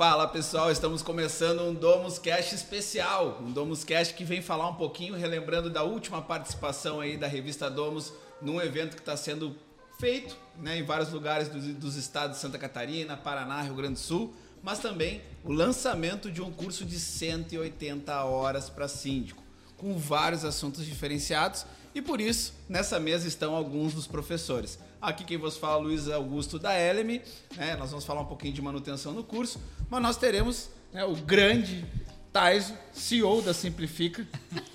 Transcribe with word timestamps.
Fala 0.00 0.26
pessoal, 0.26 0.72
estamos 0.72 1.02
começando 1.02 1.60
um 1.60 1.74
Domus 1.74 2.18
Cast 2.18 2.54
especial, 2.54 3.38
um 3.42 3.52
Domus 3.52 3.84
Cast 3.84 4.14
que 4.14 4.24
vem 4.24 4.40
falar 4.40 4.66
um 4.66 4.74
pouquinho, 4.74 5.14
relembrando 5.14 5.68
da 5.68 5.82
última 5.82 6.22
participação 6.22 7.00
aí 7.00 7.18
da 7.18 7.26
revista 7.26 7.68
Domus 7.68 8.10
num 8.40 8.58
evento 8.62 8.94
que 8.94 9.02
está 9.02 9.14
sendo 9.14 9.54
feito 9.98 10.34
né, 10.56 10.78
em 10.78 10.82
vários 10.82 11.12
lugares 11.12 11.48
dos, 11.48 11.66
dos 11.74 11.96
estados 11.96 12.36
de 12.36 12.40
Santa 12.40 12.56
Catarina, 12.56 13.14
Paraná, 13.14 13.60
Rio 13.60 13.74
Grande 13.74 13.92
do 13.92 13.98
Sul, 13.98 14.34
mas 14.62 14.78
também 14.78 15.20
o 15.44 15.52
lançamento 15.52 16.32
de 16.32 16.40
um 16.40 16.50
curso 16.50 16.86
de 16.86 16.98
180 16.98 18.24
horas 18.24 18.70
para 18.70 18.88
síndico, 18.88 19.42
com 19.76 19.98
vários 19.98 20.46
assuntos 20.46 20.86
diferenciados 20.86 21.66
e 21.94 22.00
por 22.02 22.20
isso 22.20 22.54
nessa 22.68 23.00
mesa 23.00 23.26
estão 23.26 23.54
alguns 23.54 23.94
dos 23.94 24.06
professores. 24.06 24.78
Aqui 25.00 25.24
quem 25.24 25.38
vos 25.38 25.56
fala, 25.56 25.78
Luiz 25.78 26.08
Augusto 26.08 26.58
da 26.58 26.78
Eleme. 26.78 27.22
Né? 27.56 27.74
Nós 27.76 27.90
vamos 27.90 28.04
falar 28.04 28.20
um 28.20 28.26
pouquinho 28.26 28.52
de 28.52 28.60
manutenção 28.60 29.12
no 29.12 29.24
curso, 29.24 29.60
mas 29.88 30.02
nós 30.02 30.16
teremos 30.16 30.70
né, 30.92 31.04
o 31.04 31.14
grande 31.16 31.86
Taiso, 32.32 32.74
CEO 32.92 33.42
da 33.42 33.52
Simplifica, 33.52 34.24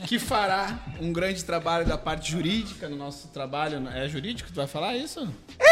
que 0.05 0.19
fará 0.19 0.77
um 0.99 1.13
grande 1.13 1.43
trabalho 1.45 1.85
da 1.85 1.97
parte 1.97 2.31
jurídica 2.31 2.89
no 2.89 2.97
nosso 2.97 3.29
trabalho. 3.29 3.87
É 3.89 4.09
jurídico? 4.09 4.49
Tu 4.49 4.55
vai 4.55 4.67
falar 4.67 4.97
isso? 4.97 5.21
É, 5.57 5.64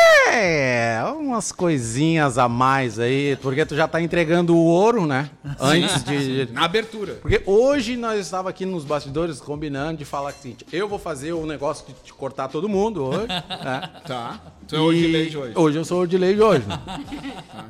umas 1.20 1.52
coisinhas 1.52 2.38
a 2.38 2.48
mais 2.48 3.00
aí, 3.00 3.36
porque 3.38 3.66
tu 3.66 3.76
já 3.76 3.88
tá 3.88 4.02
entregando 4.02 4.55
o 4.55 4.64
ouro, 4.66 5.05
né? 5.05 5.30
Antes 5.59 6.04
de. 6.04 6.50
Na 6.52 6.66
abertura. 6.66 7.14
Porque 7.22 7.41
hoje 7.45 7.98
nós 7.98 8.20
estávamos 8.20 8.50
aqui 8.50 8.66
nos 8.66 8.84
bastidores 8.86 9.40
combinando 9.40 9.98
de 9.98 10.05
falar 10.05 10.30
assim: 10.30 10.55
eu 10.72 10.88
vou 10.88 11.00
fazer 11.00 11.34
o 11.34 11.45
negócio 11.45 11.86
de 11.88 11.94
te 12.04 12.14
cortar 12.14 12.48
todo 12.48 12.67
mundo 12.70 13.04
hoje. 13.04 13.28
né? 13.64 13.90
Tá. 14.05 14.40
Tu 14.67 14.76
é 14.76 14.80
o 14.80 14.91
de 14.94 15.38
hoje. 15.38 15.54
Hoje 15.55 15.78
eu 15.78 15.86
sou 15.86 16.02
o 16.02 16.08
de 16.08 16.17
hoje. 16.17 16.64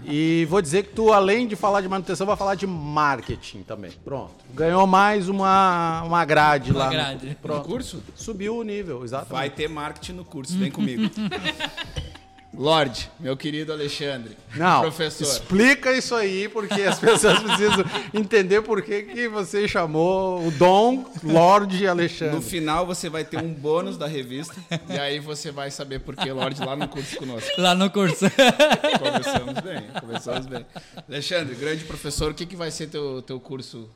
E 0.06 0.46
vou 0.50 0.62
dizer 0.62 0.84
que 0.84 0.90
tu, 0.94 1.14
além 1.14 1.48
de 1.48 1.56
falar 1.56 1.80
de 1.80 1.88
manutenção, 1.88 2.28
vai 2.28 2.36
falar 2.36 2.56
de 2.56 2.68
marketing 2.68 3.64
também. 3.64 3.92
Pronto. 4.04 4.34
Ganhou 4.54 4.86
mais 4.86 5.30
uma, 5.30 6.04
uma 6.04 6.26
grade 6.26 6.72
Uma 6.72 6.80
lá. 6.80 6.86
no- 6.88 6.92
grade. 6.92 7.30
No 7.30 7.36
Pronto. 7.36 7.66
curso? 7.66 8.04
Subiu 8.14 8.58
o 8.58 8.64
nível, 8.64 9.04
exatamente. 9.06 9.32
Vai 9.32 9.50
ter 9.50 9.70
marketing 9.70 10.14
no 10.14 10.26
curso, 10.26 10.58
vem 10.58 10.70
comigo. 10.70 11.10
Lorde, 12.56 13.10
meu 13.20 13.36
querido 13.36 13.74
Alexandre. 13.74 14.38
Não, 14.56 14.82
Professor. 14.82 15.24
explica 15.24 15.92
isso 15.92 16.14
aí, 16.14 16.48
porque 16.48 16.84
as 16.84 17.00
pessoas 17.00 17.40
precisam 17.40 17.84
entender 18.14 18.62
por 18.62 18.84
que, 18.84 19.02
que 19.04 19.28
você 19.28 19.68
chamou 19.68 20.46
o 20.46 20.52
Dom 20.52 21.04
Lorde 21.24 21.88
Alexandre. 21.88 22.36
No 22.36 22.42
final 22.42 22.86
você 22.86 23.10
vai 23.10 23.24
ter 23.26 23.38
um 23.38 23.52
bônus 23.52 23.98
da 23.98 24.06
revista. 24.06 24.56
e 24.88 24.94
aí 25.00 25.20
você 25.20 25.52
vai 25.52 25.72
saber 25.72 26.00
por 26.00 26.16
que 26.16 26.32
Lorde 26.32 26.64
lá 26.64 26.76
no 26.76 26.88
curso 26.88 27.18
conosco. 27.18 27.50
Lá 27.60 27.74
no 27.74 27.90
curso. 27.90 28.26
Começamos 29.00 29.60
bem, 29.62 29.84
começamos 30.00 30.46
bem. 30.46 30.66
Alexandre, 31.08 31.56
grande 31.56 31.84
professor, 31.86 32.32
o 32.32 32.34
que, 32.36 32.46
que 32.46 32.56
vai 32.56 32.70
ser 32.70 32.88
teu, 32.88 33.22
teu 33.24 33.40
curso? 33.40 33.90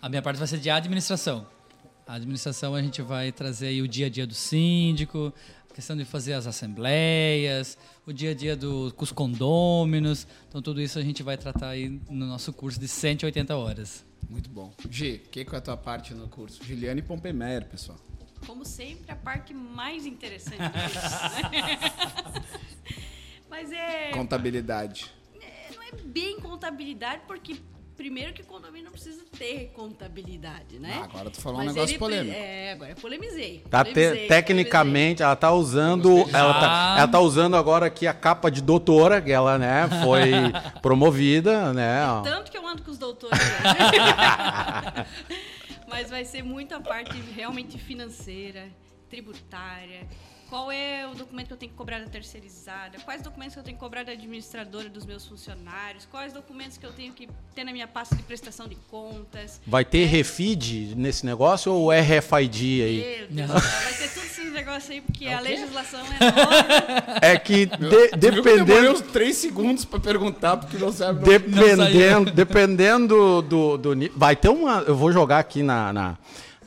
A 0.00 0.08
minha 0.08 0.22
parte 0.22 0.36
vai 0.36 0.46
ser 0.46 0.58
de 0.58 0.70
administração. 0.70 1.44
A 2.06 2.14
administração 2.14 2.74
a 2.74 2.80
gente 2.80 3.02
vai 3.02 3.30
trazer 3.32 3.66
aí 3.66 3.82
o 3.82 3.88
dia 3.88 4.06
a 4.06 4.08
dia 4.08 4.26
do 4.26 4.32
síndico, 4.32 5.30
questão 5.78 5.96
de 5.96 6.04
fazer 6.04 6.32
as 6.32 6.44
assembleias, 6.44 7.78
o 8.04 8.12
dia 8.12 8.32
a 8.32 8.34
dia 8.34 8.56
do, 8.56 8.92
com 8.96 9.04
os 9.04 9.12
condôminos. 9.12 10.26
Então 10.48 10.60
tudo 10.60 10.82
isso 10.82 10.98
a 10.98 11.02
gente 11.02 11.22
vai 11.22 11.36
tratar 11.36 11.68
aí 11.68 11.88
no 12.10 12.26
nosso 12.26 12.52
curso 12.52 12.80
de 12.80 12.88
180 12.88 13.56
horas. 13.56 14.04
Muito 14.28 14.50
bom. 14.50 14.74
Gi, 14.90 15.22
o 15.24 15.28
que, 15.28 15.44
que 15.44 15.54
é 15.54 15.58
a 15.58 15.60
tua 15.60 15.76
parte 15.76 16.14
no 16.14 16.26
curso? 16.26 16.64
Giliane 16.64 17.00
Pompemer, 17.00 17.64
pessoal. 17.68 17.96
Como 18.44 18.64
sempre, 18.64 19.12
a 19.12 19.14
parte 19.14 19.54
mais 19.54 20.04
interessante 20.04 20.58
do 20.58 20.70
curso, 20.72 21.46
né? 21.48 22.50
Mas 23.48 23.70
é, 23.70 24.10
Contabilidade. 24.10 25.12
é, 25.40 25.72
não 25.76 25.82
é 25.84 25.92
bem 25.92 26.40
contabilidade, 26.40 27.22
porque 27.24 27.54
primeiro 27.98 28.32
que 28.32 28.42
o 28.42 28.44
condomínio 28.46 28.84
não 28.84 28.92
precisa 28.92 29.22
ter 29.36 29.72
contabilidade, 29.74 30.78
né? 30.78 30.98
Ah, 31.00 31.04
agora 31.04 31.28
tu 31.30 31.40
falou 31.40 31.60
um 31.60 31.64
Mas 31.64 31.74
negócio 31.74 31.92
ele 31.92 31.98
polêmico. 31.98 32.34
É, 32.36 32.72
agora 32.72 32.90
eu 32.92 32.96
polemizei. 32.96 33.64
Tá 33.68 33.84
te- 33.84 33.92
polemizei, 33.92 34.28
tecnicamente, 34.28 35.22
ela 35.22 35.34
tá 35.36 35.52
usando. 35.52 36.16
Ela 36.32 36.54
tá, 36.54 36.94
Ah. 36.94 36.98
ela 37.00 37.08
tá 37.08 37.18
usando 37.20 37.56
agora 37.56 37.86
aqui 37.86 38.06
a 38.06 38.14
capa 38.14 38.50
de 38.50 38.62
doutora, 38.62 39.20
que 39.20 39.32
ela, 39.32 39.58
né, 39.58 39.88
foi 40.04 40.30
promovida, 40.80 41.72
né? 41.74 42.00
polemizei. 42.04 42.22
Tanto 42.22 42.50
que 42.52 42.56
eu 42.56 42.66
ando 42.66 42.82
com 42.82 42.90
os 42.92 42.98
doutores. 42.98 43.36
né? 44.96 45.06
Mas 45.90 46.08
vai 46.08 46.24
ser 46.24 46.42
muita 46.44 46.80
parte 46.80 47.16
realmente 47.34 47.76
financeira, 47.78 48.68
tributária. 49.10 50.06
Qual 50.48 50.72
é 50.72 51.06
o 51.06 51.14
documento 51.14 51.48
que 51.48 51.52
eu 51.52 51.56
tenho 51.58 51.70
que 51.72 51.76
cobrar 51.76 51.98
da 51.98 52.06
terceirizada? 52.06 52.98
Quais 53.04 53.20
documentos 53.20 53.52
que 53.54 53.60
eu 53.60 53.64
tenho 53.64 53.76
que 53.76 53.80
cobrar 53.82 54.02
da 54.02 54.12
administradora 54.12 54.88
dos 54.88 55.04
meus 55.04 55.26
funcionários? 55.26 56.06
Quais 56.10 56.32
documentos 56.32 56.78
que 56.78 56.86
eu 56.86 56.92
tenho 56.92 57.12
que 57.12 57.28
ter 57.54 57.64
na 57.64 57.72
minha 57.72 57.86
pasta 57.86 58.16
de 58.16 58.22
prestação 58.22 58.66
de 58.66 58.74
contas? 58.90 59.60
Vai 59.66 59.84
ter 59.84 60.06
refeed 60.06 60.94
nesse 60.96 61.26
negócio 61.26 61.70
ou 61.70 61.90
RFID 61.90 62.82
aí? 62.82 63.26
Meu 63.30 63.46
Deus, 63.46 63.62
do 63.62 63.68
vai 63.68 63.92
ter 63.92 64.08
todos 64.14 64.30
esses 64.30 64.52
negócios 64.52 64.90
aí, 64.90 65.00
porque 65.02 65.26
a 65.28 65.40
legislação 65.40 66.00
é 66.00 66.18
nova. 66.32 67.18
É 67.20 67.38
que 67.38 67.66
de- 67.66 67.84
eu 67.84 68.16
demorei 68.16 68.42
dependendo. 68.42 68.92
uns 68.92 69.00
três 69.02 69.36
segundos 69.36 69.84
pra 69.84 70.00
perguntar, 70.00 70.56
porque 70.56 70.78
não 70.78 70.90
sabe. 70.90 71.20
Não... 71.20 71.28
Dependendo, 71.28 72.30
dependendo 72.30 73.42
do, 73.42 73.76
do 73.76 73.94
ni- 73.94 74.08
Vai 74.16 74.34
ter 74.34 74.48
uma. 74.48 74.80
Eu 74.86 74.96
vou 74.96 75.12
jogar 75.12 75.40
aqui 75.40 75.62
na, 75.62 75.92
na- 75.92 76.18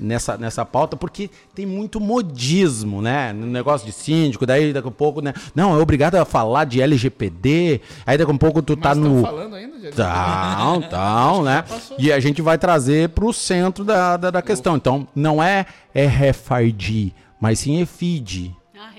nessa, 0.02 0.38
nessa 0.38 0.66
pauta, 0.66 0.98
porque 0.98 1.30
tem 1.56 1.66
muito 1.66 2.00
modismo, 2.00 3.02
né? 3.02 3.32
No 3.32 3.46
negócio 3.46 3.86
de 3.86 3.94
síndico, 3.94 4.46
daí 4.46 4.74
daqui 4.74 4.88
a 4.88 4.92
pouco, 4.92 5.22
né? 5.22 5.34
Não, 5.56 5.78
é 5.78 5.82
obrigado 5.82 6.16
a 6.16 6.26
falar 6.26 6.66
de 6.66 6.82
LGPD, 6.82 7.80
aí 8.06 8.18
daqui 8.18 8.32
a 8.32 8.38
pouco 8.38 8.62
tu 8.62 8.76
tá 8.76 8.90
Mas 8.90 8.98
tão 9.04 9.16
no. 9.16 9.22
falando 9.22 9.56
ainda, 9.56 9.80
gente? 9.80 9.96
Tão, 9.96 10.82
tão, 10.90 11.44
né? 11.44 11.64
E 11.98 12.12
a 12.12 12.20
gente 12.20 12.42
vai 12.42 12.58
trazer 12.58 13.10
pro 13.10 13.32
centro 13.32 13.86
da, 13.86 14.18
da, 14.18 14.32
da 14.32 14.42
questão. 14.42 14.76
Então, 14.76 15.08
não 15.16 15.42
é 15.42 15.66
RFID, 15.96 17.14
mas 17.40 17.60
sim 17.60 17.80
EFID, 17.82 18.52
Ah. 18.76 18.90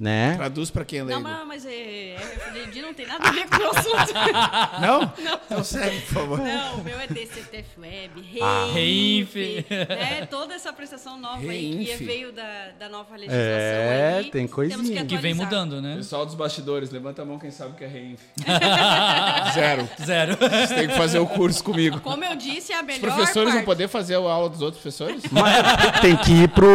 Né? 0.00 0.34
Traduz 0.36 0.70
pra 0.70 0.84
quem 0.84 1.00
é 1.00 1.02
Não, 1.02 1.08
leigo. 1.08 1.22
mas, 1.22 1.46
mas 1.46 1.66
é, 1.66 2.16
RFID 2.16 2.80
não 2.82 2.94
tem 2.94 3.06
nada 3.06 3.28
a 3.28 3.32
ver 3.32 3.46
com 3.48 3.56
o 3.62 3.70
assunto. 3.70 4.14
Não? 4.80 5.12
Então 5.44 5.62
segue, 5.62 6.00
por 6.00 6.14
favor. 6.14 6.38
Não, 6.38 6.76
o 6.76 6.84
meu 6.84 6.98
é 6.98 7.06
DCTF 7.06 7.78
Web, 7.78 8.22
Reinf. 8.22 8.72
Reinf, 8.74 9.34
né? 9.70 10.26
Toda 10.30 10.54
essa 10.54 10.72
prestação 10.72 11.18
nova 11.20 11.36
aí 11.42 11.70
que 11.78 11.84
Reinf. 11.84 12.00
veio 12.00 12.32
da, 12.32 12.68
da 12.78 12.88
nova 12.88 13.14
legislação 13.14 13.38
É, 13.46 14.14
aí. 14.20 14.30
tem 14.30 14.46
coisinha. 14.48 14.78
temos 14.94 15.06
Que 15.08 15.18
vem 15.18 15.34
mudando, 15.34 15.82
né? 15.82 15.96
Pessoal 15.96 16.24
dos 16.24 16.34
bastidores, 16.34 16.90
levanta 16.90 17.20
a 17.22 17.24
mão 17.26 17.38
quem 17.38 17.50
sabe 17.50 17.72
o 17.72 17.74
que 17.74 17.84
é 17.84 17.88
Reinf. 17.88 18.20
Zero. 19.54 19.88
Zero. 20.04 20.36
Você 20.36 20.74
tem 20.74 20.88
que 20.88 20.94
fazer 20.96 21.18
o 21.18 21.26
curso 21.26 21.62
comigo. 21.62 22.00
Como 22.00 22.24
eu 22.24 22.36
disse, 22.36 22.72
é 22.72 22.76
a 22.76 22.80
Os 22.80 22.86
melhor 22.86 23.00
professores 23.00 23.48
vão 23.50 23.52
parte. 23.60 23.64
poder 23.66 23.88
fazer 23.88 24.14
a 24.14 24.18
aula 24.18 24.48
dos 24.48 24.62
outros 24.62 24.80
professores? 24.82 25.22
Mas 25.30 26.00
tem 26.00 26.16
que 26.16 26.32
ir 26.32 26.48
pro. 26.48 26.68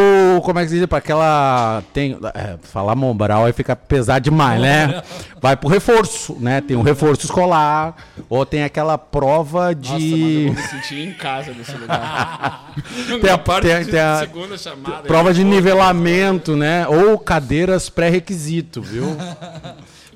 Como 0.43 0.59
é 0.59 0.63
que 0.63 0.69
se 0.69 0.77
diz? 0.77 0.85
Pra 0.85 0.99
aquela. 0.99 1.83
Tem, 1.93 2.17
é, 2.33 2.57
falar 2.61 2.95
Mombral 3.15 3.45
aí 3.45 3.53
fica 3.53 3.75
pesado 3.77 4.19
demais, 4.25 4.61
né? 4.61 5.01
Vai 5.41 5.55
pro 5.55 5.69
reforço, 5.69 6.35
né? 6.39 6.59
Tem 6.59 6.75
um 6.75 6.81
reforço 6.81 7.25
escolar, 7.25 7.95
ou 8.27 8.45
tem 8.45 8.63
aquela 8.65 8.97
prova 8.97 9.73
Nossa, 9.73 9.93
mas 9.93 10.01
eu 10.03 10.17
de. 10.17 10.45
vou 10.47 10.55
me 10.55 10.61
sentir 10.67 10.99
em 11.07 11.13
casa 11.13 11.53
nesse 11.53 11.71
lugar. 11.77 12.73
Tem 13.21 13.29
a- 13.31 13.37
parte 13.37 13.67
tem 13.67 13.83
de 13.85 13.91
tem 13.91 13.99
a- 14.01 14.19
segunda 14.19 14.57
chamada. 14.57 15.03
prova 15.07 15.33
de 15.33 15.43
nivelamento, 15.45 16.57
né? 16.57 16.85
Ou 16.87 17.17
cadeiras 17.17 17.89
pré-requisito, 17.89 18.81
viu? 18.81 19.05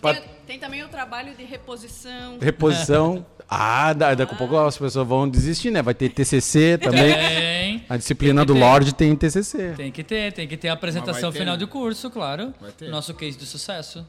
Tem, 0.01 0.21
tem 0.47 0.59
também 0.59 0.81
o 0.83 0.87
trabalho 0.87 1.33
de 1.35 1.43
reposição. 1.43 2.37
Reposição. 2.41 3.25
Ah, 3.51 3.93
da- 3.93 4.13
daqui 4.13 4.33
a 4.33 4.37
pouco 4.37 4.55
as 4.57 4.77
pessoas 4.77 5.07
vão 5.07 5.27
desistir, 5.27 5.71
né? 5.71 5.81
Vai 5.81 5.95
ter 5.95 6.09
TCC 6.09 6.77
também. 6.77 7.13
Tem. 7.15 7.83
A 7.89 7.97
disciplina 7.97 8.45
do 8.45 8.53
ter. 8.53 8.59
Lorde 8.59 8.93
tem 8.93 9.15
TCC. 9.15 9.73
Tem 9.75 9.91
que 9.91 10.03
ter, 10.03 10.31
tem 10.33 10.47
que 10.47 10.55
ter 10.55 10.69
a 10.69 10.73
apresentação 10.73 11.31
ter, 11.31 11.39
final 11.39 11.55
né? 11.55 11.59
do 11.59 11.67
curso, 11.67 12.11
claro. 12.11 12.53
Vai 12.61 12.71
ter. 12.71 12.89
Nosso 12.89 13.13
case 13.15 13.37
de 13.37 13.45
sucesso. 13.47 14.05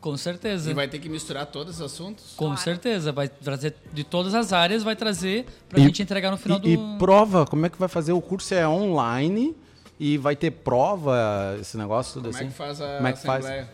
Com 0.00 0.16
certeza. 0.16 0.70
E 0.70 0.74
vai 0.74 0.88
ter 0.88 0.98
que 0.98 1.08
misturar 1.08 1.46
todos 1.46 1.76
os 1.76 1.80
assuntos? 1.82 2.34
Com 2.36 2.46
Claro. 2.46 2.60
certeza. 2.60 3.12
Vai 3.12 3.28
trazer 3.28 3.74
de 3.92 4.02
todas 4.02 4.34
as 4.34 4.52
áreas, 4.52 4.82
vai 4.82 4.96
trazer 4.96 5.46
pra 5.68 5.78
E- 5.78 5.82
gente 5.84 6.02
entregar 6.02 6.30
no 6.32 6.36
final 6.36 6.60
e, 6.64 6.72
e 6.72 6.76
do. 6.76 6.98
prova, 6.98 7.46
como 7.46 7.66
é 7.66 7.68
que 7.68 7.78
vai 7.78 7.88
fazer? 7.88 8.12
O 8.12 8.20
curso 8.20 8.52
é 8.52 8.66
online 8.66 9.56
e 9.98 10.18
vai 10.18 10.34
ter 10.36 10.50
prova, 10.50 11.56
esse 11.60 11.76
negócio 11.76 12.14
tudo 12.14 12.24
Como 12.24 12.36
assim? 12.36 12.46
é 12.46 12.48
que 12.48 12.54
faz 12.54 12.80
a 12.80 12.96
Como 12.96 13.06
é 13.08 13.12
que 13.12 13.22
faz? 13.22 13.44
assembleia? 13.44 13.70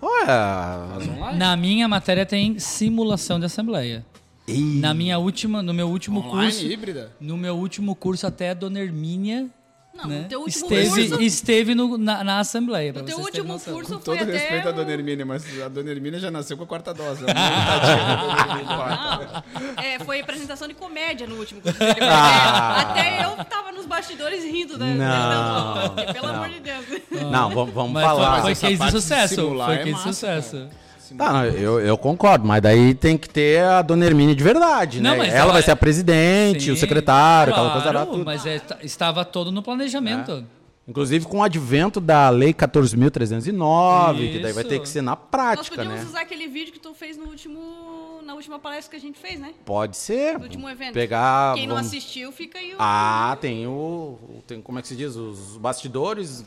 Olha, 0.00 0.88
Faz 0.94 1.08
online? 1.08 1.38
Na 1.38 1.56
minha 1.56 1.88
matéria 1.88 2.24
tem 2.24 2.56
simulação 2.60 3.38
de 3.40 3.46
assembleia. 3.46 4.06
Ih, 4.48 4.80
Na 4.80 4.94
minha 4.94 5.18
última, 5.18 5.62
no 5.62 5.74
meu 5.74 5.88
último 5.88 6.20
Online, 6.20 6.50
curso, 6.52 6.66
híbrida? 6.66 7.12
no 7.20 7.36
meu 7.36 7.54
último 7.56 7.94
curso 7.94 8.26
até 8.26 8.50
a 8.50 8.54
Dona 8.54 8.80
Hermínia 8.80 9.46
Não, 9.94 10.06
né, 10.06 10.24
teu 10.28 10.40
último 10.40 10.64
esteve, 10.72 11.08
curso. 11.08 11.22
esteve 11.22 11.74
no- 11.74 11.98
na, 11.98 12.24
na 12.24 12.38
assembleia. 12.40 12.92
No 12.92 13.02
teu 13.02 13.18
último 13.18 13.60
curso 13.60 13.94
Com 13.96 14.00
foi 14.00 14.16
todo 14.16 14.22
até. 14.28 14.38
respeito 14.38 14.68
à 14.68 14.72
Dona 14.72 14.90
Hermínia, 14.92 15.26
mas 15.26 15.44
a 15.60 15.68
Dona 15.68 15.90
Hermínia 15.90 16.18
já 16.18 16.30
nasceu 16.30 16.56
com 16.56 16.64
a 16.64 16.66
quarta 16.66 16.94
dose. 16.94 17.20
Não 17.26 17.26
tá 17.34 18.46
Hermínia. 18.48 19.44
Não, 19.76 19.82
é, 19.84 19.98
foi 19.98 20.20
apresentação 20.20 20.66
de 20.66 20.74
comédia 20.74 21.26
no 21.26 21.36
último 21.36 21.60
curso 21.60 21.78
dele. 21.78 21.96
Ah. 22.02 22.80
Até 22.80 23.24
eu 23.24 23.44
tava 23.44 23.70
nos 23.72 23.84
bastidores 23.86 24.42
rindo 24.44 24.78
da. 24.78 24.86
Não, 24.86 25.94
da- 25.94 26.12
Pelo 26.14 26.26
não. 26.28 26.34
amor 26.36 26.48
de 26.48 26.60
Deus. 26.60 26.84
Não, 27.30 27.50
vamos, 27.50 27.74
vamos 27.74 27.92
Mas 27.92 28.04
falar. 28.04 28.42
foi, 28.42 28.54
foi 28.54 28.70
case 28.70 28.82
de 28.84 28.90
sucesso. 28.92 29.34
Foi 29.64 29.74
é 29.74 29.78
case 29.78 29.94
de 29.94 30.02
sucesso. 30.02 30.68
Tá, 31.16 31.32
não, 31.32 31.44
eu, 31.44 31.80
eu 31.80 31.96
concordo, 31.96 32.46
mas 32.46 32.60
daí 32.62 32.94
tem 32.94 33.16
que 33.16 33.28
ter 33.28 33.62
a 33.62 33.82
dona 33.82 34.04
Hermínia 34.04 34.34
de 34.34 34.42
verdade, 34.44 35.00
Não, 35.00 35.16
né? 35.16 35.28
Ela 35.28 35.36
ela 35.38 35.52
vai 35.52 35.60
é- 35.60 35.64
ser 35.64 35.70
a 35.70 35.76
presidente, 35.76 36.70
o 36.70 36.74
Sim, 36.74 36.80
secretário, 36.80 37.52
aquela 37.52 37.70
claro, 37.70 37.82
coisa 37.84 37.98
lá, 37.98 38.06
tudo. 38.06 38.24
Mas 38.24 38.44
é, 38.46 38.58
tá- 38.58 38.78
estava 38.82 39.24
todo 39.24 39.50
no 39.52 39.62
planejamento. 39.62 40.44
Inclusive 40.86 41.26
com 41.26 41.38
o 41.38 41.42
advento 41.42 42.00
da 42.00 42.30
Lei 42.30 42.54
14.309, 42.54 44.32
que 44.32 44.38
daí 44.38 44.52
vai 44.52 44.64
ter 44.64 44.80
que 44.80 44.88
ser 44.88 45.02
na 45.02 45.10
Nós 45.12 45.20
prática, 45.30 45.76
podíamos 45.76 46.00
né? 46.00 46.06
usar 46.06 46.20
aquele 46.22 46.48
vídeo 46.48 46.72
que 46.72 46.80
tu 46.80 46.94
fez 46.94 47.16
no 47.16 47.26
último, 47.26 48.20
na 48.24 48.34
última 48.34 48.58
palestra 48.58 48.90
que 48.90 48.96
a 48.96 49.00
gente 49.00 49.18
fez, 49.18 49.38
né? 49.38 49.52
Pode 49.64 49.96
ser. 49.96 50.38
No 50.38 50.44
último 50.44 50.68
evento. 50.68 50.94
Pegar. 50.94 51.54
Quem 51.54 51.66
não 51.66 51.74
vamos- 51.76 51.88
assistiu, 51.90 52.32
fica 52.32 52.58
aí 52.58 52.72
o... 52.72 52.76
Ah, 52.78 53.36
tem 53.40 53.66
o. 53.66 54.18
Tem, 54.46 54.60
como 54.62 54.78
é 54.78 54.82
que 54.82 54.88
se 54.88 54.96
diz? 54.96 55.14
Os 55.14 55.56
bastidores. 55.58 56.44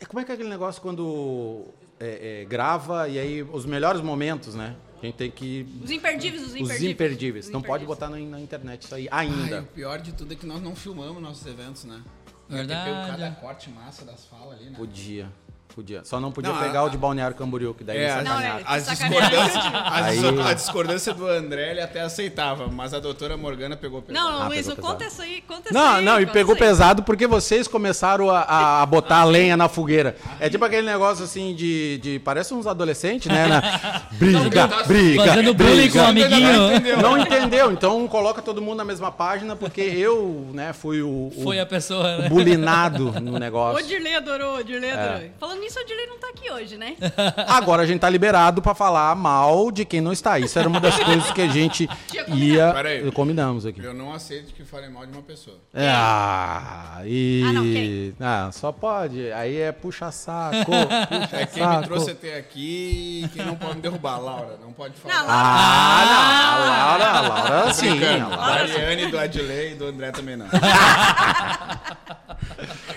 É, 0.00 0.04
Como 0.04 0.20
é 0.20 0.24
que 0.24 0.30
é 0.30 0.34
aquele 0.34 0.48
negócio 0.50 0.82
quando 0.82 1.64
é, 2.00 2.42
é, 2.42 2.44
grava 2.44 3.08
e 3.08 3.18
aí 3.18 3.42
os 3.42 3.64
melhores 3.66 4.00
momentos, 4.00 4.54
né? 4.54 4.76
A 5.02 5.04
gente 5.06 5.14
tem 5.16 5.30
que. 5.30 5.66
Os 5.84 5.90
imperdíveis, 5.90 6.42
os 6.42 6.48
Os 6.48 6.54
imperdíveis. 6.56 6.90
imperdíveis. 6.92 7.44
Os 7.46 7.50
Não 7.52 7.60
pode 7.62 7.84
imperdíveis. 7.84 8.10
botar 8.10 8.10
na, 8.10 8.38
na 8.38 8.40
internet 8.40 8.82
isso 8.82 8.94
aí 8.94 9.08
Ai, 9.10 9.26
ainda. 9.28 9.60
o 9.62 9.66
pior 9.66 10.00
de 10.00 10.12
tudo 10.12 10.32
é 10.32 10.36
que 10.36 10.46
nós 10.46 10.60
não 10.62 10.74
filmamos 10.74 11.22
nossos 11.22 11.46
eventos, 11.46 11.84
né? 11.84 12.02
Ter 12.48 12.54
Verdade. 12.56 12.90
pego 12.90 13.06
cada 13.18 13.30
corte 13.36 13.70
massa 13.70 14.04
das 14.04 14.24
falas 14.26 14.58
ali, 14.58 14.70
né? 14.70 14.76
Podia. 14.76 15.30
Podia. 15.76 16.00
Só 16.04 16.18
não 16.18 16.32
podia 16.32 16.50
Não, 16.52 16.58
pegar 16.58 16.80
a- 16.80 16.84
o 16.84 16.88
de 16.88 16.96
Balneário 16.96 17.36
Camboriú, 17.36 17.74
que 17.74 17.84
daí 17.84 17.98
É, 17.98 18.04
é, 18.08 18.22
Não, 18.22 18.40
é- 18.40 18.62
as 18.64 18.82
sacanearam. 18.84 19.28
discordâncias, 19.28 19.64
as 19.74 20.04
Aí- 20.06 20.18
dis- 20.18 20.46
a 20.46 20.54
discordância 20.54 21.12
do 21.12 21.28
André 21.28 21.70
ele 21.72 21.82
até 21.82 22.00
aceitava, 22.00 22.68
mas 22.68 22.94
a 22.94 22.98
doutora 22.98 23.36
Morgana 23.36 23.76
pegou 23.76 24.00
pesado. 24.00 24.26
Não, 24.26 24.42
Ah, 24.42 24.48
Luiz, 24.48 24.66
pegou 24.66 24.82
conta 24.82 25.04
isso 25.04 25.20
aí, 25.20 25.42
conta 25.42 25.64
isso 25.68 25.74
Não, 25.74 25.96
aí. 25.96 26.02
não, 26.04 26.16
e 26.18 26.20
conta 26.24 26.32
pegou 26.32 26.54
isso 26.54 26.64
aí. 26.64 26.68
pesado 26.70 27.02
porque 27.02 27.26
vocês 27.26 27.68
começaram 27.68 28.30
a, 28.30 28.80
a- 28.80 28.86
botar 28.86 29.18
a 29.18 29.24
lenha 29.24 29.54
na 29.54 29.68
fogueira. 29.68 30.16
É 30.40 30.48
tipo 30.48 30.64
aquele 30.64 30.86
negócio 30.86 31.22
assim 31.24 31.54
de. 31.54 31.98
de 31.98 32.18
parece 32.20 32.54
uns 32.54 32.66
adolescentes, 32.66 33.30
né? 33.30 33.46
na- 33.46 33.60
briga, 34.12 34.68
briga. 34.86 35.24
Fazendo 35.26 35.52
bullying 35.52 35.90
com 35.90 35.98
o 35.98 36.12
briga. 36.12 36.26
amiguinho. 36.36 37.02
Não 37.02 37.18
entendeu, 37.18 37.70
então 37.70 38.08
coloca 38.08 38.40
todo 38.40 38.62
mundo 38.62 38.78
na 38.78 38.84
mesma 38.84 39.12
página, 39.12 39.54
porque 39.54 39.82
eu, 39.82 40.46
né, 40.54 40.72
fui 40.72 41.02
o, 41.02 41.30
o, 41.36 41.40
Foi 41.44 41.60
a 41.60 41.66
pessoa, 41.66 42.16
o 42.16 42.22
né? 42.22 42.28
bulinado 42.30 43.12
no 43.20 43.34
O 43.36 43.38
negócio. 43.38 43.86
Dirley 43.86 44.14
adorou, 44.14 44.56
o 44.60 44.64
Dirley 44.64 44.88
É. 44.88 44.92
adorou. 44.94 45.28
Falando 45.38 45.65
nisso, 45.66 45.80
o 45.80 45.84
Dirley 45.84 46.06
não 46.06 46.18
tá 46.18 46.28
aqui 46.28 46.50
hoje, 46.50 46.76
né? 46.76 46.94
Agora 47.48 47.82
a 47.82 47.86
gente 47.86 48.00
tá 48.00 48.08
liberado 48.08 48.62
pra 48.62 48.74
falar 48.74 49.14
mal 49.16 49.70
de 49.70 49.84
quem 49.84 50.00
não 50.00 50.12
está. 50.12 50.38
Isso 50.38 50.58
era 50.58 50.68
uma 50.68 50.80
das 50.80 50.96
coisas 51.02 51.30
que 51.32 51.42
a 51.42 51.48
gente 51.48 51.88
ia. 52.28 52.72
Peraí. 52.72 53.10
Combinamos 53.12 53.66
aqui. 53.66 53.82
Eu 53.82 53.92
não 53.94 54.12
aceito 54.12 54.52
que 54.54 54.64
falem 54.64 54.90
mal 54.90 55.04
de 55.06 55.12
uma 55.12 55.22
pessoa. 55.22 55.56
É, 55.74 55.88
Ah, 55.90 57.00
e. 57.04 57.42
Ah, 57.48 57.52
não, 57.52 57.62
quem? 57.62 58.14
Ah, 58.20 58.50
só 58.52 58.70
pode. 58.72 59.32
Aí 59.32 59.56
é 59.60 59.72
puxa 59.72 60.10
saco. 60.10 60.56
Puxa 60.66 61.36
É 61.36 61.46
quem 61.46 61.62
saco. 61.62 61.80
me 61.80 61.84
trouxe 61.86 62.10
até 62.12 62.36
aqui 62.38 63.22
e 63.24 63.28
quem 63.28 63.44
não 63.44 63.56
pode 63.56 63.76
me 63.76 63.80
derrubar, 63.82 64.18
Laura. 64.18 64.58
Não 64.62 64.72
pode 64.72 64.94
falar. 64.94 65.14
Não, 65.22 65.26
Ah, 65.28 66.04
não. 66.06 66.72
A 66.72 66.96
Laura, 66.96 67.06
a 67.06 67.20
Laura 67.60 67.72
sim. 67.74 67.88
A 68.04 68.26
Laura- 68.28 68.62
Ariane, 68.62 69.06
do 69.06 69.18
Adilei 69.18 69.72
e 69.72 69.74
do 69.74 69.86
André 69.86 70.10
também 70.12 70.36
não. 70.36 70.46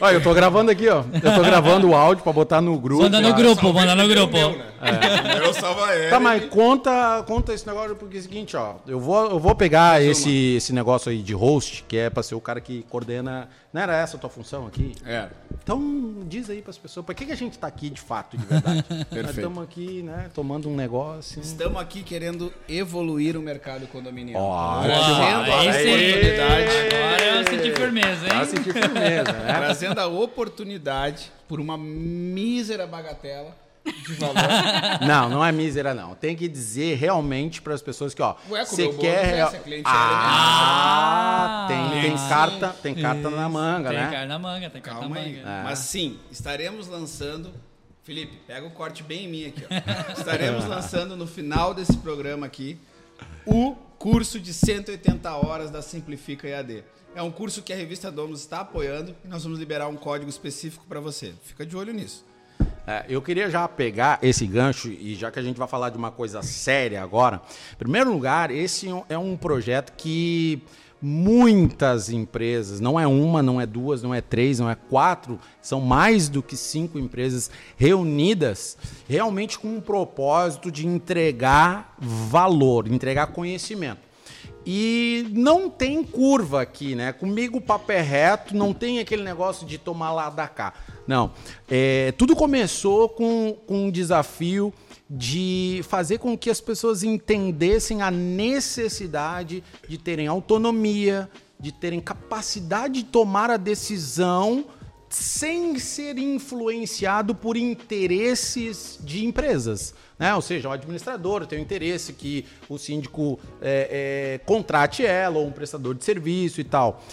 Olha, 0.02 0.14
eu 0.16 0.22
tô 0.24 0.34
gravando 0.34 0.72
aqui, 0.72 0.88
ó. 0.88 1.04
Eu 1.22 1.36
tô 1.36 1.42
gravando 1.42 1.90
o 1.90 1.96
áudio 1.96 2.24
pra 2.24 2.32
botar 2.34 2.62
no 2.62 2.78
grupo. 2.78 3.04
Manda 3.04 3.20
no 3.22 3.28
Ah, 3.30 3.32
grupo, 3.32 3.74
manda 3.74 3.96
no 3.96 4.08
grupo. 4.08 4.38
Meu, 4.38 4.52
né? 4.52 4.66
Salva 4.82 5.29
ele. 6.00 6.10
Tá, 6.10 6.20
mas 6.20 6.46
conta, 6.46 7.24
conta 7.28 7.54
esse 7.54 7.66
negócio 7.68 7.96
porque 7.96 8.18
é 8.18 8.20
o 8.20 8.24
seguinte, 8.24 8.58
ó. 8.58 8.76
Eu 8.88 9.00
vou, 9.00 9.30
eu 9.32 9.40
vou 9.40 9.56
pegar 9.56 10.02
esse, 10.02 10.56
esse 10.56 10.74
negócio 10.74 11.12
aí 11.12 11.22
de 11.22 11.34
host, 11.34 11.84
que 11.88 11.98
é 11.98 12.10
pra 12.10 12.24
ser 12.24 12.36
o 12.36 12.42
cara 12.42 12.60
que 12.62 12.84
coordena. 12.84 13.50
Não 13.72 13.82
era 13.82 13.96
essa 13.96 14.18
a 14.18 14.20
tua 14.20 14.30
função 14.30 14.66
aqui? 14.66 14.94
É. 15.06 15.28
Então, 15.64 16.24
diz 16.26 16.50
aí 16.50 16.60
pras 16.62 16.78
pessoas, 16.78 17.06
por 17.06 17.14
que, 17.14 17.28
que 17.28 17.32
a 17.32 17.36
gente 17.36 17.58
tá 17.60 17.68
aqui 17.68 17.90
de 17.90 18.02
fato, 18.02 18.36
de 18.36 18.44
verdade? 18.44 18.84
Nós 19.12 19.30
estamos 19.30 19.64
aqui, 19.64 20.02
né, 20.02 20.32
tomando 20.34 20.68
um 20.68 20.76
negócio. 20.76 21.40
Estamos 21.40 21.80
aqui 21.80 22.02
querendo 22.02 22.52
evoluir 22.68 23.38
o 23.38 23.42
mercado 23.42 23.86
condominial. 23.88 24.42
Ótimo. 24.42 24.94
Trazendo 24.96 25.52
a 25.52 25.62
oportunidade. 25.62 26.72
Agora 26.96 27.26
eu 27.26 27.48
senti 27.48 27.72
firmeza, 27.76 28.26
Pra 28.26 28.40
hein? 28.40 28.46
sentir 28.46 28.74
firmeza, 28.74 29.32
né? 29.34 29.54
Trazendo 29.54 30.00
a 30.00 30.08
oportunidade 30.08 31.32
por 31.48 31.60
uma 31.60 31.78
mísera 31.78 32.88
bagatela 32.88 33.56
de 33.86 34.14
valor. 34.16 34.36
Não, 35.08 35.30
não 35.30 35.46
é 35.46 35.52
mísera, 35.52 35.94
não. 35.94 36.14
Tem 36.16 36.36
que 36.36 36.48
dizer 36.48 36.96
realmente 36.98 37.62
para 37.62 37.74
as 37.74 37.82
pessoas 37.82 38.14
que, 38.14 38.22
ó, 38.22 38.36
Ué, 38.50 38.66
você 38.66 38.90
quer. 38.94 39.26
é, 39.26 39.36
real- 39.36 39.50
se 39.52 39.56
a 39.58 39.60
cliente 39.60 39.84
ah, 39.88 41.68
é 41.70 41.74
tem, 41.74 42.02
tem 42.02 42.18
Sim. 42.18 42.30
carta, 42.30 42.70
tem 42.82 42.96
carta 42.96 43.30
na 43.30 43.48
manga, 43.50 43.90
Tem 43.90 43.98
né? 44.00 44.12
carne 44.12 44.28
na 44.28 44.40
manga, 44.40 44.70
tem 44.70 44.82
na 44.82 44.88
Calma 44.88 45.18
aí. 45.18 45.38
manga. 45.38 45.50
É. 45.50 45.64
Mas 45.64 45.80
sim, 45.80 46.20
estaremos 46.32 46.88
lançando. 46.88 47.52
Felipe, 48.04 48.38
pega 48.48 48.66
o 48.66 48.72
corte 48.72 49.04
bem 49.04 49.26
em 49.26 49.28
mim 49.28 49.46
aqui. 49.48 49.64
Ó. 49.70 50.12
Estaremos 50.20 50.66
lançando 50.68 51.16
no 51.16 51.28
final 51.28 51.74
desse 51.74 51.96
programa 51.98 52.46
aqui 52.46 52.78
o 53.46 53.76
curso 53.98 54.40
de 54.40 54.54
180 54.54 55.32
horas 55.36 55.70
da 55.70 55.82
Simplifica 55.82 56.48
EAD. 56.48 56.84
É 57.16 57.22
um 57.22 57.32
curso 57.32 57.62
que 57.62 57.74
a 57.74 57.76
revista 57.76 58.12
Domus 58.12 58.40
está 58.42 58.62
apoiando 58.62 59.16
e 59.24 59.28
nós 59.28 59.44
vamos 59.44 59.60
liberar 59.60 59.88
um 59.88 59.96
código 59.96 60.30
específico 60.30 60.86
para 60.88 61.00
você. 61.00 61.34
Fica 61.44 61.66
de 61.66 61.76
olho 61.76 61.94
nisso. 61.94 62.26
É, 62.90 63.06
eu 63.08 63.22
queria 63.22 63.52
já 63.52 63.68
pegar 63.68 64.18
esse 64.20 64.48
gancho, 64.48 64.88
e 64.88 65.14
já 65.14 65.30
que 65.30 65.38
a 65.38 65.44
gente 65.44 65.60
vai 65.60 65.68
falar 65.68 65.92
de 65.92 65.98
uma 66.00 66.10
coisa 66.10 66.42
séria 66.42 67.04
agora, 67.04 67.40
em 67.74 67.76
primeiro 67.76 68.12
lugar, 68.12 68.50
esse 68.50 68.88
é 69.08 69.16
um 69.16 69.38
projeto 69.38 69.94
que 69.96 70.64
muitas 71.00 72.10
empresas, 72.10 72.80
não 72.80 73.00
é 73.00 73.06
uma, 73.06 73.44
não 73.44 73.62
é 73.62 73.68
duas, 73.68 74.02
não 74.02 74.12
é 74.12 74.22
três, 74.22 74.58
não 74.58 74.68
é 74.68 74.74
quatro, 74.74 75.40
são 75.62 75.80
mais 75.80 76.30
do 76.30 76.42
que 76.42 76.58
cinco 76.58 76.98
empresas 76.98 77.52
reunidas 77.78 78.76
realmente 79.08 79.60
com 79.60 79.68
um 79.68 79.82
propósito 79.82 80.72
de 80.72 80.88
entregar 80.88 81.96
valor, 82.00 82.88
entregar 82.88 83.28
conhecimento. 83.28 84.09
E 84.72 85.26
não 85.32 85.68
tem 85.68 86.04
curva 86.04 86.62
aqui, 86.62 86.94
né? 86.94 87.12
Comigo 87.12 87.58
o 87.58 87.62
papo 87.62 87.92
é 87.92 88.02
reto, 88.02 88.56
não 88.56 88.72
tem 88.72 89.00
aquele 89.00 89.24
negócio 89.24 89.66
de 89.66 89.80
tomar 89.80 90.12
lá 90.14 90.30
da 90.30 90.48
cá. 90.48 90.76
Não. 91.08 91.32
É, 91.68 92.12
tudo 92.12 92.36
começou 92.36 93.10
com, 93.10 93.58
com 93.66 93.86
um 93.86 93.90
desafio 93.90 94.72
de 95.10 95.82
fazer 95.90 96.20
com 96.20 96.38
que 96.38 96.52
as 96.52 96.62
pessoas 96.62 97.02
entendessem 97.02 98.04
a 98.04 98.12
necessidade 98.12 99.64
de 99.88 99.98
terem 99.98 100.28
autonomia, 100.28 101.28
de 101.60 101.72
terem 101.72 102.00
capacidade 102.00 103.02
de 103.02 103.06
tomar 103.06 103.50
a 103.50 103.58
decisão 103.58 104.66
sem 105.10 105.80
ser 105.80 106.18
influenciado 106.18 107.34
por 107.34 107.58
interesses 107.58 109.00
de 109.02 109.26
empresas. 109.26 109.94
Né? 110.18 110.34
Ou 110.36 110.42
seja, 110.42 110.70
o 110.70 110.72
administrador 110.72 111.46
tem 111.48 111.60
o 111.60 111.62
interesse 111.62 112.14
que 112.14 112.46
o 112.68 112.78
síndico 112.78 113.40
é, 113.62 114.38
é, 114.40 114.46
contrate 114.46 115.06
ela 115.06 115.40
ou 115.40 115.48
um 115.48 115.52
prestador 115.52 115.96
de 115.96 116.04
serviço 116.04 116.62
e 116.62 116.64
tal. 116.64 117.04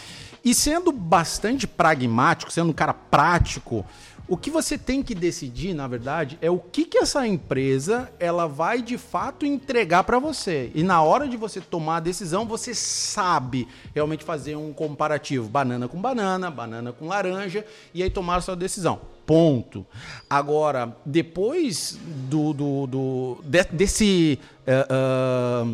E 0.44 0.54
sendo 0.54 0.92
bastante 0.92 1.66
pragmático, 1.66 2.52
sendo 2.52 2.70
um 2.70 2.74
cara 2.74 2.94
prático, 2.94 3.84
o 4.28 4.36
que 4.36 4.50
você 4.50 4.76
tem 4.76 5.02
que 5.02 5.14
decidir, 5.14 5.72
na 5.74 5.86
verdade, 5.86 6.36
é 6.40 6.50
o 6.50 6.58
que, 6.58 6.84
que 6.84 6.98
essa 6.98 7.26
empresa 7.26 8.10
ela 8.18 8.46
vai 8.46 8.82
de 8.82 8.98
fato 8.98 9.46
entregar 9.46 10.04
para 10.04 10.18
você. 10.18 10.70
E 10.74 10.82
na 10.82 11.02
hora 11.02 11.28
de 11.28 11.36
você 11.36 11.60
tomar 11.60 11.98
a 11.98 12.00
decisão, 12.00 12.44
você 12.44 12.74
sabe 12.74 13.68
realmente 13.94 14.24
fazer 14.24 14.56
um 14.56 14.72
comparativo, 14.72 15.48
banana 15.48 15.86
com 15.86 16.00
banana, 16.00 16.50
banana 16.50 16.92
com 16.92 17.06
laranja, 17.06 17.64
e 17.94 18.02
aí 18.02 18.10
tomar 18.10 18.36
a 18.36 18.40
sua 18.40 18.56
decisão. 18.56 19.00
Ponto. 19.24 19.86
Agora, 20.28 20.96
depois 21.04 21.98
do, 22.28 22.52
do, 22.52 22.86
do 22.86 23.38
de- 23.44 23.64
desse 23.72 24.38
ah, 24.66 25.66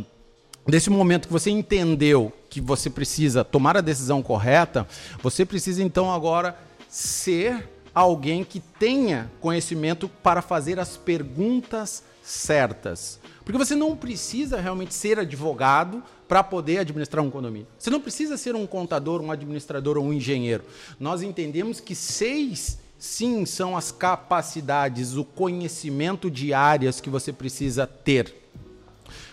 desse 0.67 0.91
momento 0.91 1.27
que 1.27 1.33
você 1.33 1.51
entendeu 1.51 2.33
que 2.49 2.61
você 2.61 2.89
precisa 2.91 3.43
tomar 3.43 3.77
a 3.77 3.81
decisão 3.81 4.23
correta, 4.23 4.87
você 5.23 5.45
precisa 5.45 5.83
então 5.83 6.13
agora 6.13 6.57
ser 6.89 7.69
alguém 7.95 8.45
que 8.45 8.61
tenha 8.61 9.31
conhecimento 9.41 10.09
para 10.09 10.43
fazer 10.43 10.79
as 10.79 10.97
perguntas 10.97 12.03
certas. 12.23 13.19
Porque 13.45 13.59
você 13.59 13.75
não 13.75 13.97
precisa 13.97 14.61
realmente 14.61 14.95
ser 14.95 15.19
advogado 15.19 16.03
para 16.29 16.43
poder 16.43 16.79
administrar 16.79 17.25
um 17.25 17.31
condomínio. 17.31 17.67
Você 17.79 17.91
não 17.91 18.01
precisa 18.01 18.37
ser 18.37 18.55
um 18.55 18.67
contador, 18.67 19.21
um 19.21 19.31
administrador 19.31 19.99
ou 19.99 20.05
um 20.05 20.13
engenheiro. 20.13 20.65
Nós 20.99 21.23
entendemos 21.23 21.81
que 21.81 21.95
seis, 21.95 22.79
sim, 22.99 23.45
são 23.45 23.77
as 23.77 23.91
capacidades, 23.91 25.17
o 25.17 25.25
conhecimento 25.25 26.31
de 26.31 26.55
áreas 26.55 27.01
que 27.01 27.11
você 27.11 27.33
precisa 27.33 27.87
ter 27.87 28.43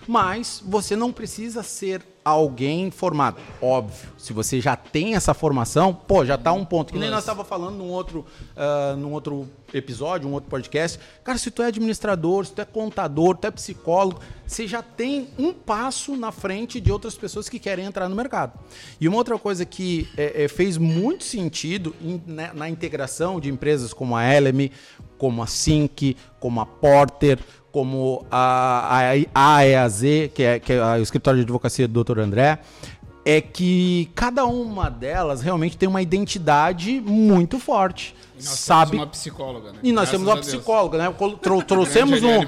mas 0.09 0.63
você 0.65 0.95
não 0.95 1.13
precisa 1.13 1.61
ser 1.61 2.03
alguém 2.29 2.89
formado. 2.91 3.37
Óbvio, 3.61 4.09
se 4.17 4.33
você 4.33 4.59
já 4.61 4.75
tem 4.75 5.15
essa 5.15 5.33
formação, 5.33 5.93
pô, 5.93 6.25
já 6.25 6.37
tá 6.37 6.51
um 6.53 6.65
ponto. 6.65 6.93
Que 6.93 6.99
nem 6.99 7.09
nós 7.09 7.19
estava 7.19 7.43
falando 7.43 7.75
num 7.77 7.89
outro, 7.89 8.25
ah, 8.55 8.95
num 8.97 9.11
outro 9.13 9.47
episódio, 9.73 10.27
um 10.27 10.33
outro 10.33 10.49
podcast. 10.49 10.99
Cara, 11.23 11.37
se 11.37 11.51
tu 11.51 11.61
é 11.61 11.67
administrador, 11.67 12.45
se 12.45 12.53
tu 12.53 12.61
é 12.61 12.65
contador, 12.65 13.37
tu 13.37 13.45
é 13.45 13.51
psicólogo, 13.51 14.19
você 14.45 14.65
já 14.67 14.81
tem 14.81 15.27
um 15.37 15.53
passo 15.53 16.15
na 16.17 16.31
frente 16.31 16.79
de 16.81 16.91
outras 16.91 17.15
pessoas 17.15 17.47
que 17.47 17.59
querem 17.59 17.85
entrar 17.85 18.09
no 18.09 18.15
mercado. 18.15 18.53
E 18.99 19.07
uma 19.07 19.17
outra 19.17 19.37
coisa 19.37 19.65
que 19.65 20.09
é, 20.17 20.45
é, 20.45 20.47
fez 20.47 20.77
muito 20.77 21.23
sentido 21.23 21.95
em- 22.01 22.21
né, 22.25 22.51
na 22.55 22.67
integração 22.67 23.39
de 23.39 23.49
empresas 23.49 23.93
como 23.93 24.15
a 24.15 24.25
Elemi, 24.33 24.71
como 25.19 25.43
a 25.43 25.47
Sync, 25.47 26.15
como 26.39 26.61
a 26.61 26.65
Porter, 26.65 27.37
como 27.71 28.25
a, 28.31 29.21
a 29.33 29.57
AEAZ, 29.57 30.01
que 30.33 30.43
é, 30.43 30.59
que 30.59 30.73
é 30.73 30.81
o 30.97 31.01
escritório 31.01 31.39
de 31.39 31.43
advocacia 31.43 31.87
do 31.87 32.03
Dr. 32.03 32.19
André, 32.19 32.59
é 33.25 33.41
que 33.41 34.09
cada 34.15 34.45
uma 34.45 34.89
delas 34.89 35.41
realmente 35.41 35.77
tem 35.77 35.87
uma 35.87 36.01
identidade 36.01 36.99
muito 37.01 37.59
forte. 37.59 38.15
E 38.39 38.43
nós 38.43 38.53
Sabe 38.59 38.91
temos 38.91 39.03
uma 39.05 39.11
psicóloga, 39.11 39.71
né? 39.73 39.79
e 39.83 39.91
nós 39.91 40.09
Graças 40.09 40.11
temos 40.11 40.27
a 40.29 40.33
uma 40.33 40.41
psicóloga, 40.41 40.97
né? 40.97 41.13
Trou- 41.41 41.61
trouxemos, 41.61 42.23
um, 42.23 42.39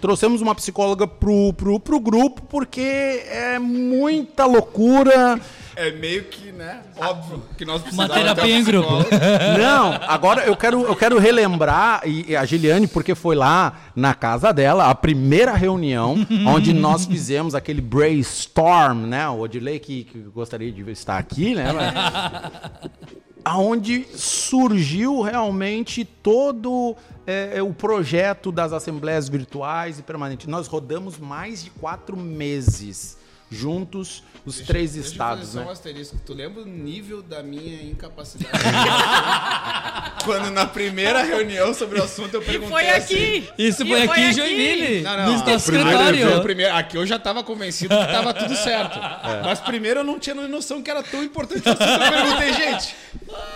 trouxemos 0.00 0.42
uma 0.42 0.54
psicóloga 0.54 1.06
pro, 1.06 1.52
pro, 1.54 1.80
pro 1.80 1.98
grupo 1.98 2.42
porque 2.42 2.80
é 3.26 3.58
muita 3.58 4.44
loucura. 4.44 5.40
É 5.76 5.90
meio 5.92 6.24
que, 6.24 6.52
né? 6.52 6.82
Óbvio 6.96 7.42
que 7.56 7.64
nós 7.64 7.76
Uma 7.76 8.06
precisamos. 8.06 8.14
terapia 8.14 8.56
em 8.56 8.64
grupo. 8.64 8.88
Não, 9.58 9.92
agora 10.08 10.44
eu 10.44 10.56
quero, 10.56 10.82
eu 10.82 10.96
quero 10.96 11.18
relembrar 11.18 12.02
e, 12.04 12.30
e 12.30 12.36
a 12.36 12.44
Giliane, 12.44 12.86
porque 12.86 13.14
foi 13.14 13.36
lá 13.36 13.78
na 13.94 14.14
casa 14.14 14.52
dela, 14.52 14.88
a 14.90 14.94
primeira 14.94 15.54
reunião, 15.54 16.16
onde 16.46 16.72
nós 16.72 17.06
fizemos 17.06 17.54
aquele 17.54 17.80
brainstorm, 17.80 19.06
né? 19.06 19.28
O 19.28 19.40
Odilei 19.40 19.78
que, 19.78 20.04
que 20.04 20.18
gostaria 20.18 20.70
de 20.72 20.88
estar 20.90 21.18
aqui, 21.18 21.54
né? 21.54 21.66
Aonde 23.42 24.06
surgiu 24.14 25.22
realmente 25.22 26.04
todo 26.04 26.94
é, 27.26 27.52
é, 27.54 27.62
o 27.62 27.72
projeto 27.72 28.52
das 28.52 28.72
assembleias 28.72 29.30
virtuais 29.30 29.98
e 29.98 30.02
permanentes. 30.02 30.46
Nós 30.46 30.66
rodamos 30.66 31.16
mais 31.16 31.64
de 31.64 31.70
quatro 31.70 32.16
meses 32.16 33.16
juntos, 33.50 34.22
os 34.46 34.60
três 34.60 34.92
Deixa 34.92 35.08
eu 35.08 35.12
estados, 35.12 35.40
fazer 35.46 35.52
só 35.52 35.60
né? 35.60 35.66
um 35.66 35.70
asterisco. 35.70 36.16
Tu 36.24 36.32
lembra 36.32 36.62
o 36.62 36.66
nível 36.66 37.20
da 37.22 37.42
minha 37.42 37.82
incapacidade? 37.82 38.52
Quando 40.24 40.50
na 40.50 40.66
primeira 40.66 41.22
reunião 41.22 41.72
sobre 41.74 41.98
o 41.98 42.04
assunto 42.04 42.34
eu 42.34 42.42
E 42.42 42.44
perguntei 42.44 42.70
foi 42.70 42.88
assim, 42.90 43.14
aqui. 43.38 43.48
Isso 43.58 43.82
E 43.82 43.88
foi 43.88 44.02
aqui 44.02 44.20
em 44.20 44.32
Joinville, 44.32 45.00
Não, 45.02 45.16
no 45.16 45.44
não, 45.44 45.56
escritório. 45.56 46.42
primeiro- 46.42 46.74
aqui 46.76 46.96
eu 46.96 47.06
já 47.06 47.18
tava 47.18 47.42
convencido 47.42 47.96
que 47.96 48.06
tava 48.06 48.32
tudo 48.34 48.54
certo. 48.54 48.98
Mas 49.44 49.60
primeiro 49.60 50.00
eu 50.00 50.04
não 50.04 50.18
tinha 50.18 50.34
noção 50.34 50.82
que 50.82 50.90
era 50.90 51.02
tão 51.02 51.22
importante 51.24 51.66
o 51.66 51.72
assunto. 51.72 51.82
Eu 51.90 52.10
perguntei, 52.12 52.52
gente, 52.52 52.94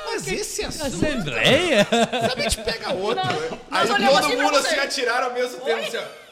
mas 0.06 0.26
esse 0.32 0.64
assunto 0.64 0.86
Assembleia? 1.04 1.86
sabe, 1.90 2.40
a 2.40 2.42
gente 2.42 2.58
pega 2.62 2.92
outro. 2.94 3.22
Aí 3.70 3.86
nós 3.86 3.90
olhamos 3.90 4.14
todo 4.20 4.26
assim 4.26 4.36
mundo 4.42 4.56
assim 4.56 4.76
atiraram 4.76 5.26
ao 5.28 5.34
mesmo 5.34 5.60
tempo. 5.60 5.80
Assim, 5.86 5.96
ó, 5.98 6.23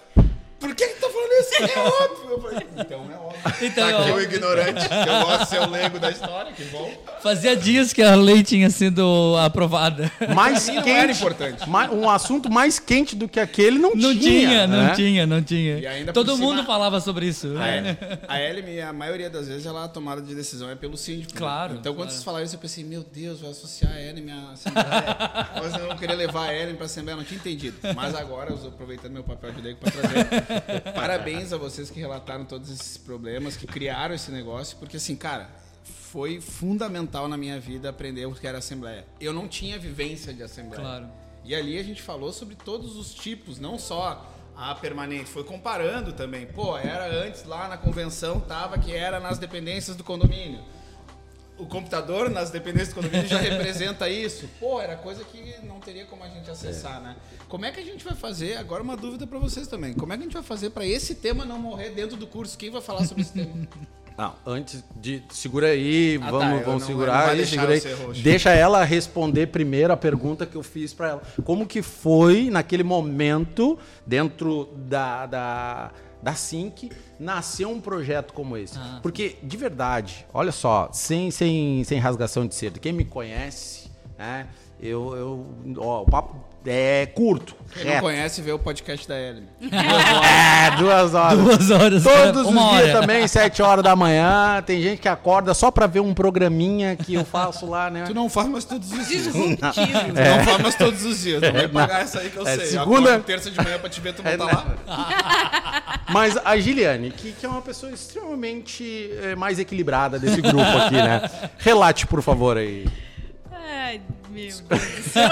Por 0.63 0.75
que 0.75 0.87
que 0.87 1.01
tá 1.01 1.09
falando 1.11 1.33
isso? 1.33 1.55
É 1.63 1.79
óbvio. 1.79 2.31
Eu 2.31 2.41
falei, 2.41 2.67
então 2.79 3.01
é 3.13 3.17
óbvio. 3.17 3.33
Então, 3.67 3.91
tá 3.91 3.99
aqui 4.01 4.11
ó. 4.11 4.15
o 4.15 4.21
ignorante, 4.21 4.89
que 4.89 4.95
eu 5.09 5.21
gosto 5.27 5.41
de 5.43 5.49
ser 5.49 5.61
o 5.61 5.71
leigo 5.71 5.99
da 5.99 6.11
história, 6.11 6.53
que 6.53 6.65
bom. 6.67 6.91
Fazia 7.23 7.55
dias 7.57 7.93
que 7.93 8.03
a 8.03 8.15
lei 8.15 8.43
tinha 8.43 8.71
sido 8.71 9.37
aprovada. 9.39 10.11
mais 10.35 10.67
Não 10.73 10.75
quente, 10.83 10.91
era 10.91 11.13
importante. 11.13 11.69
ma- 11.69 11.91
um 11.91 12.09
assunto 12.09 12.51
mais 12.51 12.79
quente 12.79 13.15
do 13.17 13.29
que 13.29 13.39
aquele 13.41 13.79
não, 13.79 13.91
Não 13.95 14.11
tinha, 14.17 14.21
tinha, 14.49 14.67
não 14.67 14.83
né? 14.85 14.93
tinha, 14.95 15.27
não 15.27 15.43
tinha. 15.43 15.79
E 15.79 15.87
ainda 15.87 16.13
Todo 16.13 16.29
por 16.33 16.37
cima- 16.37 16.47
mundo 16.55 16.65
falava 16.65 17.01
sobre 17.01 17.27
isso. 17.27 17.49
A, 17.57 17.81
né? 17.81 17.97
a 18.29 18.41
Elmi, 18.41 18.81
a 18.81 18.93
maioria 18.93 19.29
das 19.29 19.49
vezes, 19.49 19.67
ela 19.67 19.85
a 19.85 19.89
tomada 19.89 20.23
de 20.23 20.35
decisão 20.35 20.71
é 20.71 20.75
pelo 20.75 20.97
síndico. 20.97 21.33
né? 21.35 21.39
Claro, 21.39 21.75
Então, 21.75 21.93
quando 21.93 21.97
claro. 22.07 22.11
vocês 22.13 22.25
falaram 22.25 22.45
isso, 22.45 22.55
eu 22.55 22.61
pensei, 22.61 22.85
meu 22.85 23.03
Deus, 23.13 23.41
vai 23.41 23.51
associar 23.51 23.93
a 23.93 24.01
Elmi 24.01 24.31
à 24.31 24.53
Assembleia. 24.53 25.49
Mas 25.57 25.75
eu 25.75 25.89
não 25.89 25.97
queria 25.97 26.17
levar 26.17 26.49
a 26.49 26.55
Elmi 26.55 26.75
para 26.75 26.85
a 26.85 26.87
Assembleia, 26.87 27.17
não 27.17 27.25
tinha 27.25 27.39
entendido. 27.39 27.77
Mas 27.95 28.15
agora, 28.15 28.51
eu 28.51 28.55
estou 28.57 28.71
aproveitando 28.71 29.13
meu 29.13 29.25
papel 29.25 29.53
de 29.53 29.61
leigo 29.61 29.79
para 29.81 29.91
trazer. 29.91 30.52
Parabéns 30.95 31.53
a 31.53 31.57
vocês 31.57 31.91
que 31.91 31.99
relataram 31.99 32.45
todos 32.45 32.71
esses 32.71 32.97
problemas, 32.97 33.57
que 33.57 33.67
criaram 33.67 34.15
esse 34.15 34.31
negócio, 34.31 34.77
porque 34.79 34.97
assim, 34.97 35.17
cara, 35.17 35.51
foi 35.83 36.41
fundamental 36.41 37.29
na 37.29 37.37
minha 37.37 37.59
vida 37.59 37.89
aprender 37.89 38.27
o 38.27 38.35
que 38.35 38.47
era 38.47 38.59
Assembleia. 38.59 39.07
Eu 39.21 39.33
não 39.33 39.49
tinha 39.49 39.79
vivência 39.79 40.33
de 40.33 40.43
Assembleia. 40.43 40.83
Claro. 40.83 41.09
E 41.45 41.55
ali 41.55 41.79
a 41.79 41.83
gente 41.83 42.03
falou 42.03 42.33
sobre 42.33 42.55
todos 42.55 42.97
os 42.97 43.15
tipos, 43.15 43.59
não 43.59 43.79
só 43.79 44.31
a 44.57 44.75
permanente, 44.75 45.31
foi 45.31 45.43
comparando 45.43 46.13
também. 46.13 46.47
Pô, 46.47 46.77
era 46.77 47.07
antes 47.11 47.45
lá 47.45 47.69
na 47.69 47.77
convenção, 47.77 48.41
tava 48.41 48.79
que 48.79 48.95
era 48.95 49.19
nas 49.19 49.39
dependências 49.39 49.97
do 49.97 50.05
condomínio. 50.05 50.61
O 51.59 51.67
computador 51.67 52.29
nas 52.31 52.51
dependências 52.51 52.89
do 52.89 52.95
condomínio 52.97 53.27
já 53.29 53.39
representa 53.39 54.09
isso. 54.09 54.49
Pô, 54.59 54.81
era 54.81 54.97
coisa 54.97 55.23
que 55.23 55.55
não 55.65 55.79
teria 55.79 56.05
como 56.07 56.25
a 56.25 56.29
gente 56.29 56.51
acessar, 56.51 57.01
né? 57.01 57.15
Como 57.49 57.65
é 57.65 57.71
que 57.71 57.79
a 57.79 57.85
gente 57.85 58.05
vai 58.05 58.15
fazer? 58.15 58.57
Agora 58.57 58.83
uma 58.83 58.97
dúvida 58.97 59.27
pra 59.27 59.39
vocês 59.39 59.69
também. 59.69 59.93
Como 59.95 60.13
é 60.13 60.17
que 60.17 60.23
a 60.23 60.25
gente 60.25 60.33
vai 60.35 60.43
fazer 60.43 60.71
pra 60.71 60.85
esse 60.87 61.15
tema 61.15 61.45
não 61.45 61.59
morrer 61.59 61.91
dentro 61.91 62.17
do 62.17 62.27
curso? 62.27 62.57
Quem 62.59 62.71
vai 62.71 62.81
falar 62.81 63.05
sobre 63.05 63.23
esse 63.23 63.33
tema? 63.33 63.53
Não, 64.19 64.35
antes 64.45 64.85
de. 64.95 65.23
Segura 65.31 65.69
aí, 65.69 66.19
Ah, 66.21 66.27
tá, 66.27 66.31
vamos, 66.33 66.59
eu 66.61 66.65
vamos 66.67 66.81
não- 66.83 66.87
segurar 66.87 67.31
aí, 67.31 67.47
segura 67.47 67.73
aí. 67.73 67.81
Deixa 68.23 68.51
ela 68.51 68.85
responder 68.85 69.47
primeiro 69.47 69.91
a 69.91 69.97
pergunta 69.97 70.45
que 70.45 70.55
eu 70.55 70.63
fiz 70.63 70.93
pra 70.93 71.09
ela. 71.09 71.23
Como 71.45 71.67
que 71.67 71.81
foi 71.81 72.51
naquele 72.51 72.83
momento, 72.83 73.79
dentro 74.07 74.69
da, 74.87 75.25
da, 75.25 75.91
da 76.23 76.35
Sync, 76.35 76.91
nascer 77.19 77.67
um 77.67 77.81
projeto 77.81 78.33
como 78.33 78.57
esse? 78.57 78.79
Ah. 78.79 79.01
Porque, 79.03 79.37
de 79.43 79.57
verdade, 79.57 80.27
olha 80.33 80.53
só, 80.53 80.89
sem, 80.93 81.31
sem, 81.31 81.83
sem 81.85 81.99
rasgação 81.99 82.47
de 82.47 82.55
cedo, 82.55 82.79
quem 82.79 82.93
me 82.93 83.05
conhece, 83.05 83.91
né? 84.17 84.47
Eu, 84.81 85.17
eu, 85.17 85.47
ó, 85.79 86.03
o 86.03 86.07
papo 86.07 86.52
é 86.67 87.07
curto. 87.07 87.57
Quem 87.73 87.85
não 87.85 87.91
reto. 87.93 88.03
conhece, 88.05 88.43
vê 88.43 88.53
o 88.53 88.59
podcast 88.59 89.09
da 89.09 89.19
Ellen. 89.19 89.45
É, 89.73 90.77
duas 90.77 91.15
horas. 91.15 91.39
Duas 91.39 91.71
horas. 91.71 92.03
Todos 92.03 92.43
os 92.47 92.53
dias 92.53 92.63
hora. 92.63 92.93
também, 93.01 93.27
7 93.27 93.63
horas 93.63 93.83
da 93.83 93.97
manhã. 93.97 94.63
Tem 94.65 94.81
gente 94.83 95.01
que 95.01 95.09
acorda 95.09 95.55
só 95.55 95.71
pra 95.71 95.87
ver 95.87 96.01
um 96.01 96.13
programinha 96.13 96.95
que 96.95 97.15
eu 97.15 97.25
faço 97.25 97.67
lá, 97.67 97.89
né? 97.91 98.05
Tu 98.07 98.15
não 98.15 98.29
faz 98.29 98.49
mais 98.49 98.65
todos 98.65 98.93
os 98.93 99.09
dias. 99.09 99.25
Disruptivo. 99.25 100.13
Não 100.15 100.45
faz 100.45 100.59
mais 100.63 100.75
todos 100.75 101.05
os 101.05 101.21
dias. 101.21 101.41
Não 101.41 101.53
vai 101.53 101.69
pagar 101.69 102.03
essa 102.03 102.21
aí 102.21 102.29
que 102.31 102.37
eu 102.37 102.47
É, 102.47 102.57
sei. 102.57 102.67
segunda- 102.67 103.09
Acordo 103.11 103.25
terça 103.25 103.51
de 103.51 103.57
manhã 103.63 103.79
pra 103.79 103.89
te 103.89 104.01
ver, 104.01 104.13
tu 104.15 104.23
não 104.23 104.31
É, 104.31 104.37
tá 104.37 104.45
né? 104.47 104.53
lá. 104.87 106.01
Mas 106.13 106.37
a 106.45 106.57
Giliane, 106.59 107.11
que, 107.11 107.33
que 107.33 107.47
é 107.47 107.49
uma 107.49 107.63
pessoa 107.63 107.91
extremamente 107.91 109.11
eh, 109.23 109.35
mais 109.35 109.59
equilibrada 109.59 110.19
desse 110.19 110.41
grupo 110.43 110.61
aqui, 110.61 110.95
né? 110.95 111.23
Relate, 111.59 112.07
por 112.07 112.21
favor, 112.23 112.57
aí. 112.59 112.87
Ai, 113.65 114.01
meu 114.29 114.45
Deus 114.47 114.61
do 114.61 115.03
céu. 115.11 115.29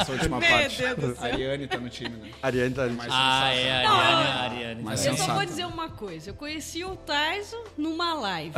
Essa 0.00 0.12
última 0.12 0.38
Meu 0.40 0.48
parte. 0.48 0.82
Deus 0.82 0.96
do 1.18 1.24
A 1.24 1.26
Ariane 1.26 1.66
tá 1.66 1.78
no 1.78 1.88
time, 1.88 2.10
né? 2.16 2.30
Ariane 2.42 2.74
tá 2.74 2.86
Mais 2.88 3.12
Ah, 3.12 3.50
sensata. 3.52 3.54
é, 3.54 3.72
Ariane, 3.72 4.54
Ariane. 4.54 4.82
Mas 4.82 5.06
Eu 5.06 5.16
só 5.16 5.34
vou 5.34 5.44
dizer 5.44 5.64
uma 5.66 5.88
coisa. 5.90 6.30
Eu 6.30 6.34
conheci 6.34 6.84
o 6.84 6.96
Taiso 6.96 7.56
numa 7.76 8.14
live. 8.14 8.54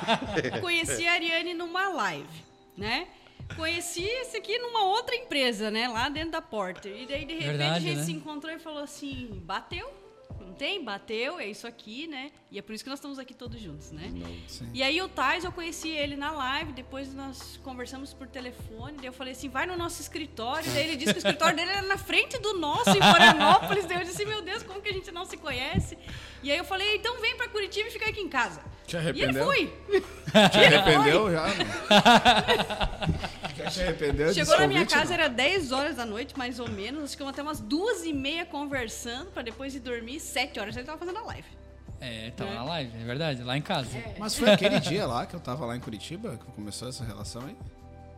conheci 0.60 1.06
a 1.06 1.12
Ariane 1.12 1.54
numa 1.54 1.88
live, 1.88 2.44
né? 2.76 3.06
Conheci 3.54 4.02
esse 4.02 4.36
aqui 4.36 4.58
numa 4.58 4.84
outra 4.86 5.14
empresa, 5.14 5.70
né? 5.70 5.86
Lá 5.88 6.08
dentro 6.08 6.32
da 6.32 6.42
Porter. 6.42 6.92
E 6.92 7.06
daí, 7.06 7.24
de 7.24 7.34
repente, 7.34 7.46
Verdade, 7.46 7.76
a 7.76 7.80
gente 7.80 7.98
né? 7.98 8.04
se 8.04 8.12
encontrou 8.12 8.52
e 8.52 8.58
falou 8.58 8.82
assim: 8.82 9.28
bateu? 9.44 9.88
Tem? 10.58 10.82
Bateu, 10.82 11.38
é 11.38 11.46
isso 11.46 11.66
aqui, 11.66 12.06
né? 12.06 12.30
E 12.50 12.58
é 12.58 12.62
por 12.62 12.74
isso 12.74 12.82
que 12.82 12.90
nós 12.90 12.98
estamos 12.98 13.18
aqui 13.18 13.34
todos 13.34 13.60
juntos, 13.60 13.92
né? 13.92 14.10
Sim. 14.48 14.70
E 14.72 14.82
aí 14.82 15.00
o 15.02 15.08
Tais, 15.08 15.44
eu 15.44 15.52
conheci 15.52 15.90
ele 15.90 16.16
na 16.16 16.30
live, 16.30 16.72
depois 16.72 17.12
nós 17.14 17.60
conversamos 17.62 18.14
por 18.14 18.26
telefone, 18.26 18.96
daí 18.96 19.06
eu 19.06 19.12
falei 19.12 19.32
assim, 19.32 19.48
vai 19.48 19.66
no 19.66 19.76
nosso 19.76 20.00
escritório, 20.00 20.70
daí 20.72 20.88
ele 20.88 20.96
disse 20.96 21.12
que 21.12 21.18
o 21.18 21.20
escritório 21.20 21.56
dele 21.56 21.70
era 21.70 21.82
na 21.82 21.98
frente 21.98 22.38
do 22.38 22.54
nosso, 22.54 22.90
em 22.90 23.00
Florianópolis, 23.02 23.84
daí 23.86 23.98
eu 23.98 24.04
disse, 24.04 24.24
meu 24.24 24.42
Deus, 24.42 24.62
como 24.62 24.80
que 24.80 24.88
a 24.88 24.92
gente 24.92 25.10
não 25.10 25.24
se 25.24 25.36
conhece? 25.36 25.98
E 26.42 26.50
aí 26.50 26.58
eu 26.58 26.64
falei, 26.64 26.96
então 26.96 27.20
vem 27.20 27.36
pra 27.36 27.48
Curitiba 27.48 27.88
e 27.88 27.92
fica 27.92 28.08
aqui 28.08 28.20
em 28.20 28.28
casa. 28.28 28.60
Te 28.86 28.96
E 28.96 28.98
ele 28.98 29.08
arrependeu? 29.10 29.44
foi. 29.44 29.72
Te 30.50 30.58
arrependeu 30.58 31.32
já? 31.32 31.46
Te 33.70 33.82
arrependeu? 33.82 34.32
Chegou 34.32 34.58
na 34.58 34.66
minha 34.66 34.86
casa, 34.86 35.06
não? 35.06 35.14
era 35.14 35.28
10 35.28 35.72
horas 35.72 35.96
da 35.96 36.06
noite, 36.06 36.36
mais 36.36 36.58
ou 36.58 36.68
menos, 36.70 37.00
nós 37.00 37.10
ficamos 37.12 37.32
até 37.32 37.42
umas 37.42 37.60
duas 37.60 38.04
e 38.04 38.12
meia 38.12 38.44
conversando, 38.46 39.30
pra 39.30 39.42
depois 39.42 39.74
ir 39.74 39.80
dormir, 39.80 40.20
7 40.20 40.58
horas, 40.60 40.76
ele 40.76 40.86
tava 40.86 40.98
fazendo 40.98 41.18
a 41.18 41.22
live. 41.22 41.48
É, 42.00 42.30
tava 42.36 42.52
na 42.52 42.64
live, 42.64 42.92
é 43.00 43.04
verdade, 43.04 43.42
lá 43.42 43.56
em 43.56 43.62
casa. 43.62 43.88
Mas 44.18 44.34
foi 44.34 44.50
aquele 44.50 44.78
dia 44.80 45.06
lá 45.06 45.24
que 45.24 45.34
eu 45.34 45.40
tava 45.40 45.64
lá 45.64 45.74
em 45.76 45.80
Curitiba 45.80 46.36
que 46.36 46.52
começou 46.52 46.88
essa 46.88 47.04
relação 47.04 47.42
aí? 47.42 47.56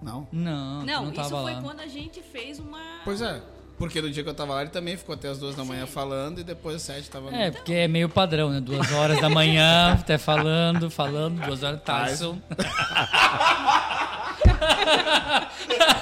Não. 0.02 0.28
Não, 0.32 0.84
Não, 0.84 1.04
não 1.06 1.12
isso 1.12 1.30
foi 1.30 1.54
lá. 1.54 1.62
quando 1.62 1.80
a 1.80 1.86
gente 1.86 2.20
fez 2.22 2.58
uma... 2.58 3.00
Pois 3.04 3.20
é. 3.20 3.40
Porque 3.76 4.00
no 4.02 4.10
dia 4.10 4.24
que 4.24 4.28
eu 4.28 4.34
tava 4.34 4.54
lá, 4.54 4.62
ele 4.62 4.70
também 4.70 4.96
ficou 4.96 5.14
até 5.14 5.28
as 5.28 5.38
duas 5.38 5.54
da 5.54 5.64
manhã 5.64 5.86
falando 5.86 6.40
e 6.40 6.44
depois 6.44 6.74
às 6.76 6.82
sete 6.82 7.08
tava 7.08 7.30
no... 7.30 7.36
É, 7.36 7.52
porque 7.52 7.72
é 7.72 7.86
meio 7.86 8.08
padrão, 8.08 8.50
né? 8.50 8.60
Duas 8.60 8.90
horas 8.90 9.20
da 9.20 9.28
manhã, 9.30 9.92
até 9.92 10.18
falando, 10.18 10.90
falando, 10.90 11.40
duas 11.44 11.62
horas 11.62 11.80
Tyson. 11.84 12.38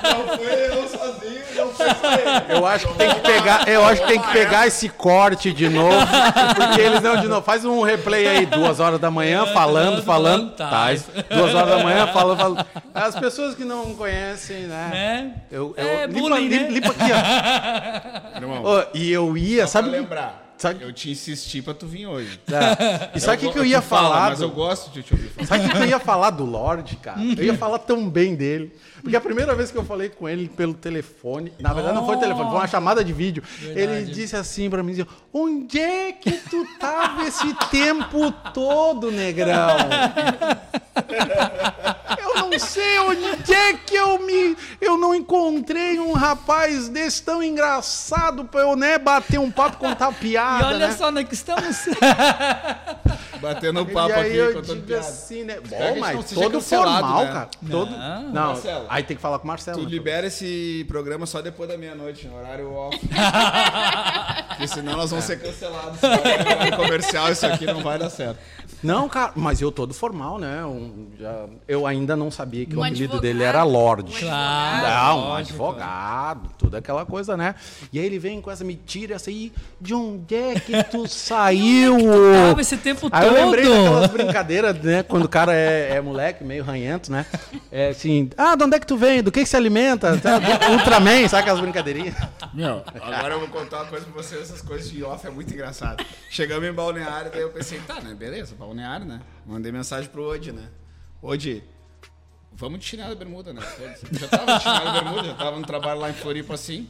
Não 0.02 0.36
foi 0.36 0.66
eu 0.68 0.88
sozinho, 0.88 1.42
não 1.56 1.68
foi 1.72 1.86
só 1.88 2.12
ele. 2.12 2.54
Eu 2.58 2.66
acho 2.66 2.86
que 2.88 2.94
tem 2.94 3.14
que 3.14 3.20
pegar, 3.20 3.68
eu 3.68 3.84
acho 3.84 4.02
que 4.02 4.08
tem 4.08 4.20
que 4.20 4.32
pegar 4.32 4.66
esse 4.66 4.88
corte 4.88 5.52
de 5.52 5.68
novo, 5.68 5.96
porque 6.54 6.80
eles 6.80 7.00
não 7.02 7.16
de 7.20 7.26
novo. 7.28 7.42
Faz 7.42 7.64
um 7.64 7.82
replay 7.82 8.26
aí, 8.26 8.46
duas 8.46 8.80
horas 8.80 8.98
da 9.00 9.10
manhã, 9.10 9.46
falando, 9.46 10.02
falando. 10.02 10.50
Tá. 10.52 10.68
Tá, 10.70 11.34
duas 11.34 11.54
horas 11.54 11.68
da 11.70 11.78
manhã, 11.84 12.06
falando, 12.08 12.38
falando. 12.38 12.66
As 12.94 13.14
pessoas 13.18 13.54
que 13.54 13.64
não 13.64 13.94
conhecem, 13.94 14.62
né? 14.62 14.88
Né? 14.92 15.30
Eu, 15.50 15.74
eu, 15.76 15.84
É, 15.86 16.06
limpa, 16.06 16.20
bullying, 16.20 16.48
limpa, 16.48 16.62
né? 16.64 16.70
limpa 16.70 16.88
aqui, 16.90 17.12
ó. 17.12 18.40
Irmão, 18.40 18.62
Ô, 18.64 18.84
e 18.94 19.10
eu 19.12 19.36
ia, 19.36 19.66
só 19.66 19.80
pra 19.80 19.82
sabe? 19.82 19.88
lembrar, 19.90 20.52
sabe- 20.58 20.84
eu 20.84 20.92
te 20.92 21.10
insisti 21.10 21.60
pra 21.62 21.74
tu 21.74 21.86
vir 21.86 22.06
hoje. 22.06 22.40
É. 22.50 23.10
E 23.14 23.20
sabe 23.20 23.36
o 23.36 23.40
que, 23.40 23.52
que 23.52 23.58
eu 23.58 23.64
ia 23.64 23.80
Tu 23.80 23.84
fala, 23.88 24.08
falar? 24.08 24.28
Mas 24.30 24.38
do- 24.38 24.44
eu 24.44 24.50
gosto 24.50 24.90
de 24.90 25.02
te 25.02 25.12
ouvir 25.14 25.28
falar. 25.28 25.46
Sabe 25.46 25.64
o 25.64 25.68
que 25.68 25.76
que 25.76 25.82
eu 25.82 25.86
ia 25.88 25.98
falar 25.98 26.30
do 26.30 26.44
Lorde, 26.44 26.96
cara? 26.96 27.18
Eu 27.20 27.44
ia 27.44 27.54
falar 27.56 27.78
tão 27.80 28.08
bem 28.08 28.34
dele. 28.34 28.72
Porque 29.06 29.16
a 29.16 29.20
primeira 29.20 29.54
vez 29.54 29.70
que 29.70 29.78
eu 29.78 29.84
falei 29.84 30.08
com 30.08 30.28
ele 30.28 30.48
pelo 30.48 30.74
telefone, 30.74 31.52
na 31.60 31.72
verdade 31.72 31.94
não 31.94 32.04
foi 32.04 32.16
telefone, 32.16 32.48
foi 32.48 32.58
uma 32.58 32.66
chamada 32.66 33.04
de 33.04 33.12
vídeo. 33.12 33.40
Ele 33.62 34.02
disse 34.02 34.34
assim 34.34 34.68
pra 34.68 34.82
mim, 34.82 35.06
onde 35.32 35.78
é 35.78 36.10
que 36.10 36.32
tu 36.32 36.66
tava 36.76 37.22
esse 37.22 37.54
tempo 37.70 38.32
todo, 38.52 39.12
negrão? 39.12 39.76
Eu 42.18 42.50
não 42.50 42.58
sei 42.58 42.98
onde 43.00 43.52
é 43.54 43.74
que 43.74 43.94
eu 43.94 44.18
me... 44.18 44.56
Eu 44.80 44.96
não 44.98 45.14
encontrei 45.14 45.98
um 45.98 46.12
rapaz 46.12 46.88
desse 46.88 47.22
tão 47.22 47.42
engraçado 47.42 48.44
pra 48.44 48.62
eu, 48.62 48.76
né, 48.76 48.98
bater 48.98 49.38
um 49.38 49.50
papo, 49.50 49.78
contar 49.78 50.10
E 50.12 50.14
piada, 50.14 50.66
olha 50.68 50.88
né? 50.88 50.92
só 50.92 51.08
onde 51.08 51.20
é 51.20 51.24
que 51.24 51.34
estamos. 51.34 51.86
Batendo 53.40 53.80
um 53.80 53.88
E 53.88 53.92
papo 53.92 54.14
aí 54.14 54.20
aqui, 54.20 54.36
eu 54.36 54.54
contando 54.54 54.74
digo 54.74 54.86
piada. 54.86 55.06
assim, 55.06 55.44
né? 55.44 55.58
Bom, 55.60 55.96
mas 56.00 56.14
não 56.14 56.42
todo 56.42 56.60
formal, 56.60 57.24
né? 57.24 57.32
cara. 57.32 57.48
Todo... 57.70 57.90
Não. 57.90 58.22
Não, 58.32 58.46
Marcelo. 58.48 58.86
aí 58.88 59.02
tem 59.02 59.16
que 59.16 59.22
falar 59.22 59.38
com 59.38 59.44
o 59.44 59.48
Marcelo. 59.48 59.78
Tu 59.78 59.84
né? 59.84 59.90
libera 59.90 60.26
esse 60.26 60.84
programa 60.88 61.26
só 61.26 61.40
depois 61.40 61.68
da 61.68 61.76
meia-noite, 61.76 62.26
no 62.26 62.36
horário 62.38 62.72
off. 62.72 62.98
Porque 64.48 64.68
senão 64.68 64.96
nós 64.96 65.10
vamos 65.10 65.24
ser 65.24 65.40
cancelados. 65.40 65.98
Se 66.00 66.06
for 66.06 66.76
comercial, 66.76 67.30
isso 67.30 67.46
aqui 67.46 67.66
não 67.66 67.82
vai 67.82 67.98
dar 67.98 68.10
certo. 68.10 68.38
Não, 68.82 69.08
cara, 69.08 69.32
mas 69.34 69.60
eu 69.60 69.72
todo 69.72 69.92
formal, 69.94 70.38
né? 70.38 70.64
Um, 70.64 71.06
já- 71.18 71.46
eu 71.66 71.86
ainda 71.86 72.14
não 72.16 72.30
sabia 72.30 72.64
que 72.66 72.76
Um 72.76 72.80
o 72.80 72.82
apelido 72.82 73.04
advogado. 73.04 73.22
dele 73.22 73.42
era 73.42 73.62
Lorde. 73.62 74.12
Claro. 74.20 74.86
Não, 75.18 75.28
um 75.30 75.34
advogado, 75.34 76.50
tudo 76.58 76.76
aquela 76.76 77.04
coisa, 77.04 77.36
né? 77.36 77.54
E 77.92 77.98
aí 77.98 78.06
ele 78.06 78.18
vem 78.18 78.40
com 78.40 78.50
essa 78.50 78.64
mentira, 78.64 79.14
essa 79.16 79.30
aí, 79.30 79.52
de 79.80 79.94
onde 79.94 80.34
é 80.34 80.54
que 80.60 80.82
tu 80.84 81.06
saiu? 81.08 81.96
Tava 82.48 82.60
esse 82.60 82.76
tempo 82.76 83.08
Aí 83.12 83.26
eu 83.26 83.32
lembrei 83.32 83.64
todo. 83.64 83.74
daquelas 83.76 84.10
brincadeiras, 84.10 84.76
né? 84.82 85.02
Quando 85.02 85.24
o 85.24 85.28
cara 85.28 85.52
é, 85.54 85.92
é 85.96 86.00
moleque, 86.00 86.44
meio 86.44 86.64
ranhento, 86.64 87.10
né? 87.10 87.26
É 87.70 87.88
assim, 87.88 88.30
ah, 88.36 88.54
de 88.56 88.64
onde 88.64 88.76
é 88.76 88.80
que 88.80 88.86
tu 88.86 88.96
vem? 88.96 89.22
Do 89.22 89.32
que 89.32 89.40
que 89.42 89.48
se 89.48 89.56
alimenta? 89.56 90.16
Tá? 90.18 90.40
Ultraman, 90.72 91.28
sabe 91.28 91.42
aquelas 91.42 91.60
brincadeirinhas? 91.60 92.14
Meu, 92.54 92.82
agora 93.00 93.34
eu 93.34 93.40
vou 93.40 93.48
contar 93.48 93.78
uma 93.82 93.86
coisa 93.86 94.04
pra 94.06 94.22
vocês, 94.22 94.42
essas 94.42 94.60
coisas 94.62 94.90
de 94.90 95.02
off 95.04 95.26
é 95.26 95.30
muito 95.30 95.52
engraçado. 95.52 96.04
Chegamos 96.30 96.68
em 96.68 96.72
Balneário, 96.72 97.30
daí 97.32 97.42
eu 97.42 97.50
pensei, 97.50 97.78
tá, 97.86 98.00
né, 98.00 98.14
beleza, 98.14 98.54
Balneário, 98.58 98.65
né? 98.74 99.20
Mandei 99.44 99.72
mensagem 99.72 100.10
pro 100.10 100.22
Odi, 100.24 100.52
né? 100.52 100.68
Odi, 101.22 101.62
vamos 102.52 102.80
de 102.80 102.86
chinelo 102.86 103.12
e 103.12 103.16
bermuda, 103.16 103.52
né? 103.52 103.62
Já 104.12 104.28
tava 104.28 104.58
de 104.58 104.62
chinelo 104.62 104.88
e 104.88 105.00
bermuda, 105.00 105.24
já 105.24 105.34
tava 105.34 105.58
no 105.58 105.66
trabalho 105.66 106.00
lá 106.00 106.10
em 106.10 106.14
Floripa 106.14 106.54
assim. 106.54 106.88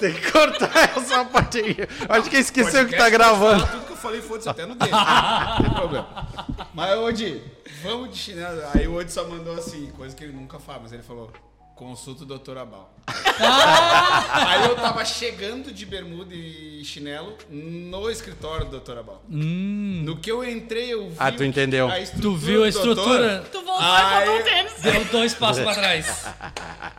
Tem 0.00 0.14
que 0.14 0.32
cortar 0.32 0.96
essa 0.96 1.24
parte 1.24 1.58
aí. 1.58 1.76
Acho 2.08 2.30
que 2.30 2.38
esqueceu 2.38 2.86
que 2.88 2.96
tá 2.96 3.10
gravando. 3.10 3.66
Tudo 3.66 3.86
que 3.86 3.92
eu 3.92 3.96
falei, 3.96 4.22
foda-se, 4.22 4.48
até 4.48 4.64
no 4.64 4.74
dedo. 4.74 4.90
Não 4.90 5.56
tem 5.62 5.74
problema. 5.74 6.28
Mas, 6.74 6.98
Odi, 6.98 7.42
vamos 7.82 8.10
de 8.10 8.16
chinelo. 8.16 8.62
Aí 8.74 8.88
o 8.88 8.94
Odi 8.94 9.12
só 9.12 9.28
mandou 9.28 9.54
assim, 9.54 9.90
coisa 9.90 10.16
que 10.16 10.24
ele 10.24 10.32
nunca 10.32 10.58
fala, 10.58 10.80
mas 10.82 10.92
ele 10.92 11.02
falou, 11.02 11.30
consulta 11.74 12.22
o 12.22 12.26
doutor 12.26 12.58
Abal. 12.58 12.90
Aí 13.06 14.64
eu 14.68 14.76
tava 14.76 15.04
chegando 15.04 15.72
de 15.72 15.84
bermuda 15.84 16.34
e 16.34 16.82
chinelo 16.84 17.36
no 17.50 18.08
escritório 18.10 18.66
do 18.66 18.70
doutor 18.72 18.98
Abal. 18.98 19.22
No 19.28 20.16
que 20.16 20.30
eu 20.30 20.48
entrei, 20.48 20.92
eu 20.92 21.08
vi 21.10 21.16
Ah, 21.18 21.32
tu 21.32 21.42
entendeu. 21.44 21.88
a 21.88 21.98
estrutura 22.00 22.30
Tu 22.32 22.36
viu 22.36 22.64
a 22.64 22.70
doutor. 22.70 22.88
estrutura? 22.90 23.44
Tu 23.50 23.62
voltou 23.62 23.76
Ai, 23.80 24.22
e 24.22 24.26
botou 24.26 24.40
o 24.40 24.44
tênis. 24.44 24.72
Deu 24.82 25.04
dois 25.06 25.34
passos 25.34 25.62
pra 25.64 25.74
trás. 25.74 26.26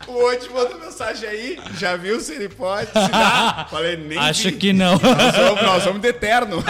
O 0.05 0.25
Odi 0.25 0.49
mandou 0.49 0.77
mensagem 0.79 1.27
aí, 1.29 1.59
já 1.77 1.95
viu 1.95 2.19
se 2.19 2.33
ele 2.33 2.49
pode, 2.49 2.87
se 2.87 3.07
dá. 3.09 3.65
Falei, 3.71 3.95
nem 3.95 4.17
Acho 4.17 4.49
vi. 4.49 4.57
que 4.57 4.73
não. 4.73 4.93
Nós 4.99 5.35
vamos, 5.37 5.61
nós 5.63 5.83
vamos 5.85 6.01
de 6.01 6.07
eterno. 6.09 6.57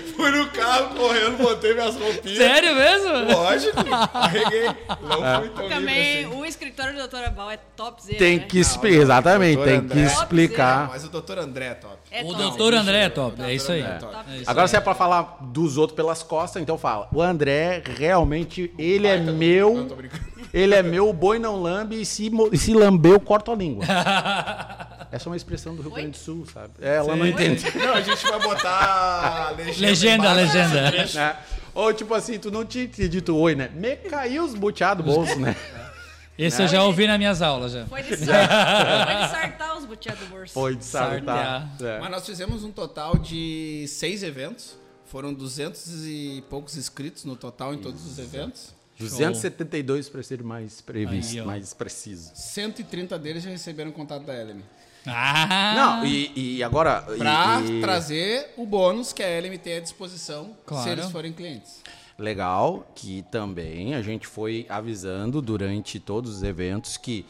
Fui 0.16 0.30
no 0.30 0.46
carro 0.50 0.94
correndo, 0.96 1.36
botei 1.38 1.74
minhas 1.74 1.94
roupinhas. 1.96 2.38
Sério 2.38 2.74
mesmo? 2.74 3.32
Lógico, 3.32 3.76
arreguei. 4.14 4.66
Não 4.66 5.40
fui 5.40 5.48
tão 5.50 5.68
Também, 5.68 6.24
assim. 6.24 6.34
o 6.36 6.44
escritório 6.44 6.92
do 6.94 6.98
Doutor 7.00 7.24
Abal 7.24 7.50
é 7.50 7.58
topzera, 7.76 8.18
Tem 8.18 8.38
né? 8.38 8.44
que 8.48 8.58
explicar, 8.58 9.02
exatamente, 9.02 9.62
tem 9.62 9.76
André. 9.76 9.94
que 9.94 10.06
explicar. 10.06 10.88
Mas 10.88 11.04
o 11.04 11.08
doutor 11.08 11.38
André 11.38 11.66
é 11.66 11.74
top. 11.74 11.96
É 12.10 12.22
O 12.22 12.28
top. 12.28 12.38
doutor 12.42 12.74
André 12.74 12.98
é 13.04 13.08
top. 13.08 13.42
É 13.42 13.54
isso 13.54 13.72
aí. 13.72 13.82
é 13.82 13.86
top. 13.94 14.14
É 14.30 14.36
isso 14.36 14.50
Agora 14.50 14.64
aí. 14.66 14.68
se 14.68 14.76
é 14.76 14.80
pra 14.80 14.94
falar 14.94 15.38
dos 15.40 15.76
outros 15.76 15.96
pelas 15.96 16.22
costas, 16.22 16.62
então 16.62 16.76
fala. 16.78 17.08
O 17.12 17.20
André, 17.20 17.82
realmente, 17.98 18.72
ele 18.78 19.06
é 19.06 19.18
meu. 19.18 19.74
Não, 19.74 19.88
tô 19.88 19.94
brincando. 19.96 20.31
Ele 20.52 20.74
é 20.74 20.82
meu, 20.82 21.08
o 21.08 21.12
boi 21.12 21.38
não 21.38 21.60
lambe 21.62 22.00
e 22.00 22.04
se, 22.04 22.30
e 22.52 22.58
se 22.58 22.74
lambeu, 22.74 23.18
corta 23.18 23.52
a 23.52 23.54
língua. 23.54 23.84
Essa 25.10 25.28
é 25.28 25.30
uma 25.30 25.36
expressão 25.36 25.74
do 25.74 25.82
Rio 25.82 25.90
Grande 25.90 26.10
do 26.10 26.16
Sul, 26.16 26.46
sabe? 26.52 26.72
É, 26.80 26.96
ela 26.96 27.16
não 27.16 27.26
entende. 27.26 27.64
Não, 27.76 27.94
a 27.94 28.00
gente 28.00 28.26
vai 28.26 28.40
botar 28.40 29.48
a 29.48 29.50
legenda. 29.50 29.86
Legenda, 29.86 30.32
legenda. 30.32 30.90
né? 31.14 31.36
Ou 31.74 31.92
tipo 31.92 32.14
assim, 32.14 32.38
tu 32.38 32.50
não 32.50 32.64
tinha 32.64 32.86
te 32.86 33.08
dito 33.08 33.34
oi, 33.36 33.54
né? 33.54 33.70
Me 33.74 33.96
caiu 33.96 34.44
os 34.44 34.54
buteados 34.54 35.04
do 35.04 35.10
bolso, 35.10 35.38
né? 35.38 35.56
Esse 36.36 36.62
eu 36.62 36.68
já 36.68 36.82
ouvi 36.82 37.06
nas 37.06 37.18
minhas 37.18 37.42
aulas 37.42 37.72
já. 37.72 37.86
Foi 37.86 38.02
de 38.02 38.16
sartar, 38.16 39.06
foi 39.06 39.14
de 39.14 39.30
sartar 39.30 39.78
os 39.78 39.84
butiá 39.84 40.14
do 40.14 40.26
bolso. 40.26 40.52
Foi 40.54 40.76
de 40.76 40.84
sartar. 40.84 41.70
É. 41.80 42.00
Mas 42.00 42.10
nós 42.10 42.26
fizemos 42.26 42.64
um 42.64 42.72
total 42.72 43.16
de 43.18 43.84
seis 43.88 44.22
eventos. 44.22 44.76
Foram 45.04 45.32
200 45.32 46.06
e 46.06 46.42
poucos 46.48 46.76
inscritos 46.76 47.24
no 47.24 47.36
total 47.36 47.74
em 47.74 47.78
todos 47.78 48.04
os 48.06 48.18
eventos. 48.18 48.74
272 49.10 50.08
para 50.08 50.22
ser 50.22 50.42
mais 50.42 50.80
previsto, 50.80 51.38
Aí, 51.40 51.44
mais 51.46 51.74
preciso. 51.74 52.30
130 52.34 53.18
deles 53.18 53.42
já 53.42 53.50
receberam 53.50 53.90
contato 53.92 54.24
da 54.24 54.34
Elemi. 54.34 54.62
Ah! 55.06 55.74
Não, 55.76 56.06
e, 56.06 56.56
e 56.58 56.62
agora. 56.62 57.02
Pra 57.02 57.60
e- 57.68 57.80
trazer 57.80 58.52
o 58.56 58.64
bônus 58.64 59.12
que 59.12 59.22
a 59.22 59.28
Elemi 59.28 59.58
tem 59.58 59.76
à 59.78 59.80
disposição 59.80 60.56
Claro. 60.64 60.84
se 60.84 60.90
eles 60.90 61.10
forem 61.10 61.32
clientes. 61.32 61.82
Legal, 62.18 62.86
que 62.94 63.22
também 63.30 63.94
a 63.94 64.02
gente 64.02 64.26
foi 64.26 64.64
avisando 64.68 65.42
durante 65.42 65.98
todos 65.98 66.36
os 66.36 66.42
eventos 66.42 66.96
que 66.96 67.26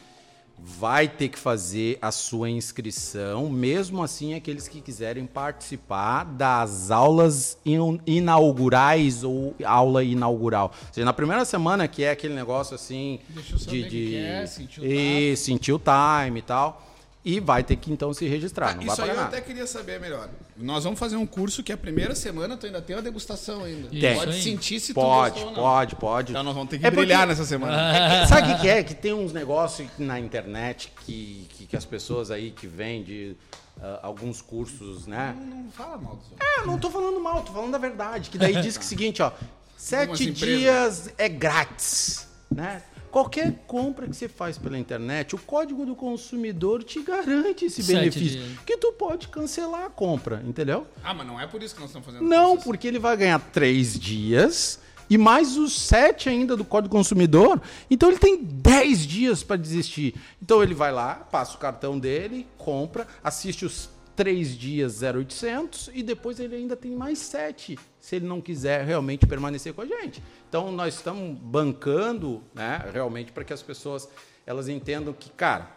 vai 0.57 1.07
ter 1.09 1.27
que 1.29 1.37
fazer 1.37 1.97
a 2.01 2.09
sua 2.11 2.49
inscrição, 2.49 3.49
mesmo 3.49 4.01
assim 4.01 4.33
aqueles 4.33 4.67
que 4.67 4.79
quiserem 4.81 5.25
participar 5.25 6.23
das 6.23 6.89
aulas 6.89 7.57
in- 7.65 7.99
inaugurais 8.05 9.23
ou 9.23 9.53
aula 9.63 10.03
inaugural. 10.03 10.71
Ou 10.87 10.93
seja, 10.93 11.05
na 11.05 11.13
primeira 11.13 11.43
semana 11.43 11.87
que 11.87 12.03
é 12.03 12.11
aquele 12.11 12.33
negócio 12.33 12.75
assim 12.75 13.19
Deixa 13.29 13.55
eu 13.55 13.59
saber 13.59 13.83
de, 13.83 13.89
de 13.89 14.11
que 14.11 14.15
é, 14.17 14.45
sentir 14.45 14.81
o 14.81 14.85
e 14.85 15.35
sentir 15.37 15.73
o 15.73 15.79
time 15.79 16.39
e 16.39 16.43
tal, 16.43 16.81
e 17.25 17.39
vai 17.39 17.63
ter 17.63 17.77
que 17.77 17.91
então 17.91 18.13
se 18.13 18.27
registrar, 18.27 18.75
não 18.75 18.83
vai 18.83 18.93
Isso 18.93 19.01
aí 19.01 19.07
pagar 19.07 19.13
eu 19.13 19.23
nada. 19.23 19.37
até 19.37 19.41
queria 19.45 19.65
saber 19.65 19.99
melhor. 19.99 20.29
Nós 20.57 20.83
vamos 20.83 20.99
fazer 20.99 21.15
um 21.15 21.25
curso 21.25 21.63
que 21.63 21.71
a 21.71 21.77
primeira 21.77 22.13
semana 22.15 22.57
tu 22.57 22.65
ainda 22.65 22.81
tem 22.81 22.95
uma 22.95 23.01
degustação 23.01 23.63
ainda. 23.63 23.87
Tem. 23.89 24.15
Pode 24.15 24.31
aí. 24.31 24.41
sentir 24.41 24.79
se 24.79 24.93
tu 24.93 24.95
Pode, 24.95 25.39
ou 25.39 25.45
não. 25.47 25.53
pode, 25.55 25.95
pode. 25.95 26.31
Então 26.31 26.43
nós 26.43 26.53
vamos 26.53 26.69
ter 26.69 26.79
que 26.79 26.85
É 26.85 26.91
porque- 26.91 27.01
brilhar 27.05 27.25
nessa 27.25 27.45
semana. 27.45 27.95
É 27.97 28.21
que- 28.23 28.27
sabe 28.27 28.51
o 28.53 28.59
que, 28.59 28.67
é? 28.67 28.83
Que 28.83 28.93
tem 28.93 29.13
uns 29.13 29.31
negócios 29.31 29.87
na 29.97 30.19
internet 30.19 30.91
que, 31.05 31.47
que, 31.51 31.65
que 31.65 31.77
as 31.77 31.85
pessoas 31.85 32.29
aí 32.29 32.51
que 32.51 32.67
vendem 32.67 33.37
ah, 33.81 33.99
alguns 34.03 34.41
cursos, 34.41 35.07
né? 35.07 35.35
Não 35.39 35.71
fala 35.71 35.97
mal 35.97 36.15
dos 36.17 36.29
outros. 36.29 36.47
É, 36.61 36.65
não 36.65 36.77
tô 36.77 36.89
falando 36.91 37.19
mal, 37.19 37.41
tô 37.41 37.53
falando 37.53 37.71
da 37.71 37.77
verdade. 37.77 38.29
Que 38.29 38.37
daí 38.37 38.61
diz 38.61 38.77
que 38.77 38.83
é 38.83 38.85
o 38.85 38.89
seguinte, 38.89 39.21
ó. 39.21 39.31
Sete 39.77 40.29
dias 40.31 41.09
é 41.17 41.27
grátis, 41.27 42.27
né? 42.53 42.81
Qualquer 43.13 43.53
compra 43.67 44.07
que 44.07 44.15
você 44.15 44.27
faz 44.27 44.57
pela 44.57 44.75
internet, 44.75 45.35
o 45.35 45.37
código 45.37 45.85
do 45.85 45.95
consumidor 45.95 46.83
te 46.83 46.99
garante 47.03 47.65
esse 47.65 47.83
Sete 47.83 47.95
benefício. 47.95 48.41
dias. 48.41 48.59
Que 48.65 48.75
tu 48.75 48.91
pode 48.93 49.27
cancelar 49.27 49.85
a 49.85 49.89
compra, 49.91 50.41
entendeu? 50.43 50.87
Ah, 51.03 51.13
mas 51.13 51.27
não 51.27 51.39
é 51.39 51.45
por 51.45 51.61
isso 51.61 51.75
que 51.75 51.79
nós 51.81 51.91
estamos 51.91 52.07
fazendo 52.07 52.27
Não, 52.27 52.57
porque 52.57 52.87
ele 52.87 52.97
vai 52.97 53.15
ganhar 53.15 53.37
três 53.39 53.99
dias 53.99 54.79
e 55.07 55.15
mais 55.15 55.57
os 55.57 55.79
sete 55.79 56.27
ainda 56.27 56.57
do 56.57 56.65
Código 56.65 56.91
Consumidor. 56.91 57.61
Então 57.87 58.09
ele 58.09 58.17
tem 58.17 58.43
dez 58.43 59.05
dias 59.05 59.43
para 59.43 59.57
desistir. 59.57 60.15
Então 60.41 60.63
ele 60.63 60.73
vai 60.73 60.91
lá, 60.91 61.13
passa 61.13 61.55
o 61.55 61.59
cartão 61.59 61.99
dele, 61.99 62.47
compra, 62.57 63.05
assiste 63.23 63.63
os 63.63 63.91
três 64.15 64.57
dias 64.57 65.03
0800 65.03 65.91
e 65.93 66.01
depois 66.01 66.39
ele 66.39 66.55
ainda 66.55 66.75
tem 66.75 66.95
mais 66.95 67.19
sete, 67.19 67.77
se 68.03 68.17
ele 68.17 68.27
não 68.27 68.41
quiser 68.41 68.83
realmente 68.85 69.25
permanecer 69.25 69.73
com 69.73 69.81
a 69.81 69.85
gente. 69.85 70.21
Então 70.49 70.69
nós 70.73 70.95
estamos 70.95 71.37
bancando, 71.39 72.43
né, 72.53 72.83
realmente 72.91 73.31
para 73.31 73.45
que 73.45 73.53
as 73.53 73.61
pessoas 73.61 74.09
elas 74.45 74.67
entendam 74.67 75.13
que, 75.13 75.29
cara, 75.29 75.71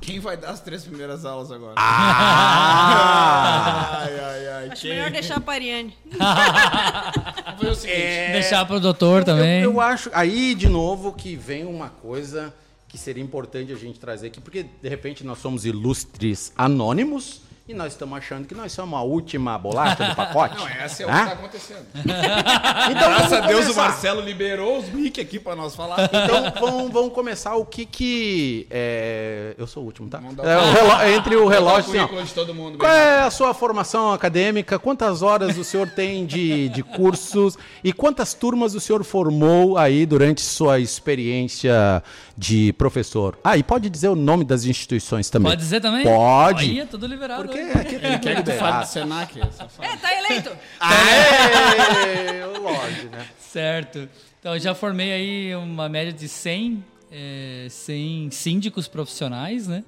Quem 0.00 0.18
vai 0.18 0.38
dar 0.38 0.50
as 0.52 0.60
três 0.60 0.84
primeiras 0.86 1.26
aulas 1.26 1.52
agora? 1.52 1.74
ah, 1.76 3.98
Ai, 4.00 4.18
ai, 4.18 4.48
ai. 4.48 4.68
Acho 4.70 4.80
quem? 4.82 4.90
melhor 4.92 5.10
deixar 5.10 5.36
a 5.36 5.40
Pariane. 5.40 5.94
foi 7.60 7.68
o 7.68 7.74
seguinte. 7.74 8.32
Deixar 8.32 8.64
pro 8.64 8.80
doutor 8.80 9.22
também. 9.22 9.60
Eu, 9.62 9.72
eu 9.74 9.80
acho. 9.82 10.08
Aí, 10.14 10.54
de 10.54 10.66
novo, 10.68 11.12
que 11.12 11.36
vem 11.36 11.66
uma 11.66 11.90
coisa 11.90 12.54
que 12.88 12.96
seria 12.96 13.22
importante 13.22 13.70
a 13.70 13.76
gente 13.76 14.00
trazer 14.00 14.28
aqui, 14.28 14.40
porque 14.40 14.62
de 14.64 14.88
repente 14.88 15.22
nós 15.24 15.36
somos 15.38 15.66
ilustres 15.66 16.52
anônimos 16.56 17.42
e 17.70 17.74
nós 17.74 17.92
estamos 17.92 18.18
achando 18.18 18.46
que 18.46 18.54
nós 18.54 18.72
somos 18.72 18.98
a 18.98 19.02
última 19.02 19.56
bolacha 19.58 20.04
do 20.04 20.14
pacote. 20.16 20.56
Não, 20.58 20.68
essa 20.68 21.02
é 21.02 21.06
o 21.06 21.10
né? 21.10 21.20
que 21.20 21.26
tá 21.26 21.32
acontecendo. 21.32 21.86
Então, 22.90 23.08
Graças 23.10 23.32
a 23.32 23.40
Deus 23.40 23.68
o. 23.68 23.74
Marcelo 23.76 24.20
liberou 24.20 24.78
os 24.78 24.88
mic 24.88 25.20
aqui 25.20 25.38
pra 25.38 25.54
nós 25.54 25.74
falar. 25.74 26.04
Então 26.04 26.52
vamos, 26.60 26.92
vamos 26.92 27.12
começar 27.12 27.54
o 27.54 27.64
que 27.64 27.84
que. 27.86 28.66
é, 28.70 29.54
Eu 29.58 29.66
sou 29.66 29.82
o 29.82 29.86
último, 29.86 30.08
tá? 30.08 30.18
Vamos 30.18 30.36
dar 30.36 30.42
o- 30.44 30.48
É, 30.48 31.12
o 31.12 31.16
entre 31.16 31.36
o 31.36 31.46
relógio. 31.46 31.90
Assim, 32.02 32.14
ó, 32.16 32.22
de 32.22 32.32
todo 32.34 32.54
mundo. 32.54 32.78
Qual 32.78 32.90
é 32.90 33.20
a 33.20 33.30
sua 33.30 33.54
formação 33.54 34.12
acadêmica? 34.12 34.78
Quantas 34.78 35.22
horas 35.22 35.56
o 35.56 35.64
senhor 35.64 35.88
tem 35.90 36.26
de, 36.26 36.68
de 36.70 36.82
cursos? 36.82 37.56
E 37.84 37.92
quantas 37.92 38.34
turmas 38.34 38.74
o 38.74 38.80
senhor 38.80 39.04
formou 39.04 39.76
aí 39.78 40.04
durante 40.06 40.40
sua 40.40 40.78
experiência 40.80 42.02
de 42.36 42.72
professor? 42.74 43.38
Ah, 43.44 43.56
e 43.56 43.62
pode 43.62 43.88
dizer 43.90 44.08
o 44.08 44.16
nome 44.16 44.44
das 44.44 44.64
instituições 44.64 45.28
também? 45.30 45.50
Pode 45.52 45.60
dizer 45.60 45.80
também? 45.80 46.02
Pode. 46.04 46.64
Aí 46.64 46.80
é 46.80 46.86
tudo 46.86 47.06
liberado. 47.06 47.44
Porque? 47.44 47.59
Aqui 47.74 47.98
tem 47.98 48.18
Quer 48.20 48.36
que 48.36 48.42
tu 48.42 48.52
fale 48.58 48.84
do 48.84 48.86
Senac, 48.88 49.34
safado? 49.52 49.88
É, 49.88 49.96
tá 49.96 50.14
eleito. 50.16 50.56
Aê! 50.80 52.44
Lógico, 52.58 53.06
né? 53.16 53.26
Certo. 53.38 54.08
Então, 54.38 54.54
eu 54.54 54.60
já 54.60 54.74
formei 54.74 55.12
aí 55.12 55.54
uma 55.56 55.88
média 55.88 56.12
de 56.12 56.28
100, 56.28 56.84
eh, 57.10 57.66
100 57.70 58.30
síndicos 58.30 58.88
profissionais, 58.88 59.66
né? 59.66 59.84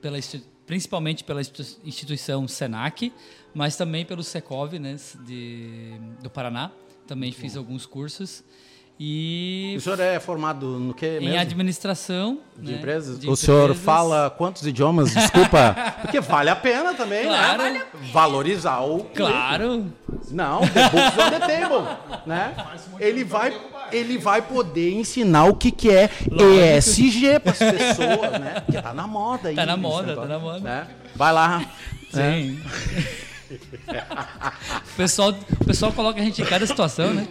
Pela, 0.00 0.18
principalmente 0.66 1.22
pela 1.24 1.40
institu- 1.40 1.80
instituição 1.84 2.46
Senac, 2.48 3.12
mas 3.54 3.76
também 3.76 4.04
pelo 4.04 4.22
Secov, 4.22 4.72
né? 4.78 4.96
De, 5.24 5.92
do 6.22 6.30
Paraná. 6.30 6.70
Também 7.06 7.30
fiz 7.32 7.56
alguns 7.56 7.84
cursos. 7.86 8.42
E 9.04 9.74
O 9.76 9.80
senhor 9.80 9.98
é 9.98 10.20
formado 10.20 10.78
no 10.78 10.94
que 10.94 11.18
em 11.18 11.24
mesmo? 11.24 11.40
administração. 11.40 12.38
De 12.56 12.70
né? 12.70 12.78
empresas? 12.78 13.18
de 13.18 13.28
o 13.28 13.34
senhor 13.34 13.64
empresas. 13.64 13.84
fala 13.84 14.30
quantos 14.30 14.64
idiomas? 14.64 15.12
Desculpa. 15.12 15.74
Porque 16.02 16.20
vale 16.20 16.50
a 16.50 16.54
pena 16.54 16.94
também, 16.94 17.24
Claro. 17.24 17.62
né? 17.64 17.82
Valorizar 18.12 18.78
o. 18.80 19.00
Claro. 19.12 19.92
Não, 20.30 20.60
the 20.60 20.88
books 20.88 21.18
on 21.18 21.30
the 21.30 21.40
table, 21.40 21.88
né? 22.26 22.54
Ele 23.00 23.24
vai, 23.24 23.52
ele 23.90 24.18
vai 24.18 24.40
poder 24.40 24.92
ensinar 24.92 25.46
o 25.46 25.56
que, 25.56 25.72
que 25.72 25.90
é 25.90 26.08
ESG 26.78 27.40
para 27.40 27.50
as 27.50 27.58
pessoas, 27.58 28.40
né? 28.40 28.60
Porque 28.64 28.80
tá 28.80 28.94
na 28.94 29.08
moda 29.08 29.48
aí. 29.48 29.56
Tá 29.56 29.66
na 29.66 29.76
moda, 29.76 30.14
tá 30.14 30.26
na 30.26 30.38
moda. 30.38 30.60
né? 30.60 30.86
Vai 31.16 31.32
lá. 31.32 31.58
né? 32.12 32.40
Sim. 32.40 32.60
o, 33.50 34.96
pessoal, 34.96 35.34
o 35.60 35.64
pessoal 35.64 35.92
coloca 35.92 36.20
a 36.20 36.24
gente 36.24 36.40
em 36.40 36.44
cada 36.44 36.64
situação, 36.66 37.12
né? 37.12 37.26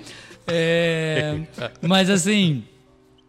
É, 0.48 1.42
mas 1.82 2.10
assim, 2.10 2.64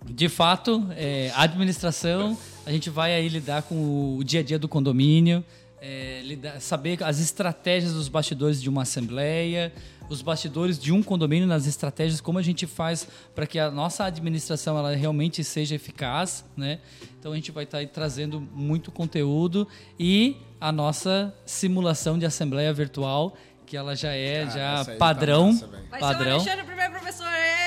de 0.05 0.29
fato, 0.29 0.87
é, 0.97 1.31
administração, 1.35 2.37
a 2.67 2.73
gente 2.73 2.91
vai 2.91 3.15
aí 3.15 3.29
lidar 3.29 3.63
com 3.63 4.17
o 4.17 4.25
dia 4.25 4.41
a 4.41 4.43
dia 4.43 4.59
do 4.59 4.69
condomínio, 4.69 5.45
é, 5.81 6.21
lidar- 6.25 6.61
saber 6.61 7.03
as 7.03 7.21
estratégias 7.21 7.93
dos 7.93 8.09
bastidores 8.09 8.63
de 8.63 8.69
uma 8.69 8.83
assembleia, 8.83 9.73
os 10.09 10.21
bastidores 10.23 10.79
de 10.79 10.93
um 10.93 11.03
condomínio 11.03 11.47
nas 11.47 11.67
estratégias, 11.67 12.21
como 12.21 12.39
a 12.39 12.43
gente 12.43 12.67
faz 12.67 13.09
para 13.35 13.47
que 13.47 13.59
a 13.59 13.71
nossa 13.71 14.05
administração 14.05 14.77
ela 14.77 14.95
realmente 14.95 15.43
seja 15.43 15.75
eficaz, 15.75 16.45
né? 16.57 16.81
Então 17.19 17.33
a 17.33 17.35
gente 17.35 17.51
vai 17.51 17.65
estar 17.65 17.79
aí 17.79 17.87
trazendo 17.87 18.41
muito 18.41 18.91
conteúdo 18.91 19.67
e 19.99 20.37
a 20.61 20.71
nossa 20.71 21.35
simulação 21.47 22.19
de 22.19 22.27
assembleia 22.27 22.73
virtual, 22.73 23.37
que 23.73 23.77
ela 23.79 23.97
já 23.97 24.13
é 24.13 24.45
Cara, 24.45 24.51
já 24.51 24.85
tá 24.85 24.93
padrão, 24.97 25.47
massa, 25.51 25.67
velho. 25.67 25.85
Vai 25.89 25.99
ser 25.99 26.05
o 26.05 26.09
padrão. 26.09 26.35
Alexandre 26.35 26.61
o 26.61 26.67
primeiro 26.67 26.93
professor. 26.93 27.27
É. 27.27 27.65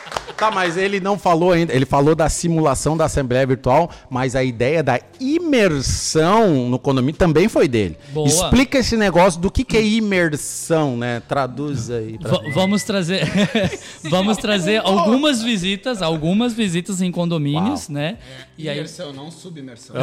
Tá, 0.44 0.50
mas 0.50 0.76
ele 0.76 1.00
não 1.00 1.18
falou 1.18 1.52
ainda. 1.52 1.72
Ele 1.72 1.86
falou 1.86 2.14
da 2.14 2.28
simulação 2.28 2.98
da 2.98 3.06
Assembleia 3.06 3.46
Virtual, 3.46 3.90
mas 4.10 4.36
a 4.36 4.44
ideia 4.44 4.82
da 4.82 5.00
imersão 5.18 6.68
no 6.68 6.78
condomínio 6.78 7.18
também 7.18 7.48
foi 7.48 7.66
dele. 7.66 7.96
Boa. 8.10 8.28
Explica 8.28 8.76
esse 8.78 8.94
negócio 8.94 9.40
do 9.40 9.50
que, 9.50 9.64
que 9.64 9.74
é 9.74 9.82
imersão, 9.82 10.98
né? 10.98 11.22
Traduz 11.26 11.88
aí. 11.90 12.18
vamos 12.52 12.82
trazer 12.82 13.26
vamos 14.04 14.36
trazer 14.36 14.82
algumas 14.84 15.42
visitas, 15.42 16.02
algumas 16.02 16.52
visitas 16.52 17.00
em 17.00 17.10
condomínios, 17.10 17.88
né? 17.88 18.18
E 18.58 18.68
aí 18.68 18.76
Imersão, 18.76 19.14
não 19.14 19.30
submersão. 19.30 19.96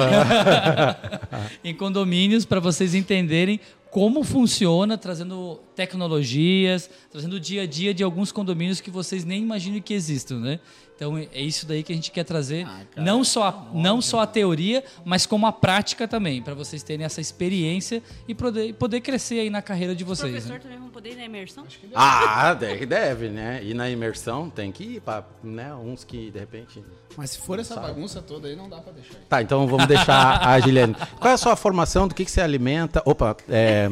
em 1.64 1.76
condomínios 1.76 2.46
para 2.46 2.60
vocês 2.60 2.96
entenderem 2.96 3.60
como 3.92 4.24
funciona, 4.24 4.98
trazendo 4.98 5.60
tecnologias, 5.76 6.90
trazendo 7.12 7.34
o 7.34 7.40
dia 7.40 7.64
a 7.64 7.68
dia 7.68 7.94
de 7.94 8.04
alguns 8.04 8.32
condomínios 8.32 8.80
que 8.80 8.90
vocês 8.90 9.26
nem 9.26 9.44
imaginam 9.44 9.82
que 9.82 9.94
existam, 9.94 10.40
né? 10.40 10.62
Então 11.02 11.18
é 11.18 11.42
isso 11.42 11.66
daí 11.66 11.82
que 11.82 11.92
a 11.92 11.96
gente 11.96 12.12
quer 12.12 12.24
trazer, 12.24 12.64
Ah, 12.64 12.82
cara, 12.94 13.04
não 13.04 13.24
só 13.24 13.48
a, 13.48 13.66
não 13.74 14.00
só 14.00 14.20
a 14.20 14.28
teoria, 14.28 14.84
mas 15.04 15.26
como 15.26 15.48
a 15.48 15.52
prática 15.52 16.08
também, 16.08 16.44
para 16.44 16.54
vocês 16.54 16.84
terem 16.84 17.04
essa 17.04 17.20
experiência 17.20 18.04
e 18.28 18.36
poder, 18.36 18.76
poder 18.76 19.02
crescer 19.02 19.40
aí 19.40 19.50
na 19.50 19.64
carreira 19.64 19.96
de 19.96 20.04
Os 20.04 20.10
vocês. 20.10 20.30
professores 20.32 20.60
Né? 20.64 20.70
também 20.70 20.78
vão 20.80 20.90
poder 20.90 21.14
ir 21.14 21.16
na 21.16 21.26
imersão? 21.26 21.66
Ah, 21.96 22.54
deve, 22.54 22.86
deve, 22.86 23.30
né? 23.30 23.62
E 23.64 23.74
na 23.74 23.90
imersão 23.90 24.48
tem 24.48 24.72
que 24.72 24.84
ir 24.98 25.02
para 25.02 25.24
né, 25.44 25.74
uns 25.74 26.04
que 26.04 26.30
de 26.30 26.38
repente. 26.38 26.84
Mas 27.18 27.32
se 27.32 27.40
for 27.40 27.58
essa 27.58 27.80
bagunça 27.80 28.22
toda 28.22 28.48
aí, 28.48 28.56
não 28.56 28.70
dá 28.70 28.78
pra 28.78 28.94
deixar. 28.94 29.16
aí. 29.16 29.22
Tá, 29.28 29.42
então 29.42 29.66
vamos 29.66 29.88
deixar 29.88 30.38
a 30.48 30.60
Giliane. 30.60 30.96
Qual 31.20 31.32
é 31.32 31.34
a 31.34 31.38
sua 31.38 31.56
formação? 31.56 32.08
Do 32.08 32.14
que, 32.14 32.24
que 32.24 32.30
você 32.30 32.42
alimenta? 32.42 33.02
Opa, 33.08 33.36
é. 33.50 33.88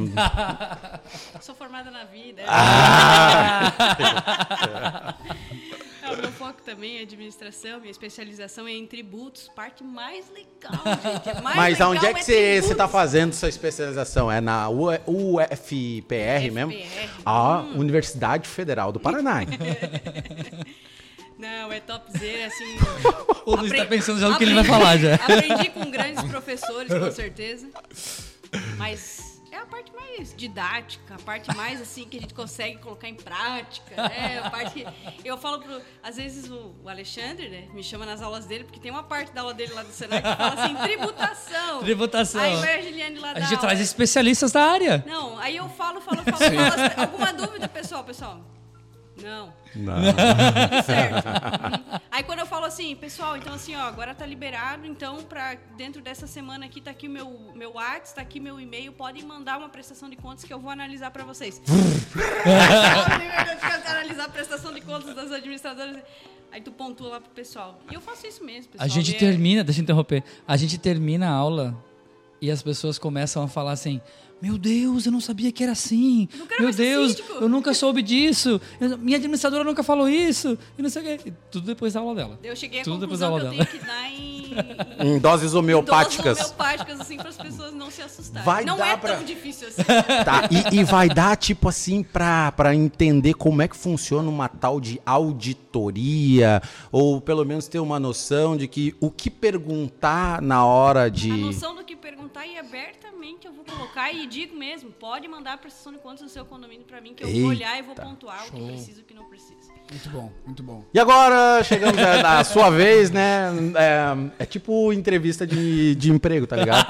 Sou 1.42 1.56
formada 1.56 1.90
na 1.90 2.04
vida. 2.04 2.44
Ah! 2.48 3.74
também 6.70 7.00
é 7.00 7.02
administração, 7.02 7.80
minha 7.80 7.90
especialização 7.90 8.68
é 8.68 8.72
em 8.72 8.86
tributos, 8.86 9.50
parte 9.56 9.84
mais 9.84 10.26
legal, 10.30 10.72
gente. 11.02 11.30
é 11.30 11.42
mais 11.42 11.56
Mas 11.56 11.74
legal 11.74 11.88
aonde 11.90 12.06
é 12.06 12.14
que 12.14 12.24
você 12.24 12.34
tributos. 12.52 12.72
está 12.72 12.88
fazendo 12.88 13.34
sua 13.34 13.50
especialização? 13.50 14.32
É 14.32 14.40
na 14.40 14.70
UFPR 14.70 16.52
mesmo? 16.52 16.72
UFPR. 16.72 17.10
Ah, 17.26 17.62
Universidade 17.76 18.48
Federal 18.48 18.92
do 18.92 19.00
Paraná. 19.00 19.40
Não, 21.40 21.72
é 21.72 21.80
topzera, 21.80 22.48
assim. 22.48 22.78
O 23.46 23.56
Luiz 23.56 23.72
tá 23.72 23.84
Apre- 23.84 23.98
pensando 23.98 24.20
já 24.20 24.30
no 24.30 24.38
que 24.38 24.44
ele 24.44 24.54
vai 24.54 24.64
falar 24.64 24.98
já. 24.98 25.16
Aprendi 25.16 25.70
com 25.72 25.90
grandes 25.90 26.24
professores, 26.26 26.94
com 26.94 27.12
certeza. 27.12 27.68
Mas 28.78 29.19
é 29.19 29.19
a 29.62 29.66
parte 29.66 29.92
mais 29.94 30.34
didática, 30.36 31.16
a 31.16 31.20
parte 31.20 31.56
mais 31.56 31.82
assim 31.82 32.06
que 32.06 32.18
a 32.18 32.22
gente 32.22 32.34
consegue 32.34 32.78
colocar 32.78 33.08
em 33.08 33.16
prática, 33.16 33.96
né? 33.96 34.42
A 34.44 34.50
parte 34.50 34.86
que 35.22 35.28
eu 35.28 35.38
falo 35.38 35.60
pro, 35.62 35.82
às 36.02 36.18
vezes 36.18 36.50
o, 36.50 36.76
Alexandre, 36.86 37.50
né, 37.50 37.68
me 37.74 37.84
chama 37.84 38.06
nas 38.06 38.22
aulas 38.22 38.46
dele 38.46 38.64
porque 38.64 38.80
tem 38.80 38.92
uma 38.92 39.04
parte 39.04 39.32
da 39.32 39.42
aula 39.42 39.54
dele 39.54 39.74
lá 39.74 39.84
do 39.84 39.92
Senai 39.92 40.22
que 40.22 40.36
fala 40.36 40.64
assim 40.64 40.76
tributação. 40.76 41.80
Tributação. 41.80 42.42
Aí 42.42 42.56
vai 42.58 42.80
a 42.80 42.82
Juliane 42.82 43.20
lá 43.20 43.32
A 43.32 43.40
gente 43.40 43.50
aula. 43.50 43.62
traz 43.62 43.80
especialistas 43.80 44.52
da 44.52 44.64
área. 44.64 45.04
Não, 45.06 45.38
aí 45.40 45.56
eu 45.56 45.70
falo, 45.70 46.02
falo, 46.02 46.24
falo, 46.24 46.38
falo. 46.38 47.02
Alguma 47.02 47.34
dúvida, 47.34 47.68
pessoal, 47.68 48.04
pessoal? 48.04 48.42
Não. 49.22 49.54
Não. 49.76 49.96
Tudo 50.14 50.84
certo. 50.86 51.28
Aí 52.10 52.24
quando 52.24 52.40
eu 52.40 52.46
falo 52.46 52.59
assim, 52.70 52.96
pessoal, 52.96 53.36
então 53.36 53.54
assim, 53.54 53.76
ó, 53.76 53.82
agora 53.82 54.14
tá 54.16 54.26
liberado, 54.26 54.86
então 54.86 55.24
para 55.24 55.56
dentro 55.76 56.02
dessa 56.02 56.26
semana 56.28 56.66
aqui 56.66 56.80
tá 56.80 56.92
aqui 56.92 57.08
o 57.08 57.12
meu 57.12 57.52
meu 57.56 57.74
WhatsApp, 57.74 58.16
tá 58.16 58.22
aqui 58.22 58.40
meu 58.40 58.60
e-mail, 58.60 58.92
podem 58.94 59.24
mandar 59.24 59.58
uma 59.58 59.70
prestação 59.70 60.10
de 60.10 60.16
contas 60.16 60.44
que 60.46 60.54
eu 60.54 60.60
vou 60.60 60.70
analisar 60.72 61.12
para 61.12 61.24
vocês. 61.24 61.62
Analisar 63.90 64.26
a 64.26 64.30
prestação 64.30 64.74
de 64.74 64.82
contas 64.82 65.16
das 65.16 65.32
administradoras. 65.32 65.98
Aí 66.52 66.62
tu 66.62 66.72
pontua 66.72 67.10
lá 67.10 67.22
pro 67.22 67.30
pessoal. 67.32 67.80
E 67.92 67.94
eu 67.94 68.02
faço 68.02 68.26
isso 68.26 68.44
mesmo, 68.44 68.72
pessoal. 68.72 68.86
A 68.86 68.88
gente 68.88 69.16
É- 69.16 69.18
termina, 69.20 69.64
deixa 69.64 69.82
eu 69.82 69.84
interromper. 69.84 70.24
A 70.48 70.58
gente 70.58 70.78
termina 70.78 71.28
a 71.30 71.32
aula 71.32 71.78
e 72.42 72.50
as 72.52 72.62
pessoas 72.62 72.98
começam 72.98 73.44
a 73.44 73.48
falar 73.48 73.72
assim: 73.74 74.00
Meu 74.42 74.58
Deus, 74.58 75.06
eu 75.06 75.12
não 75.12 75.20
sabia 75.22 75.52
que 75.52 75.62
era 75.64 75.74
assim. 75.74 76.28
Não 76.38 76.46
quero 76.48 76.64
Meu 76.64 76.74
Deus, 76.74 77.12
síndico." 77.14 77.34
eu 77.42 77.50
nunca 77.50 77.74
soube 77.74 78.02
disso. 78.02 78.60
Eu- 78.80 78.98
minha 78.98 79.18
administradora 79.18 79.64
nunca 79.64 79.84
falou 79.84 80.08
isso. 80.10 80.58
E 80.78 80.82
não 80.82 80.90
sei 80.90 81.02
o 81.02 81.06
quê. 81.06 81.20
E 81.28 81.34
tudo 81.52 81.66
depois 81.66 81.94
da 81.94 82.00
aula 82.00 82.16
dela. 82.16 82.40
Eu 82.44 82.56
cheguei 82.56 82.82
à 82.82 82.84
Tudo 82.84 83.00
depois 83.00 83.20
da 83.20 83.28
aula 83.28 83.40
eu 83.44 83.50
tenho 83.50 83.64
dela. 83.66 83.78
que 83.80 83.86
dar 83.86 84.10
em, 84.12 85.16
Em 85.16 85.20
doses 85.20 85.54
homeopáticas. 85.54 86.38
doses 86.38 86.52
homeopáticas, 86.54 87.02
assim, 87.02 87.18
para 87.18 87.30
as 87.30 87.38
pessoas 87.38 87.74
não 87.74 87.92
se 87.92 88.02
assustarem. 88.02 88.46
Vai 88.46 88.64
não 88.66 88.78
dar 88.78 88.88
é 88.88 88.98
pra- 88.98 89.16
tão 89.16 89.24
difícil 89.26 89.68
assim. 89.68 89.82
Tá, 90.26 90.50
e, 90.74 90.80
e 90.80 90.84
vai 90.84 91.08
dar, 91.10 91.36
tipo 91.38 91.68
assim, 91.70 92.02
pra, 92.04 92.52
pra 92.54 92.74
entender 92.74 93.34
como 93.36 93.62
é 93.62 93.68
que 93.68 93.76
funciona 93.78 94.28
uma 94.30 94.48
tal 94.50 94.80
de 94.82 95.00
auditoria, 95.06 96.62
ou 96.92 97.22
pelo 97.22 97.46
menos 97.46 97.68
ter 97.68 97.80
uma 97.80 98.00
noção 98.00 98.58
de 98.58 98.68
que 98.68 98.96
o 99.00 99.10
que 99.12 99.30
perguntar 99.30 100.42
na 100.42 100.66
hora 100.66 101.10
de. 101.10 101.32
A 101.32 101.38
noção 101.38 101.76
do 101.76 101.84
perguntar 102.10 102.48
e 102.48 102.58
abertamente 102.58 103.46
eu 103.46 103.54
vou 103.54 103.64
colocar 103.64 104.12
e 104.12 104.26
digo 104.26 104.58
mesmo, 104.58 104.90
pode 104.90 105.28
mandar 105.28 105.54
a 105.54 105.58
prestação 105.58 105.94
de 105.94 106.00
contas 106.00 106.22
do 106.22 106.30
seu 106.30 106.44
condomínio 106.44 106.84
para 106.84 107.00
mim 107.00 107.14
que 107.14 107.24
eu 107.24 107.28
Eita. 107.28 107.40
vou 107.42 107.50
olhar 107.50 107.78
e 107.78 107.84
vou 107.84 107.94
pontuar 107.94 108.48
o 108.48 108.52
que 108.52 108.66
precisa 108.66 109.00
e 109.00 109.04
o 109.04 109.06
que 109.06 109.14
não 109.14 109.26
precisa. 109.26 109.70
Muito 109.92 110.10
bom, 110.10 110.32
muito 110.46 110.64
bom. 110.64 110.84
E 110.94 111.00
agora 111.00 111.64
chegamos 111.64 111.98
à 112.00 112.22
na 112.22 112.44
sua 112.44 112.70
vez, 112.72 113.10
né? 113.12 113.50
É, 114.38 114.44
é 114.44 114.46
tipo 114.46 114.92
entrevista 114.94 115.46
de, 115.46 115.94
de 115.96 116.12
emprego, 116.12 116.46
tá 116.48 116.56
ligado? 116.56 116.86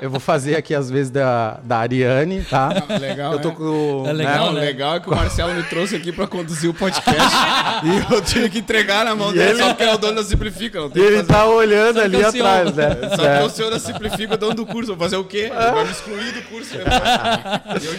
Eu 0.00 0.10
vou 0.10 0.18
fazer 0.20 0.56
aqui 0.56 0.74
às 0.74 0.90
vezes 0.90 1.10
da, 1.10 1.60
da 1.64 1.78
Ariane, 1.78 2.44
tá? 2.44 2.70
Legal, 3.00 3.32
Eu 3.34 3.40
tô 3.40 3.48
né? 3.50 3.54
com. 3.56 4.04
É 4.06 4.12
legal, 4.12 4.46
Não, 4.46 4.52
né? 4.54 4.60
o 4.60 4.64
legal 4.64 4.96
é 4.96 5.00
que 5.00 5.08
o 5.08 5.14
Marcelo 5.14 5.54
me 5.54 5.62
trouxe 5.64 5.96
aqui 5.96 6.12
pra 6.12 6.26
conduzir 6.26 6.70
o 6.70 6.74
podcast 6.74 7.36
e 7.84 8.12
eu 8.14 8.20
tive 8.22 8.48
que 8.50 8.58
entregar 8.58 9.04
na 9.04 9.14
mão 9.14 9.30
E 9.30 9.34
dele 9.34 9.50
ele- 9.50 9.58
só 9.62 9.68
porque 9.68 9.82
é 9.84 9.94
o 9.94 9.98
dono 9.98 10.14
da 10.16 10.24
Simplifica. 10.24 10.80
Não 10.80 10.86
E 10.88 10.90
tem 10.90 11.02
que 11.02 11.08
ele 11.08 11.22
tá 11.24 11.46
olhando 11.46 11.94
Só 11.96 12.00
que 12.00 12.06
ali 12.16 12.22
é 12.22 12.26
atrás, 12.26 12.74
né? 12.76 12.88
Só 13.16 13.24
É. 13.24 13.28
porque 13.38 13.46
o 13.46 13.50
senhor 13.50 13.70
da 13.70 13.78
Simplifica, 13.80 14.23
o 14.32 14.36
dono 14.36 14.54
do 14.54 14.66
curso. 14.66 14.88
Vou 14.94 14.98
fazer 14.98 15.16
o 15.16 15.24
quê? 15.24 15.50
Ele 15.52 15.70
vai 15.72 15.84
me 15.84 15.90
excluir 15.90 16.32
do 16.32 16.42
curso. 16.42 16.74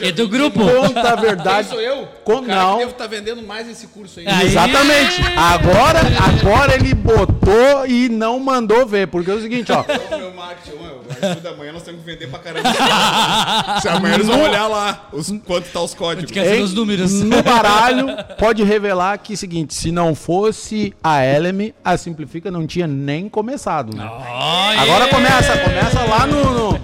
E 0.02 0.12
do 0.12 0.28
grupo? 0.28 0.60
Conta 0.60 1.02
a 1.02 1.14
Quem 1.14 1.22
verdade. 1.26 1.70
sou 1.70 1.80
eu? 1.82 2.08
Com- 2.24 2.38
o 2.40 2.44
cara 2.46 2.62
não. 2.64 2.72
que 2.74 2.80
devo 2.80 2.92
estar 2.92 3.08
vendendo 3.08 3.42
mais 3.44 3.70
esse 3.70 3.88
curso 3.88 4.20
aí. 4.20 4.28
Aí- 4.28 4.48
Exatamente. 4.48 5.22
Agora, 5.38 6.00
agora 6.40 6.76
ele 6.76 6.94
botou 6.94 7.86
e 7.88 8.10
não 8.10 8.40
mandou 8.40 8.86
ver. 8.86 9.08
Porque 9.08 9.30
é 9.30 9.34
o 9.34 9.42
seguinte, 9.42 9.72
ó. 9.72 9.84
Então, 9.88 10.18
meu 10.20 10.34
marketing, 10.34 10.78
às 11.22 11.42
da 11.42 11.54
manhã 11.56 11.72
nós 11.72 11.84
temos 11.84 12.02
que 12.02 12.06
vender 12.06 12.28
pra 12.28 12.40
caramba. 12.40 12.70
Se 13.82 13.88
amanhã 13.90 14.16
eles 14.16 14.28
vão 14.28 14.42
olhar 14.44 14.68
lá 14.68 15.08
os, 15.12 15.32
quanto 15.46 15.70
tá 15.72 15.82
os 15.82 15.94
códigos. 15.94 16.32
Quer 16.32 16.62
os 16.62 16.74
números. 16.74 17.12
No 17.14 17.42
baralho, 17.44 18.08
pode 18.38 18.64
revelar 18.64 19.18
que 19.20 19.34
o 19.34 19.38
seguinte: 19.38 19.74
se 19.74 19.92
não 19.92 20.14
fosse 20.16 20.94
a 21.04 21.24
Eleme, 21.26 21.74
a 21.84 21.98
Simplifica 21.98 22.50
não 22.52 22.66
tinha 22.68 22.88
nem 22.88 23.28
começado, 23.30 23.96
né? 23.96 24.06
Olha! 24.06 24.82
Agora 24.82 25.08
começa, 25.08 25.58
começa 25.58 26.02
lá 26.04 26.26
no, 26.28 26.54
no- 26.74 26.82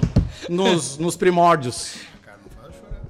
nos, 0.50 0.98
nos 0.98 1.16
primórdios. 1.16 1.94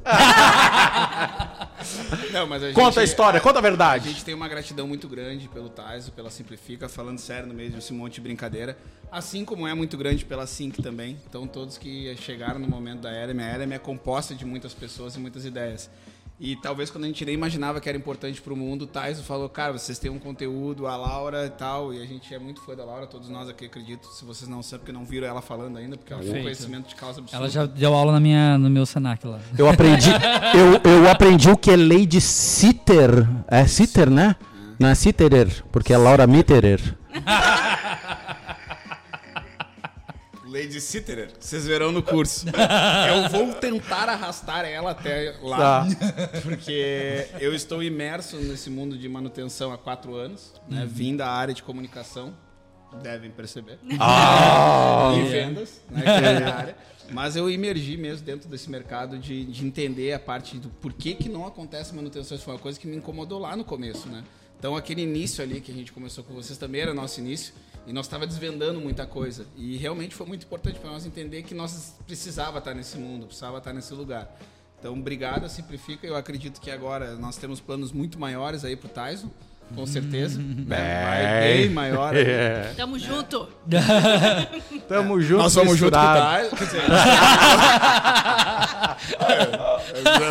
Não, 0.03 0.11
mas 2.47 2.63
a 2.63 2.73
Conta 2.73 2.99
a 2.99 3.03
gente- 3.03 3.11
história, 3.11 3.39
conta 3.39 3.57
a 3.57 3.59
A 3.59 3.61
verdade. 3.61 4.09
gente 4.09 4.23
tem 4.25 4.33
uma 4.33 4.47
gratidão 4.47 4.87
muito 4.87 5.07
grande 5.07 5.47
pelo 5.47 5.69
Taiso, 5.69 6.11
pela 6.11 6.29
Simplifica, 6.29 6.87
falando 6.89 7.19
sério 7.19 7.47
no 7.47 7.53
meio 7.53 7.71
desse 7.71 7.93
monte 7.93 8.15
de 8.15 8.21
brincadeira. 8.21 8.77
Assim 9.11 9.43
como 9.43 9.67
é 9.67 9.73
muito 9.73 9.97
grande 9.97 10.23
pela 10.23 10.47
Sync 10.47 10.81
também. 10.81 11.17
Então, 11.27 11.45
todos 11.45 11.77
que 11.77 12.15
chegaram 12.17 12.59
no 12.59 12.67
momento 12.67 13.01
da 13.01 13.11
Elem, 13.13 13.41
a 13.41 13.53
Elem 13.55 13.73
é 13.73 13.79
composta 13.79 14.33
de 14.33 14.45
muitas 14.45 14.73
pessoas 14.73 15.15
e 15.15 15.19
muitas 15.19 15.43
ideias. 15.45 15.89
E 16.43 16.55
talvez 16.55 16.89
quando 16.89 17.03
a 17.03 17.07
gente 17.07 17.23
nem 17.23 17.35
imaginava 17.35 17.79
que 17.79 17.87
era 17.87 17.95
importante 17.95 18.41
pro 18.41 18.57
mundo, 18.57 18.81
o 18.81 18.87
Taiso 18.87 19.21
falou, 19.21 19.47
cara, 19.47 19.73
vocês 19.73 19.99
têm 19.99 20.09
um 20.09 20.17
conteúdo, 20.17 20.87
a 20.87 20.97
Laura 20.97 21.45
e 21.45 21.51
tal, 21.51 21.93
e 21.93 22.01
a 22.01 22.05
gente 22.07 22.33
é 22.33 22.39
muito 22.39 22.59
fã 22.61 22.75
da 22.75 22.83
Laura, 22.83 23.05
todos 23.05 23.29
nós 23.29 23.47
aqui 23.47 23.65
acredito, 23.65 24.07
se 24.07 24.25
vocês 24.25 24.49
não 24.49 24.63
sabem, 24.63 24.79
porque 24.79 24.91
não 24.91 25.05
viram 25.05 25.27
ela 25.27 25.39
falando 25.39 25.77
ainda, 25.77 25.95
porque 25.95 26.11
ela 26.11 26.23
tem 26.23 26.39
um 26.39 26.41
conhecimento 26.41 26.87
de 26.89 26.95
causa 26.95 27.19
absurda. 27.19 27.37
Ela 27.37 27.47
já 27.47 27.67
deu 27.67 27.93
aula 27.93 28.11
na 28.13 28.19
minha, 28.19 28.57
no 28.57 28.71
meu 28.71 28.87
Senac 28.87 29.23
lá. 29.27 29.39
Eu 29.55 29.69
aprendi, 29.69 30.09
eu, 30.83 30.91
eu 30.91 31.07
aprendi 31.11 31.47
o 31.47 31.55
que 31.55 31.69
é 31.69 31.75
lei 31.75 32.07
de 32.07 32.19
Sitter. 32.19 33.27
É 33.47 33.67
Sitter, 33.67 34.09
né? 34.09 34.35
Não 34.79 34.89
é 34.89 34.95
Sitterer, 34.95 35.63
porque 35.71 35.93
é 35.93 35.97
Laura 35.97 36.25
Mitterer. 36.25 36.81
Lady 40.51 40.81
Sitterer, 40.81 41.31
vocês 41.39 41.65
verão 41.65 41.93
no 41.93 42.03
curso. 42.03 42.45
eu 43.07 43.29
vou 43.29 43.53
tentar 43.53 44.09
arrastar 44.09 44.65
ela 44.65 44.91
até 44.91 45.33
lá, 45.41 45.85
Tá. 45.85 45.87
porque 46.43 47.25
eu 47.39 47.55
estou 47.55 47.81
imerso 47.81 48.35
nesse 48.35 48.69
mundo 48.69 48.97
de 48.97 49.07
manutenção 49.07 49.71
há 49.71 49.77
quatro 49.77 50.13
anos, 50.13 50.51
né? 50.67 50.85
Vim 50.85 51.15
da 51.15 51.29
área 51.29 51.53
de 51.53 51.63
comunicação, 51.63 52.35
devem 53.01 53.31
perceber. 53.31 53.79
e 53.87 55.29
vendas, 55.29 55.79
né? 55.89 56.01
Que 56.01 56.09
é 56.09 56.27
a 56.35 56.39
minha 56.41 56.51
área. 56.53 56.75
Mas 57.13 57.37
eu 57.37 57.49
emergi 57.49 57.95
mesmo 57.95 58.25
dentro 58.25 58.49
desse 58.49 58.69
mercado 58.69 59.17
de, 59.17 59.45
de 59.45 59.65
entender 59.65 60.11
a 60.11 60.19
parte 60.19 60.57
do 60.57 60.67
porquê 60.67 61.13
que 61.13 61.29
não 61.29 61.47
acontece 61.47 61.95
manutenção. 61.95 62.35
Isso 62.35 62.43
foi 62.43 62.55
uma 62.55 62.59
coisa 62.59 62.77
que 62.77 62.87
me 62.87 62.97
incomodou 62.97 63.39
lá 63.39 63.55
no 63.55 63.63
começo, 63.63 64.09
né? 64.09 64.21
Então 64.59 64.75
aquele 64.75 65.01
início 65.01 65.41
ali 65.41 65.61
que 65.61 65.71
a 65.71 65.75
gente 65.75 65.93
começou 65.93 66.25
com 66.25 66.33
vocês 66.33 66.57
também 66.59 66.81
era 66.81 66.93
nosso 66.93 67.21
início 67.21 67.53
e 67.87 67.93
nós 67.93 68.05
estava 68.05 68.27
desvendando 68.27 68.79
muita 68.79 69.05
coisa 69.05 69.45
e 69.57 69.75
realmente 69.77 70.13
foi 70.15 70.25
muito 70.27 70.45
importante 70.45 70.79
para 70.79 70.91
nós 70.91 71.05
entender 71.05 71.43
que 71.43 71.53
nós 71.55 71.95
precisava 72.05 72.59
estar 72.59 72.73
nesse 72.73 72.97
mundo, 72.97 73.25
precisava 73.25 73.57
estar 73.57 73.73
nesse 73.73 73.93
lugar. 73.93 74.29
Então, 74.79 74.93
obrigado, 74.93 75.47
simplifica. 75.49 76.05
Eu 76.07 76.15
acredito 76.15 76.59
que 76.59 76.71
agora 76.71 77.13
nós 77.15 77.37
temos 77.37 77.59
planos 77.59 77.91
muito 77.91 78.19
maiores 78.19 78.65
aí 78.65 78.75
pro 78.75 78.89
Tyson, 78.89 79.29
com 79.75 79.85
certeza. 79.85 80.39
né? 80.41 81.03
Vai 81.05 81.41
bem 81.41 81.69
maior. 81.69 82.15
É. 82.15 82.73
Tamo 82.75 82.97
junto. 82.99 83.47
Tamo 84.89 85.21
junto. 85.21 85.43
Nós 85.43 85.53
vamos 85.55 85.77
junto 85.77 85.91
com 85.97 86.03
o. 86.03 86.55
Quer 86.57 86.65
dizer, 86.65 86.81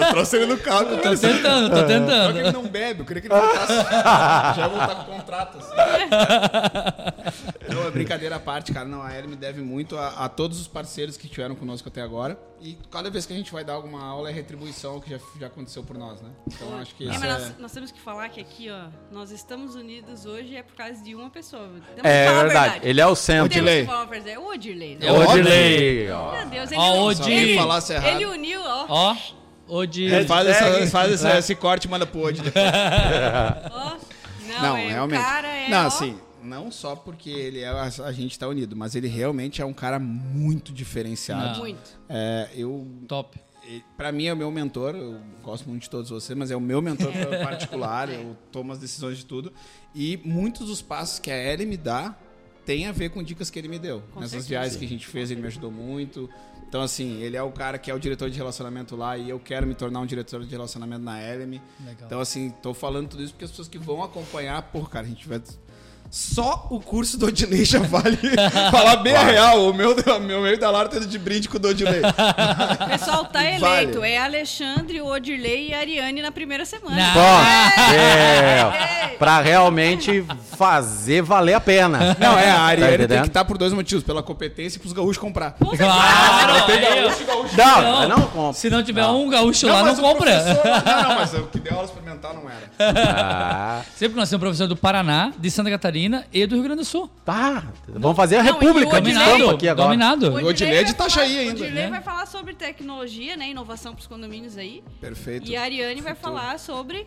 eu 0.03 0.09
trouxe 0.11 0.37
ele 0.37 0.47
no 0.47 0.59
carro. 0.59 0.85
Tô 0.85 0.97
tentando, 1.17 1.71
tô 1.71 1.77
Só 1.77 1.83
que 1.83 1.89
tentando. 1.89 2.39
ele 2.39 2.53
não 2.53 2.67
bebe, 2.67 3.01
eu 3.01 3.07
queria 3.07 3.23
que 3.23 3.29
ele 3.29 3.41
voltasse. 3.41 3.73
Já 4.57 4.63
ia 4.63 4.69
voltar 4.69 4.95
com 4.97 5.13
contrato. 5.13 5.59
Assim. 5.59 5.71
Não, 7.91 7.97
é 7.97 8.05
brincadeira 8.05 8.37
à 8.37 8.41
parte, 8.41 8.73
cara. 8.73 8.87
Não, 8.89 9.03
a 9.03 9.13
Ellen 9.17 9.31
me 9.31 9.37
deve 9.37 9.61
muito 9.61 9.97
a, 9.99 10.25
a 10.25 10.29
todos 10.29 10.61
os 10.61 10.67
parceiros 10.69 11.17
que 11.17 11.27
estiveram 11.27 11.55
conosco 11.55 11.89
até 11.89 12.01
agora. 12.03 12.39
E 12.63 12.77
cada 12.91 13.09
vez 13.11 13.25
que 13.27 13.33
a 13.33 13.37
gente 13.37 13.51
vai 13.53 13.65
dar 13.65 13.73
alguma 13.75 14.03
aula 14.05 14.29
é 14.29 14.33
retribuição 14.33 14.93
ao 14.95 15.01
que 15.01 15.11
já, 15.11 15.19
já 15.39 15.47
aconteceu 15.47 15.83
por 15.83 15.97
nós, 15.97 16.21
né? 16.21 16.29
Então 16.47 16.77
acho 16.79 16.95
que 16.95 17.05
É, 17.09 17.11
isso 17.11 17.21
mas 17.21 17.29
é... 17.29 17.33
nós, 17.33 17.59
nós 17.59 17.73
temos 17.73 17.91
que 17.91 18.01
falar 18.01 18.29
que 18.29 18.41
aqui, 18.41 18.69
ó, 18.71 18.89
nós 19.11 19.31
estamos 19.31 19.75
unidos 19.75 20.27
hoje 20.27 20.55
é 20.57 20.63
por 20.63 20.75
causa 20.75 21.03
de 21.03 21.15
uma 21.15 21.31
pessoa. 21.31 21.69
Temos 21.95 22.05
É 22.05 22.29
a 22.29 22.43
verdade. 22.43 22.81
Ele 22.83 23.01
é 23.01 23.07
o 23.07 23.15
centro. 23.15 23.47
Odilei. 23.47 23.87
verdade. 24.09 24.39
O 24.39 24.49
Odilei. 24.53 24.97
né? 24.97 25.07
É 25.07 25.13
o 25.13 25.21
Odilei. 25.29 26.11
ó. 26.11 26.33
Meu 26.37 26.47
Deus, 26.49 26.71
ele, 26.73 26.81
Ó, 26.81 26.91
uniu- 26.93 27.05
Odi- 27.07 27.23
Se 27.25 27.31
ele, 27.33 27.57
falasse 27.57 27.93
errado. 27.95 28.15
ele 28.17 28.27
uniu, 28.27 28.61
ó. 28.63 28.87
Ó, 28.89 29.17
o 29.69 29.87
de. 29.87 30.05
Ele 30.05 30.27
faz, 30.27 30.47
essa, 30.49 30.87
faz 30.89 31.13
essa- 31.13 31.29
né? 31.31 31.39
esse 31.39 31.55
corte 31.55 31.85
e 31.87 31.89
manda 31.91 32.05
pro 32.07 32.21
Odi. 32.21 32.43
ó. 33.73 33.97
Não, 34.51 34.61
Não, 34.71 34.77
é, 34.77 34.89
realmente. 34.89 35.21
o 35.21 35.25
cara 35.25 35.47
é, 35.49 35.69
não, 35.71 35.85
ó, 35.85 35.87
assim, 35.87 36.19
não 36.43 36.71
só 36.71 36.97
porque 36.97 37.31
ele 37.31 37.61
é 37.61 37.69
a, 37.69 37.83
a 37.83 38.13
gente 38.13 38.39
tá 38.39 38.49
unido, 38.49 38.77
mas 38.77 38.95
ele 38.95 39.09
realmente 39.09 39.61
é 39.61 39.65
um 39.65 39.73
cara 39.73 39.99
muito 39.99 40.73
diferenciado. 40.73 41.53
Não. 41.53 41.59
muito. 41.59 41.99
É, 42.09 42.51
eu 42.55 42.87
Top. 43.07 43.39
Pra 43.97 44.11
mim 44.11 44.27
é 44.27 44.33
o 44.33 44.37
meu 44.37 44.51
mentor, 44.51 44.97
eu 44.97 45.21
gosto 45.43 45.69
muito 45.69 45.83
de 45.83 45.91
todos 45.91 46.11
vocês, 46.11 46.37
mas 46.37 46.51
é 46.51 46.57
o 46.57 46.61
meu 46.61 46.83
mentor 46.83 47.13
particular, 47.45 48.09
eu 48.09 48.37
tomo 48.51 48.73
as 48.73 48.79
decisões 48.79 49.19
de 49.19 49.25
tudo. 49.25 49.53
E 49.95 50.19
muitos 50.25 50.67
dos 50.67 50.83
passos 50.83 51.21
que 51.21 51.31
a 51.31 51.53
Ellie 51.53 51.67
me 51.67 51.77
dá 51.77 52.17
tem 52.65 52.87
a 52.87 52.93
ver 52.93 53.11
com 53.11 53.23
dicas 53.23 53.49
que 53.49 53.59
ele 53.59 53.69
me 53.69 53.79
deu. 53.79 54.03
Com 54.13 54.21
Nessas 54.21 54.31
certeza. 54.31 54.49
viagens 54.49 54.77
que 54.77 54.85
a 54.85 54.89
gente 54.89 55.07
fez, 55.07 55.31
ele 55.31 55.41
me 55.41 55.47
ajudou 55.47 55.71
muito. 55.71 56.29
Então, 56.71 56.83
assim, 56.83 57.21
ele 57.21 57.37
é 57.37 57.43
o 57.43 57.51
cara 57.51 57.79
que 57.79 57.91
é 57.91 57.95
o 57.95 57.99
diretor 57.99 58.31
de 58.31 58.37
relacionamento 58.37 58.95
lá 58.95 59.19
e 59.19 59.29
eu 59.29 59.41
quero 59.41 59.67
me 59.67 59.75
tornar 59.75 59.99
um 59.99 60.07
diretor 60.07 60.45
de 60.45 60.51
relacionamento 60.51 61.03
na 61.03 61.21
Eleme. 61.21 61.61
Legal. 61.85 62.07
Então, 62.07 62.21
assim, 62.21 62.51
tô 62.63 62.73
falando 62.73 63.09
tudo 63.09 63.25
isso 63.25 63.33
porque 63.33 63.45
as 63.45 63.51
pessoas 63.51 63.67
que 63.67 63.77
vão 63.77 64.05
acompanhar, 64.05 64.63
pô, 64.63 64.83
cara, 64.87 65.05
a 65.05 65.09
gente 65.09 65.27
vai. 65.29 65.43
Só 66.11 66.67
o 66.71 66.81
curso 66.81 67.17
do 67.17 67.27
Odilei 67.27 67.65
já 67.65 67.79
vale 67.79 68.19
falar 68.73 68.97
bem 68.97 69.15
a 69.15 69.23
real. 69.23 69.69
O 69.71 69.73
meu, 69.73 69.95
meu 70.21 70.43
meio 70.43 70.59
da 70.59 70.69
Lara 70.69 70.89
tendo 70.89 71.07
de 71.07 71.17
brinde 71.19 71.49
com 71.49 71.57
o 71.57 71.61
do 71.61 71.69
Odilei. 71.69 72.01
O 72.01 72.87
pessoal 72.91 73.25
tá 73.27 73.39
Vale. 73.41 73.55
eleito. 73.85 74.03
É 74.03 74.19
Alexandre, 74.19 75.01
o 75.01 75.07
Odirley 75.07 75.69
e 75.69 75.75
a 75.75 75.79
Ariane 75.79 76.21
na 76.21 76.33
primeira 76.33 76.65
semana. 76.65 76.97
Não. 76.97 77.13
Pô, 77.15 77.93
É. 77.95 77.95
é, 77.97 79.17
pra 79.21 79.41
realmente 79.41 80.25
fazer 80.59 81.23
valer 81.23 81.55
a 81.55 81.61
pena. 81.61 82.17
Não, 82.19 82.37
é, 82.37 82.51
a 82.51 82.55
Tá 82.57 82.61
Ariane 82.63 82.81
tem 82.89 82.95
entendendo? 83.05 83.23
que 83.23 83.29
estar 83.29 83.45
por 83.45 83.57
dois 83.57 83.73
motivos. 83.73 84.03
Pela 84.03 84.23
competência 84.23 84.79
e 84.79 84.81
pros 84.81 84.93
gaúchos 84.93 85.19
comprar. 85.19 85.53
Claro! 85.53 86.53
aí, 86.73 87.05
ó. 87.07 87.57
Não, 87.57 88.09
não 88.09 88.23
compra. 88.27 88.53
Se 88.55 88.69
não 88.69 88.83
tiver 88.83 89.07
um 89.07 89.29
gaúcho 89.29 89.67
lá, 89.69 89.79
não 89.79 89.85
mas 89.87 89.99
o 89.99 90.03
compra. 90.03 90.43
Não, 90.45 91.03
não, 91.09 91.15
mas 91.17 91.35
o 91.35 91.43
que 91.45 91.61
deu 91.61 91.73
aula 91.75 91.85
experimental 91.87 92.35
não 92.35 92.51
era. 92.51 92.71
Ah, 92.81 93.83
Sempre 93.95 94.15
que 94.15 94.21
nós 94.21 94.29
temos 94.29 94.41
um 94.43 94.47
professor 94.47 94.67
do 94.67 94.77
Paraná, 94.77 95.33
de 95.39 95.51
Santa 95.51 95.71
Catarina 95.71 96.00
e 96.33 96.47
do 96.47 96.55
Rio 96.55 96.65
Grande 96.65 96.81
do 96.81 96.85
Sul. 96.85 97.11
tá. 97.25 97.73
Vamos 97.89 98.17
fazer 98.17 98.37
a 98.37 98.43
Não, 98.43 98.53
República 98.53 99.01
de 99.01 99.11
Odilei- 99.11 99.33
Estampa 99.33 99.55
aqui 99.55 99.69
agora. 99.69 99.89
Dominado. 99.89 100.31
O 100.31 100.47
Odilei 100.47 100.85
de 100.85 100.91
Itajaí 100.93 101.29
falar- 101.29 101.41
ainda. 101.41 101.51
O 101.61 101.65
Odilei 101.65 101.85
né? 101.85 101.91
vai 101.91 102.03
falar 102.03 102.27
sobre 102.27 102.55
tecnologia, 102.55 103.37
né? 103.37 103.49
Inovação 103.51 103.95
pros 103.95 104.07
condomínios 104.07 104.57
aí. 104.57 104.83
Perfeito. 105.01 105.51
E 105.51 105.57
a 105.57 105.63
Ariane 105.63 106.01
vai 106.01 106.15
falar 106.15 106.59
sobre 106.59 107.07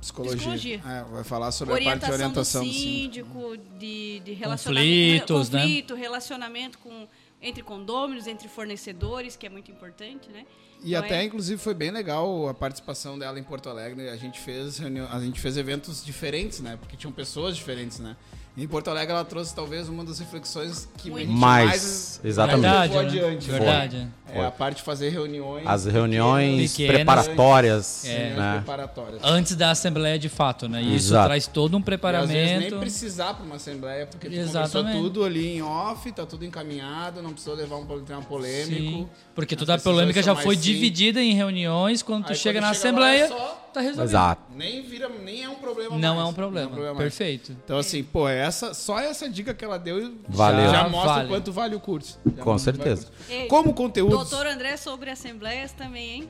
Psicologia. 0.00 0.36
Psicologia. 0.36 0.80
É, 0.86 1.04
vai 1.12 1.24
falar 1.24 1.52
sobre 1.52 1.74
a 1.74 1.76
parte 1.84 2.06
de 2.06 2.10
orientação, 2.12 2.62
orientação 2.62 2.62
do 2.64 2.68
do 2.68 2.72
síndico. 2.74 3.28
síndico, 3.40 3.78
de, 3.78 4.20
de 4.20 4.32
relacionamento, 4.32 5.20
Conflitos, 5.34 5.50
né? 5.50 5.60
conflito, 5.60 5.94
relacionamento 5.94 6.78
com, 6.78 7.06
entre 7.42 7.62
condôminos, 7.62 8.26
entre 8.26 8.48
fornecedores, 8.48 9.36
que 9.36 9.46
é 9.46 9.50
muito 9.50 9.70
importante, 9.70 10.30
né? 10.30 10.46
E 10.82 10.96
até, 10.96 11.20
é- 11.20 11.24
inclusive, 11.24 11.60
foi 11.60 11.74
bem 11.74 11.90
legal 11.90 12.48
a 12.48 12.54
participação 12.54 13.18
dela 13.18 13.38
em 13.38 13.42
Porto 13.42 13.68
Alegre. 13.68 14.08
A 14.08 14.16
gente 14.16 14.40
fez 14.40 14.80
a 14.80 15.20
gente 15.20 15.40
fez 15.40 15.56
eventos 15.56 16.04
diferentes, 16.04 16.60
né? 16.60 16.76
Porque 16.80 16.96
tinham 16.96 17.12
pessoas 17.12 17.56
diferentes, 17.56 17.98
né? 17.98 18.16
Em 18.56 18.66
Porto 18.66 18.88
Alegre 18.88 19.12
ela 19.14 19.24
trouxe 19.24 19.54
talvez 19.54 19.88
uma 19.88 20.04
das 20.04 20.18
reflexões 20.18 20.88
que 20.98 21.10
a 21.12 21.18
gente 21.18 21.30
Mais, 21.30 21.68
mais 21.68 22.20
exatamente. 22.24 22.62
Verdade, 22.62 22.92
né? 22.92 23.00
adiante. 23.00 23.50
Verdade. 23.50 24.08
É 24.34 24.44
a 24.46 24.50
parte 24.50 24.76
de 24.76 24.82
fazer 24.82 25.08
reuniões. 25.10 25.66
As 25.66 25.84
reuniões 25.86 26.72
Pequenas. 26.72 26.94
preparatórias. 26.96 28.02
Reuniões 28.04 28.36
né? 28.36 28.52
preparatórias. 28.56 29.20
Antes 29.24 29.54
da 29.56 29.70
assembleia 29.70 30.18
de 30.18 30.28
fato, 30.28 30.68
né? 30.68 30.82
E 30.82 30.96
isso 30.96 31.12
traz 31.12 31.46
todo 31.46 31.76
um 31.76 31.80
E 31.80 31.82
às 31.82 32.28
vezes 32.28 32.30
nem 32.34 32.58
preparamento. 32.58 32.78
precisar 32.78 33.34
para 33.34 33.44
uma 33.44 33.56
assembleia, 33.56 34.06
porque 34.06 34.28
tu 34.28 34.34
Exatamente. 34.34 34.72
conversou 34.72 35.02
tudo 35.02 35.24
ali 35.24 35.56
em 35.56 35.62
off, 35.62 36.12
tá 36.12 36.24
tudo 36.26 36.44
encaminhado, 36.44 37.22
não 37.22 37.30
precisou 37.30 37.54
levar 37.54 37.76
um 37.76 37.86
tema 38.04 38.22
polêmico. 38.22 38.70
Sim, 38.80 39.08
porque 39.34 39.56
toda 39.56 39.74
a 39.74 39.78
polêmica 39.78 40.22
já 40.22 40.34
foi 40.34 40.54
mais 40.54 40.62
dividida 40.62 41.20
em 41.22 41.34
reuniões. 41.34 42.02
Quando 42.02 42.24
tu 42.26 42.30
Aí 42.32 42.38
chega 42.38 42.58
quando 42.60 42.68
na 42.68 42.74
chega 42.74 42.88
assembleia, 42.88 43.24
é 43.24 43.28
só- 43.28 43.60
tá 43.72 43.80
resolvido. 43.80 44.04
Exato. 44.10 44.42
Nem 44.54 44.82
vira, 44.82 45.08
nem 45.22 45.44
é 45.44 45.48
um 45.48 45.54
problema 45.54 45.96
Não 45.96 46.14
mais. 46.16 46.26
é 46.26 46.30
um 46.30 46.34
problema. 46.34 46.70
mais. 46.76 46.96
Perfeito. 46.96 47.52
Então, 47.64 47.78
assim, 47.78 48.02
pô, 48.02 48.28
essa, 48.28 48.74
só 48.74 48.98
essa 48.98 49.28
dica 49.28 49.54
que 49.54 49.64
ela 49.64 49.78
deu 49.78 50.12
Valeu. 50.28 50.66
já 50.66 50.72
Já 50.82 50.88
mostra 50.88 51.12
vale. 51.12 51.24
o 51.24 51.28
quanto 51.28 51.52
vale 51.52 51.74
o 51.76 51.80
curso. 51.80 52.18
Já 52.36 52.42
Com 52.42 52.58
certeza. 52.58 53.02
vale 53.06 53.16
o 53.24 53.28
curso. 53.28 53.48
Como 53.48 53.72
conteúdo. 53.74 54.19
Doutor 54.28 54.46
André 54.46 54.76
sobre 54.76 55.10
assembleias 55.10 55.72
também, 55.72 56.10
hein? 56.10 56.28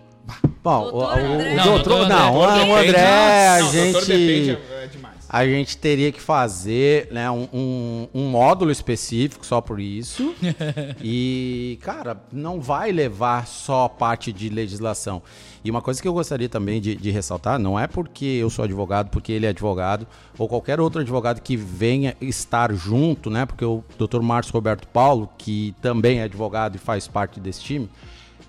Bom, 0.63 0.79
o, 0.89 0.91
Doutor 0.91 1.19
o- 1.19 1.23
o 1.23 1.33
André. 1.35 1.55
Não, 1.55 1.65
doutor, 1.65 1.83
doutor 1.89 2.09
não, 2.09 2.43
André. 2.45 2.65
o 2.65 2.75
André, 2.77 3.49
a 3.49 3.59
Não, 3.59 3.73
doutor 3.73 3.73
gente, 3.73 4.07
depende 4.07 4.51
é, 4.71 4.85
é 4.85 4.87
demais. 4.87 5.20
A 5.33 5.47
gente 5.47 5.79
teria 5.79 6.11
que 6.11 6.21
fazer 6.21 7.07
né, 7.13 7.31
um, 7.31 7.47
um, 7.53 8.09
um 8.13 8.29
módulo 8.29 8.73
específico 8.73 9.47
só 9.47 9.61
por 9.61 9.79
isso. 9.79 10.35
e, 11.01 11.79
cara, 11.83 12.21
não 12.33 12.61
vai 12.61 12.91
levar 12.91 13.47
só 13.47 13.87
parte 13.87 14.33
de 14.33 14.49
legislação. 14.49 15.23
E 15.65 15.71
uma 15.71 15.81
coisa 15.81 16.03
que 16.03 16.09
eu 16.09 16.13
gostaria 16.13 16.49
também 16.49 16.81
de, 16.81 16.97
de 16.97 17.13
ressaltar, 17.13 17.61
não 17.61 17.79
é 17.79 17.87
porque 17.87 18.25
eu 18.25 18.51
sou 18.51 18.65
advogado, 18.65 19.11
porque 19.11 19.31
ele 19.31 19.47
é 19.47 19.51
advogado, 19.51 20.05
ou 20.37 20.49
qualquer 20.49 20.81
outro 20.81 21.01
advogado 21.01 21.41
que 21.41 21.57
venha 21.57 22.17
estar 22.21 22.75
junto, 22.75 23.31
né? 23.31 23.47
Porque 23.47 23.65
o 23.65 23.85
Dr. 23.97 24.23
Márcio 24.23 24.53
Roberto 24.53 24.89
Paulo, 24.89 25.31
que 25.39 25.77
também 25.81 26.19
é 26.19 26.25
advogado 26.25 26.75
e 26.75 26.79
faz 26.79 27.07
parte 27.07 27.39
desse 27.39 27.61
time, 27.61 27.89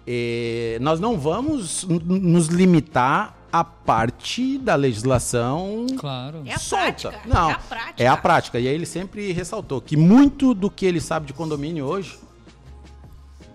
eh, 0.08 0.80
nós 0.82 1.00
não 1.00 1.16
vamos 1.16 1.86
nos 1.88 2.48
limitar 2.48 3.40
à 3.52 3.64
parte 3.64 4.58
da 4.58 4.76
legislação 4.76 5.86
Claro. 5.98 6.44
É 6.46 6.54
a 6.54 6.60
solta. 6.60 7.10
prática. 7.10 7.20
Não, 7.26 7.50
É 7.50 7.54
a 7.54 7.58
prática. 7.58 8.04
é 8.04 8.08
a 8.08 8.18
prática. 8.18 8.60
E 8.60 8.68
aí 8.68 8.74
ele 8.74 8.86
sempre 8.86 9.32
ressaltou 9.32 9.82
que 9.82 9.98
muito 9.98 10.54
do 10.54 10.70
que 10.70 10.86
ele 10.86 11.02
sabe 11.02 11.26
de 11.28 11.34
condomínio 11.34 11.86
hoje. 11.86 12.18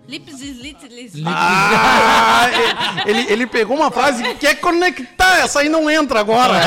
Lips, 0.09 0.41
lips. 0.41 1.21
Ah, 1.27 2.47
ele, 3.07 3.23
ele 3.33 3.47
pegou 3.47 3.77
uma 3.77 3.91
frase 3.91 4.23
que 4.23 4.35
quer 4.37 4.55
conectar. 4.61 5.39
Essa 5.41 5.61
aí 5.61 5.69
não 5.69 5.91
entra 5.91 6.21
agora. 6.21 6.53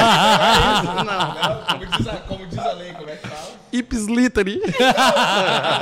Não, 1.06 1.64
como, 1.80 1.86
diz 1.86 2.08
a, 2.08 2.16
como 2.18 2.46
diz 2.48 2.58
a 2.60 2.72
lei, 2.74 2.92
como 2.94 3.10
é 3.10 3.16
que 3.16 3.28
fala? 3.28 3.50
Ips 3.72 4.06
literally. 4.08 4.62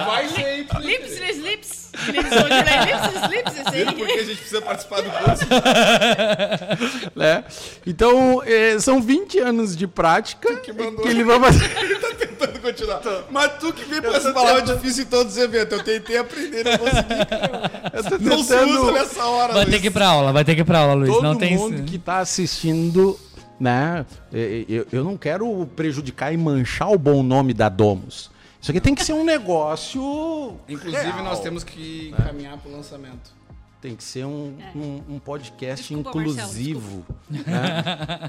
Vai 0.05 0.27
ser 0.27 0.57
isso. 0.59 0.79
Lips, 0.79 1.37
lips, 1.39 1.86
Viram 2.05 3.93
por 3.93 4.07
que 4.07 4.13
a 4.13 4.23
gente 4.23 4.37
precisa 4.37 4.61
participar 4.61 5.01
do 5.01 5.09
curso? 5.09 5.45
né? 7.15 7.43
Então, 7.85 8.41
eh, 8.45 8.77
são 8.79 9.01
20 9.01 9.39
anos 9.39 9.75
de 9.75 9.87
prática 9.87 10.55
que, 10.57 10.71
mandou. 10.71 11.07
ele 11.07 11.23
vai 11.23 11.39
fazer. 11.39 11.67
tá 11.99 12.15
tentando 12.17 12.59
continuar. 12.59 13.01
Mas 13.31 13.51
tu 13.59 13.73
que 13.73 13.83
vem 13.85 14.01
com 14.01 14.09
essa 14.13 14.31
palavra 14.31 14.61
difícil 14.61 15.03
em 15.03 15.07
todos 15.07 15.33
os 15.33 15.37
eventos. 15.43 15.77
Eu 15.77 15.83
tentei 15.83 16.17
aprender, 16.17 16.63
não 16.63 16.77
consegui. 16.77 17.25
cara. 17.25 17.91
Eu 17.93 18.03
tô 18.03 18.17
Não 18.19 18.43
se 18.43 18.49
tentando- 18.49 18.81
usa 18.83 18.91
nessa 18.91 19.25
hora, 19.25 19.53
Vai 19.53 19.63
Luiz. 19.63 19.75
ter 19.75 19.81
que 19.81 19.87
ir 19.87 19.91
pra 19.91 20.07
aula, 20.07 20.31
vai 20.31 20.45
ter 20.45 20.55
que 20.55 20.61
ir 20.61 20.65
pra 20.65 20.79
aula, 20.79 20.93
Luiz. 20.93 21.11
Todo 21.11 21.23
não 21.23 21.35
tem 21.35 21.57
mundo 21.57 21.83
que 21.83 21.97
tá 21.97 22.19
assistindo, 22.19 23.19
né? 23.59 24.05
eh, 24.33 24.65
Eu, 24.69 24.87
eu 24.91 25.03
não 25.03 25.17
quero 25.17 25.67
prejudicar 25.75 26.33
e 26.33 26.37
manchar 26.37 26.91
o 26.91 26.97
bom 26.97 27.23
nome 27.23 27.53
da 27.53 27.69
Domus. 27.69 28.29
Isso 28.61 28.71
aqui 28.71 28.81
tem 28.81 28.95
que 28.95 29.03
ser 29.03 29.13
um 29.13 29.23
negócio. 29.23 30.55
Inclusive, 30.67 31.03
real. 31.03 31.23
nós 31.23 31.39
temos 31.39 31.63
que 31.63 32.09
encaminhar 32.17 32.57
pro 32.57 32.71
lançamento. 32.71 33.35
Tem 33.79 33.95
que 33.95 34.03
ser 34.03 34.25
um, 34.25 34.55
É. 34.59 34.75
um, 34.77 35.03
um 35.15 35.19
podcast 35.19 35.93
Desculpa, 35.93 36.09
inclusivo. 36.19 37.05
né? 37.29 37.83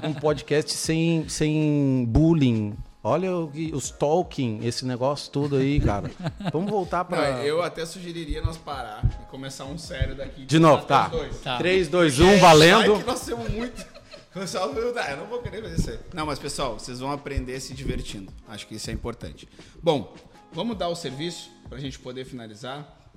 um 0.07 0.13
podcast 0.13 0.71
sem, 0.73 1.27
sem 1.27 2.05
bullying. 2.07 2.77
Olha 3.03 3.31
o 3.33 3.49
os 3.73 3.89
talking, 3.89 4.59
esse 4.63 4.85
negócio 4.85 5.31
todo 5.31 5.55
aí, 5.55 5.79
cara. 5.79 6.11
Vamos 6.51 6.69
voltar 6.69 7.05
pra. 7.05 7.43
eu 7.45 7.61
até 7.63 7.85
sugeriria 7.85 8.41
nós 8.41 8.57
parar 8.57 9.01
e 9.05 9.25
começar 9.31 9.65
um 9.65 9.77
sério 9.77 10.15
daqui. 10.15 10.45
De 10.45 10.59
novo, 10.59 10.83
até 10.83 10.87
tá. 10.87 11.07
dois. 11.07 11.39
Tá. 11.41 11.57
3, 11.57 11.87
2, 11.87 12.19
1, 12.19 12.25
Vai 12.25 12.37
valendo. 12.39 12.99
que 12.99 13.05
nós 13.05 13.25
temos 13.25 13.49
muito. 13.49 13.85
Pessoal, 14.33 14.71
eu 14.73 14.95
eu 14.95 15.17
não 15.17 15.25
vou 15.25 15.41
querer 15.41 15.61
fazer 15.63 15.75
isso 15.75 15.89
aí. 15.89 15.99
Não, 16.13 16.25
mas 16.25 16.37
pessoal, 16.37 16.77
vocês 16.77 16.99
vão 16.99 17.11
aprender 17.11 17.59
se 17.59 17.73
divertindo. 17.73 18.31
Acho 18.47 18.67
que 18.67 18.75
isso 18.75 18.89
é 18.89 18.93
importante. 18.93 19.49
Bom, 19.81 20.15
vamos 20.51 20.77
dar 20.77 20.87
o 20.87 20.95
serviço 20.95 21.49
pra 21.67 21.79
gente 21.79 21.97
poder 21.97 22.25
finalizar, 22.25 23.11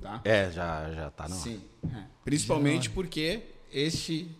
tá? 0.00 0.20
É, 0.24 0.50
já, 0.50 0.90
já 0.92 1.10
tá 1.10 1.28
não. 1.28 1.36
Sim. 1.36 1.62
é. 1.94 2.04
Principalmente 2.24 2.88
porque 2.88 3.42
este 3.70 4.34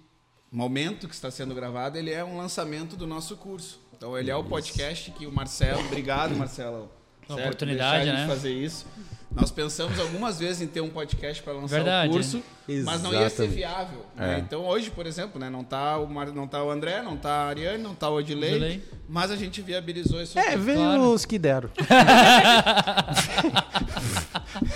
momento 0.51 1.07
que 1.07 1.15
está 1.15 1.31
sendo 1.31 1.55
gravado, 1.55 1.99
ele 1.99 2.11
é 2.11 2.25
um 2.25 2.39
lançamento 2.39 2.97
do 2.97 3.07
nosso 3.07 3.37
curso. 3.37 3.79
Então 3.95 4.17
ele 4.17 4.31
é 4.31 4.37
o 4.37 4.45
podcast 4.45 5.11
que 5.13 5.27
o 5.27 5.33
Marcelo, 5.33 5.81
obrigado 5.81 6.35
Marcelo, 6.35 6.91
Uma 7.29 7.37
certo? 7.37 7.47
oportunidade, 7.49 8.05
Deixar 8.05 8.13
a 8.13 8.17
gente 8.21 8.29
né? 8.29 8.35
fazer 8.35 8.53
isso. 8.53 8.87
Nós 9.35 9.51
pensamos 9.51 9.99
algumas 10.01 10.39
vezes 10.39 10.63
em 10.63 10.67
ter 10.67 10.81
um 10.81 10.89
podcast 10.89 11.43
para 11.43 11.53
lançar 11.53 11.77
Verdade. 11.77 12.09
o 12.09 12.13
curso, 12.13 12.43
mas 12.85 13.03
não 13.03 13.13
ia 13.13 13.29
ser 13.29 13.47
viável. 13.49 14.07
né? 14.17 14.37
É. 14.37 14.39
Então 14.39 14.65
hoje, 14.65 14.91
por 14.91 15.05
exemplo, 15.05 15.39
né, 15.39 15.51
não 15.51 15.63
tá 15.63 15.99
o 15.99 16.07
Mar... 16.09 16.29
não 16.33 16.49
tá 16.49 16.65
o 16.65 16.71
André, 16.71 17.03
não 17.03 17.19
tá 17.19 17.31
a 17.31 17.49
Ariane, 17.49 17.83
não 17.83 17.95
tá 17.95 18.09
o 18.09 18.15
Odilei, 18.15 18.53
Odilei. 18.53 18.83
mas 19.07 19.31
a 19.31 19.37
gente 19.37 19.61
viabilizou 19.61 20.23
isso. 20.23 20.39
É, 20.39 20.57
veio 20.57 20.79
Claro. 20.79 21.13
os 21.13 21.27
que 21.27 21.39
deram. 21.39 21.69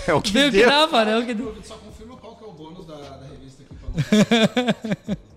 é 0.07 0.13
o 0.13 0.21
que 0.21 0.33
Veio 0.33 0.51
que 0.51 0.59
deu. 0.59 0.69
dava, 0.69 1.05
né? 1.07 1.17
O 1.17 1.25
que... 1.25 1.35
Só 1.67 1.77
confirma 1.77 2.17
qual 2.19 2.37
que 2.37 2.45
é 2.45 2.47
o 2.47 2.53
bônus 2.53 2.85
da, 2.87 2.97
da 2.97 3.27
revista 3.29 3.63
aqui 3.63 3.75
pra 3.77 3.89
nós. 3.89 5.17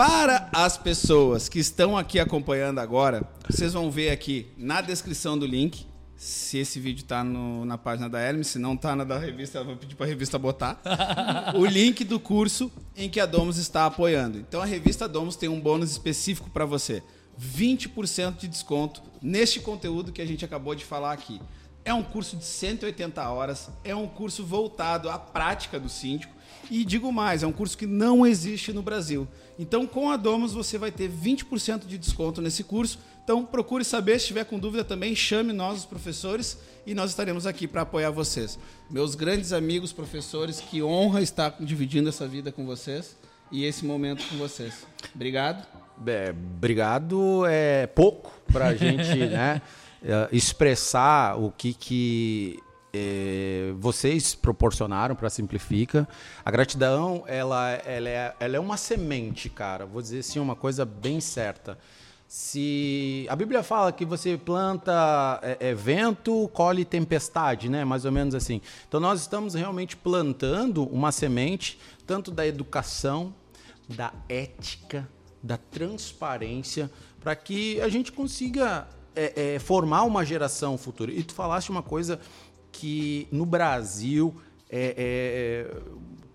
Para 0.00 0.48
as 0.54 0.78
pessoas 0.78 1.46
que 1.46 1.58
estão 1.58 1.94
aqui 1.94 2.18
acompanhando 2.18 2.78
agora, 2.78 3.22
vocês 3.46 3.74
vão 3.74 3.90
ver 3.90 4.08
aqui 4.08 4.46
na 4.56 4.80
descrição 4.80 5.38
do 5.38 5.44
link, 5.44 5.86
se 6.16 6.56
esse 6.56 6.80
vídeo 6.80 7.04
tá 7.04 7.22
no- 7.22 7.66
na 7.66 7.76
página 7.76 8.08
da 8.08 8.18
Hermes, 8.18 8.46
se 8.46 8.58
não 8.58 8.78
tá 8.78 8.96
na 8.96 9.04
da 9.04 9.18
revista, 9.18 9.58
eu 9.58 9.64
vou 9.66 9.76
pedir 9.76 9.96
para 9.96 10.06
a 10.06 10.08
revista 10.08 10.38
botar, 10.38 10.80
o 11.54 11.66
link 11.66 12.02
do 12.02 12.18
curso 12.18 12.72
em 12.96 13.10
que 13.10 13.20
a 13.20 13.26
Domus 13.26 13.58
está 13.58 13.84
apoiando. 13.84 14.38
Então 14.38 14.62
a 14.62 14.64
revista 14.64 15.06
Domus 15.06 15.36
tem 15.36 15.50
um 15.50 15.60
bônus 15.60 15.90
específico 15.90 16.48
para 16.48 16.64
você. 16.64 17.02
20% 17.38 18.38
de 18.38 18.48
desconto 18.48 19.02
neste 19.20 19.60
conteúdo 19.60 20.12
que 20.12 20.22
a 20.22 20.26
gente 20.26 20.46
acabou 20.46 20.74
de 20.74 20.82
falar 20.82 21.12
aqui. 21.12 21.42
É 21.90 21.92
um 21.92 22.04
curso 22.04 22.36
de 22.36 22.44
180 22.44 23.28
horas, 23.28 23.68
é 23.82 23.96
um 23.96 24.06
curso 24.06 24.44
voltado 24.44 25.10
à 25.10 25.18
prática 25.18 25.76
do 25.76 25.88
síndico 25.88 26.32
e 26.70 26.84
digo 26.84 27.10
mais, 27.10 27.42
é 27.42 27.46
um 27.48 27.52
curso 27.52 27.76
que 27.76 27.84
não 27.84 28.24
existe 28.24 28.72
no 28.72 28.80
Brasil. 28.80 29.26
Então, 29.58 29.88
com 29.88 30.08
a 30.08 30.16
Domus 30.16 30.52
você 30.52 30.78
vai 30.78 30.92
ter 30.92 31.10
20% 31.10 31.86
de 31.88 31.98
desconto 31.98 32.40
nesse 32.40 32.62
curso. 32.62 33.00
Então, 33.24 33.44
procure 33.44 33.84
saber, 33.84 34.20
se 34.20 34.28
tiver 34.28 34.44
com 34.44 34.56
dúvida 34.56 34.84
também, 34.84 35.16
chame 35.16 35.52
nós 35.52 35.78
os 35.78 35.84
professores 35.84 36.58
e 36.86 36.94
nós 36.94 37.10
estaremos 37.10 37.44
aqui 37.44 37.66
para 37.66 37.82
apoiar 37.82 38.12
vocês. 38.12 38.56
Meus 38.88 39.16
grandes 39.16 39.52
amigos 39.52 39.92
professores, 39.92 40.60
que 40.60 40.80
honra 40.80 41.20
estar 41.20 41.56
dividindo 41.58 42.08
essa 42.08 42.28
vida 42.28 42.52
com 42.52 42.64
vocês 42.64 43.16
e 43.50 43.64
esse 43.64 43.84
momento 43.84 44.24
com 44.28 44.36
vocês. 44.36 44.86
Obrigado. 45.12 45.66
É, 46.06 46.30
obrigado 46.30 47.44
é 47.46 47.88
pouco 47.88 48.32
pra 48.52 48.76
gente, 48.76 49.16
né? 49.26 49.60
É, 50.02 50.28
Expressar 50.32 51.38
o 51.38 51.50
que, 51.50 51.74
que 51.74 52.58
é, 52.92 53.72
vocês 53.78 54.34
proporcionaram 54.34 55.14
para 55.14 55.30
Simplifica. 55.30 56.08
A 56.44 56.50
gratidão, 56.50 57.24
ela, 57.26 57.70
ela, 57.72 58.08
é, 58.08 58.34
ela 58.40 58.56
é 58.56 58.60
uma 58.60 58.76
semente, 58.76 59.48
cara. 59.48 59.86
Vou 59.86 60.02
dizer 60.02 60.20
assim, 60.20 60.38
uma 60.38 60.56
coisa 60.56 60.84
bem 60.84 61.20
certa. 61.20 61.78
Se 62.26 63.26
a 63.28 63.34
Bíblia 63.34 63.62
fala 63.62 63.90
que 63.90 64.04
você 64.04 64.36
planta 64.36 65.40
é, 65.42 65.70
é, 65.70 65.74
vento, 65.74 66.48
colhe 66.52 66.84
tempestade, 66.84 67.68
né? 67.68 67.84
Mais 67.84 68.04
ou 68.04 68.12
menos 68.12 68.34
assim. 68.36 68.60
Então 68.86 69.00
nós 69.00 69.20
estamos 69.20 69.54
realmente 69.54 69.96
plantando 69.96 70.84
uma 70.84 71.10
semente 71.10 71.78
tanto 72.06 72.30
da 72.30 72.46
educação, 72.46 73.34
da 73.88 74.12
ética, 74.28 75.08
da 75.42 75.56
transparência, 75.56 76.90
para 77.20 77.34
que 77.34 77.80
a 77.80 77.88
gente 77.88 78.12
consiga 78.12 78.86
é, 79.14 79.54
é, 79.54 79.58
formar 79.58 80.02
uma 80.04 80.24
geração 80.24 80.76
futura. 80.78 81.12
E 81.12 81.22
tu 81.22 81.34
falaste 81.34 81.70
uma 81.70 81.82
coisa 81.82 82.20
que 82.72 83.26
no 83.30 83.44
Brasil 83.44 84.34
é, 84.68 84.94
é, 84.96 85.80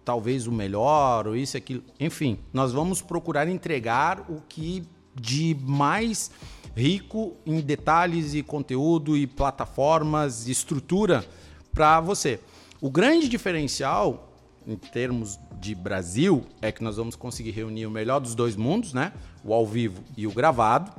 talvez 0.04 0.46
o 0.48 0.52
melhor, 0.52 1.28
ou 1.28 1.36
isso, 1.36 1.58
aquilo. 1.58 1.84
Enfim, 2.00 2.40
nós 2.54 2.72
vamos 2.72 3.02
procurar 3.02 3.48
entregar 3.48 4.26
o 4.30 4.42
que 4.48 4.84
de 5.16 5.56
mais 5.62 6.30
rico 6.76 7.36
em 7.46 7.62
detalhes 7.62 8.34
e 8.34 8.44
conteúdo 8.44 9.16
e 9.16 9.26
plataformas 9.26 10.48
e 10.48 10.52
estrutura 10.52 11.26
para 11.74 12.02
você. 12.02 12.40
O 12.82 12.90
grande 12.90 13.30
diferencial 13.30 14.34
em 14.68 14.76
termos 14.76 15.40
de 15.60 15.74
Brasil 15.74 16.44
é 16.62 16.72
que 16.72 16.84
nós 16.84 16.98
vamos 16.98 17.16
conseguir 17.16 17.52
reunir 17.52 17.86
o 17.86 17.92
melhor 17.92 18.20
dos 18.20 18.36
dois 18.36 18.56
mundos, 18.56 18.94
né? 18.94 19.14
O 19.44 19.54
ao 19.54 19.66
vivo 19.66 20.04
e 20.18 20.28
o 20.28 20.32
gravado. 20.32 20.92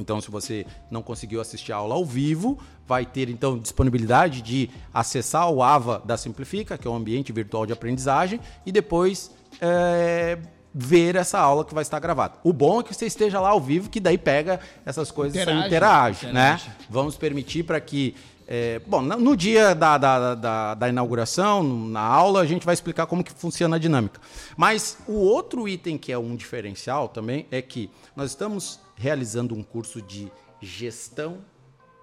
Então, 0.00 0.20
se 0.20 0.30
você 0.30 0.66
não 0.90 1.02
conseguiu 1.02 1.40
assistir 1.40 1.72
a 1.72 1.76
aula 1.76 1.94
ao 1.94 2.04
vivo, 2.04 2.58
vai 2.86 3.04
ter 3.04 3.28
então 3.28 3.58
disponibilidade 3.58 4.42
de 4.42 4.70
acessar 4.92 5.50
o 5.50 5.62
AVA 5.62 6.02
da 6.04 6.16
Simplifica, 6.16 6.78
que 6.78 6.86
é 6.86 6.90
um 6.90 6.96
ambiente 6.96 7.32
virtual 7.32 7.66
de 7.66 7.72
aprendizagem, 7.72 8.40
e 8.64 8.72
depois 8.72 9.30
é, 9.60 10.38
ver 10.74 11.16
essa 11.16 11.38
aula 11.38 11.64
que 11.64 11.74
vai 11.74 11.82
estar 11.82 11.98
gravada. 11.98 12.34
O 12.44 12.52
bom 12.52 12.80
é 12.80 12.82
que 12.82 12.94
você 12.94 13.06
esteja 13.06 13.40
lá 13.40 13.50
ao 13.50 13.60
vivo, 13.60 13.88
que 13.88 14.00
daí 14.00 14.18
pega 14.18 14.60
essas 14.84 15.10
coisas 15.10 15.40
Interage. 15.40 15.62
e 15.62 15.66
interage, 15.66 16.26
Interage. 16.26 16.68
né? 16.68 16.76
Vamos 16.88 17.16
permitir 17.16 17.64
para 17.64 17.80
que. 17.80 18.14
é, 18.46 18.80
bom, 18.86 19.02
no 19.02 19.16
no 19.18 19.36
dia 19.36 19.74
da, 19.74 19.98
da, 19.98 20.34
da, 20.34 20.74
da 20.74 20.88
inauguração, 20.88 21.62
na 21.62 22.00
aula, 22.00 22.40
a 22.40 22.46
gente 22.46 22.64
vai 22.64 22.74
explicar 22.74 23.06
como 23.06 23.24
que 23.24 23.32
funciona 23.32 23.76
a 23.76 23.78
dinâmica. 23.78 24.20
Mas 24.56 24.98
o 25.06 25.14
outro 25.14 25.68
item 25.68 25.98
que 25.98 26.12
é 26.12 26.18
um 26.18 26.36
diferencial 26.36 27.08
também 27.08 27.46
é 27.50 27.60
que 27.60 27.90
nós 28.14 28.30
estamos 28.30 28.80
realizando 28.98 29.54
um 29.54 29.62
curso 29.62 30.02
de 30.02 30.30
gestão, 30.60 31.38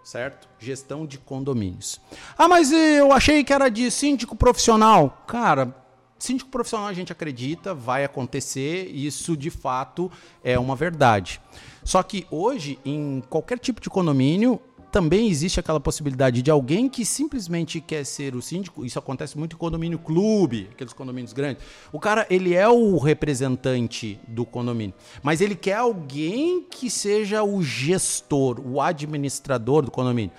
certo? 0.04 0.48
Gestão 0.58 1.06
de 1.06 1.18
condomínios. 1.18 2.00
Ah, 2.38 2.48
mas 2.48 2.72
eu 2.72 3.12
achei 3.12 3.44
que 3.44 3.54
era 3.54 3.70
de 3.70 3.92
síndico 3.92 4.36
profissional. 4.36 5.24
Cara, 5.28 5.76
síndico 6.18 6.50
profissional 6.50 6.88
a 6.88 6.94
gente 6.94 7.12
acredita, 7.12 7.74
vai 7.74 8.06
acontecer, 8.06 8.90
isso 8.90 9.36
de 9.36 9.50
fato 9.50 10.10
é 10.44 10.58
uma 10.58 10.76
verdade. 10.76 11.42
Só 11.84 12.02
que 12.02 12.26
hoje, 12.32 12.80
em 12.84 13.22
qualquer 13.30 13.60
tipo 13.60 13.82
de 13.82 13.90
condomínio, 13.90 14.60
também 14.96 15.28
existe 15.28 15.60
aquela 15.60 15.82
possibilidade 15.82 16.42
de 16.42 16.50
alguém 16.50 16.88
que 16.88 17.04
simplesmente 17.04 17.82
quer 17.82 18.06
ser 18.06 18.34
o 18.34 18.42
síndico, 18.42 18.86
isso 18.86 18.98
acontece 18.98 19.38
muito 19.38 19.58
em 19.58 19.60
condomínio 19.60 20.00
clube, 20.00 20.70
aqueles 20.72 20.94
condomínios 20.94 21.34
grandes. 21.34 21.62
O 21.92 22.00
cara, 22.00 22.26
ele 22.30 22.54
é 22.54 22.66
o 22.70 22.98
representante 22.98 24.18
do 24.26 24.46
condomínio, 24.46 24.96
mas 25.22 25.42
ele 25.42 25.54
quer 25.54 25.76
alguém 25.76 26.62
que 26.62 26.90
seja 26.90 27.44
o 27.44 27.62
gestor, 27.62 28.62
o 28.66 28.80
administrador 28.80 29.84
do 29.84 29.92
condomínio. 29.92 30.32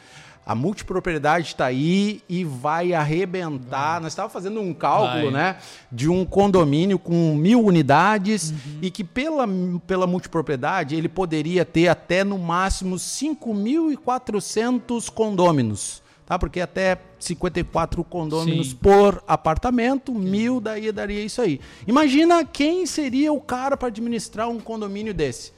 A 0.46 0.54
multipropriedade 0.54 1.48
está 1.48 1.66
aí 1.66 2.22
e 2.28 2.44
vai 2.44 2.92
arrebentar. 2.92 4.00
Nós 4.00 4.12
estávamos 4.12 4.32
fazendo 4.32 4.60
um 4.60 4.72
cálculo, 4.72 5.32
Vai. 5.32 5.32
né? 5.32 5.56
De 5.90 6.08
um 6.08 6.24
condomínio 6.24 7.00
com 7.00 7.34
mil 7.34 7.64
unidades 7.64 8.54
e 8.80 8.88
que 8.88 9.02
pela, 9.02 9.44
pela 9.88 10.06
multipropriedade 10.06 10.94
ele 10.94 11.08
poderia 11.08 11.64
ter 11.64 11.88
até 11.88 12.22
no 12.22 12.38
máximo 12.38 12.94
5.400 12.94 15.10
condôminos. 15.10 16.00
Tá? 16.24 16.38
Porque 16.38 16.60
até 16.60 16.96
54 17.18 18.04
condôminos 18.04 18.68
Sim. 18.68 18.76
por 18.76 19.20
apartamento, 19.26 20.14
mil 20.14 20.60
daí 20.60 20.92
daria 20.92 21.24
isso 21.24 21.42
aí. 21.42 21.60
Imagina 21.88 22.44
quem 22.44 22.86
seria 22.86 23.32
o 23.32 23.40
cara 23.40 23.76
para 23.76 23.88
administrar 23.88 24.48
um 24.48 24.60
condomínio 24.60 25.12
desse. 25.12 25.50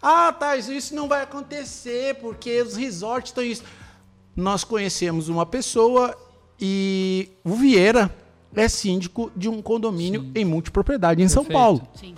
Ah, 0.00 0.32
tá, 0.32 0.56
isso 0.56 0.96
não 0.96 1.06
vai 1.06 1.22
acontecer 1.22 2.14
porque 2.16 2.62
os 2.62 2.76
resorts 2.76 3.28
estão 3.30 3.44
isso. 3.44 3.62
Nós 4.36 4.64
conhecemos 4.64 5.28
uma 5.28 5.44
pessoa 5.46 6.16
e 6.60 7.28
o 7.44 7.54
Vieira 7.54 8.14
é 8.54 8.68
síndico 8.68 9.30
de 9.36 9.48
um 9.48 9.60
condomínio 9.62 10.30
em 10.34 10.44
multipropriedade 10.44 11.22
em 11.22 11.28
São 11.28 11.42
Perfeito. 11.44 11.58
Paulo. 11.62 11.88
Sim. 11.94 12.14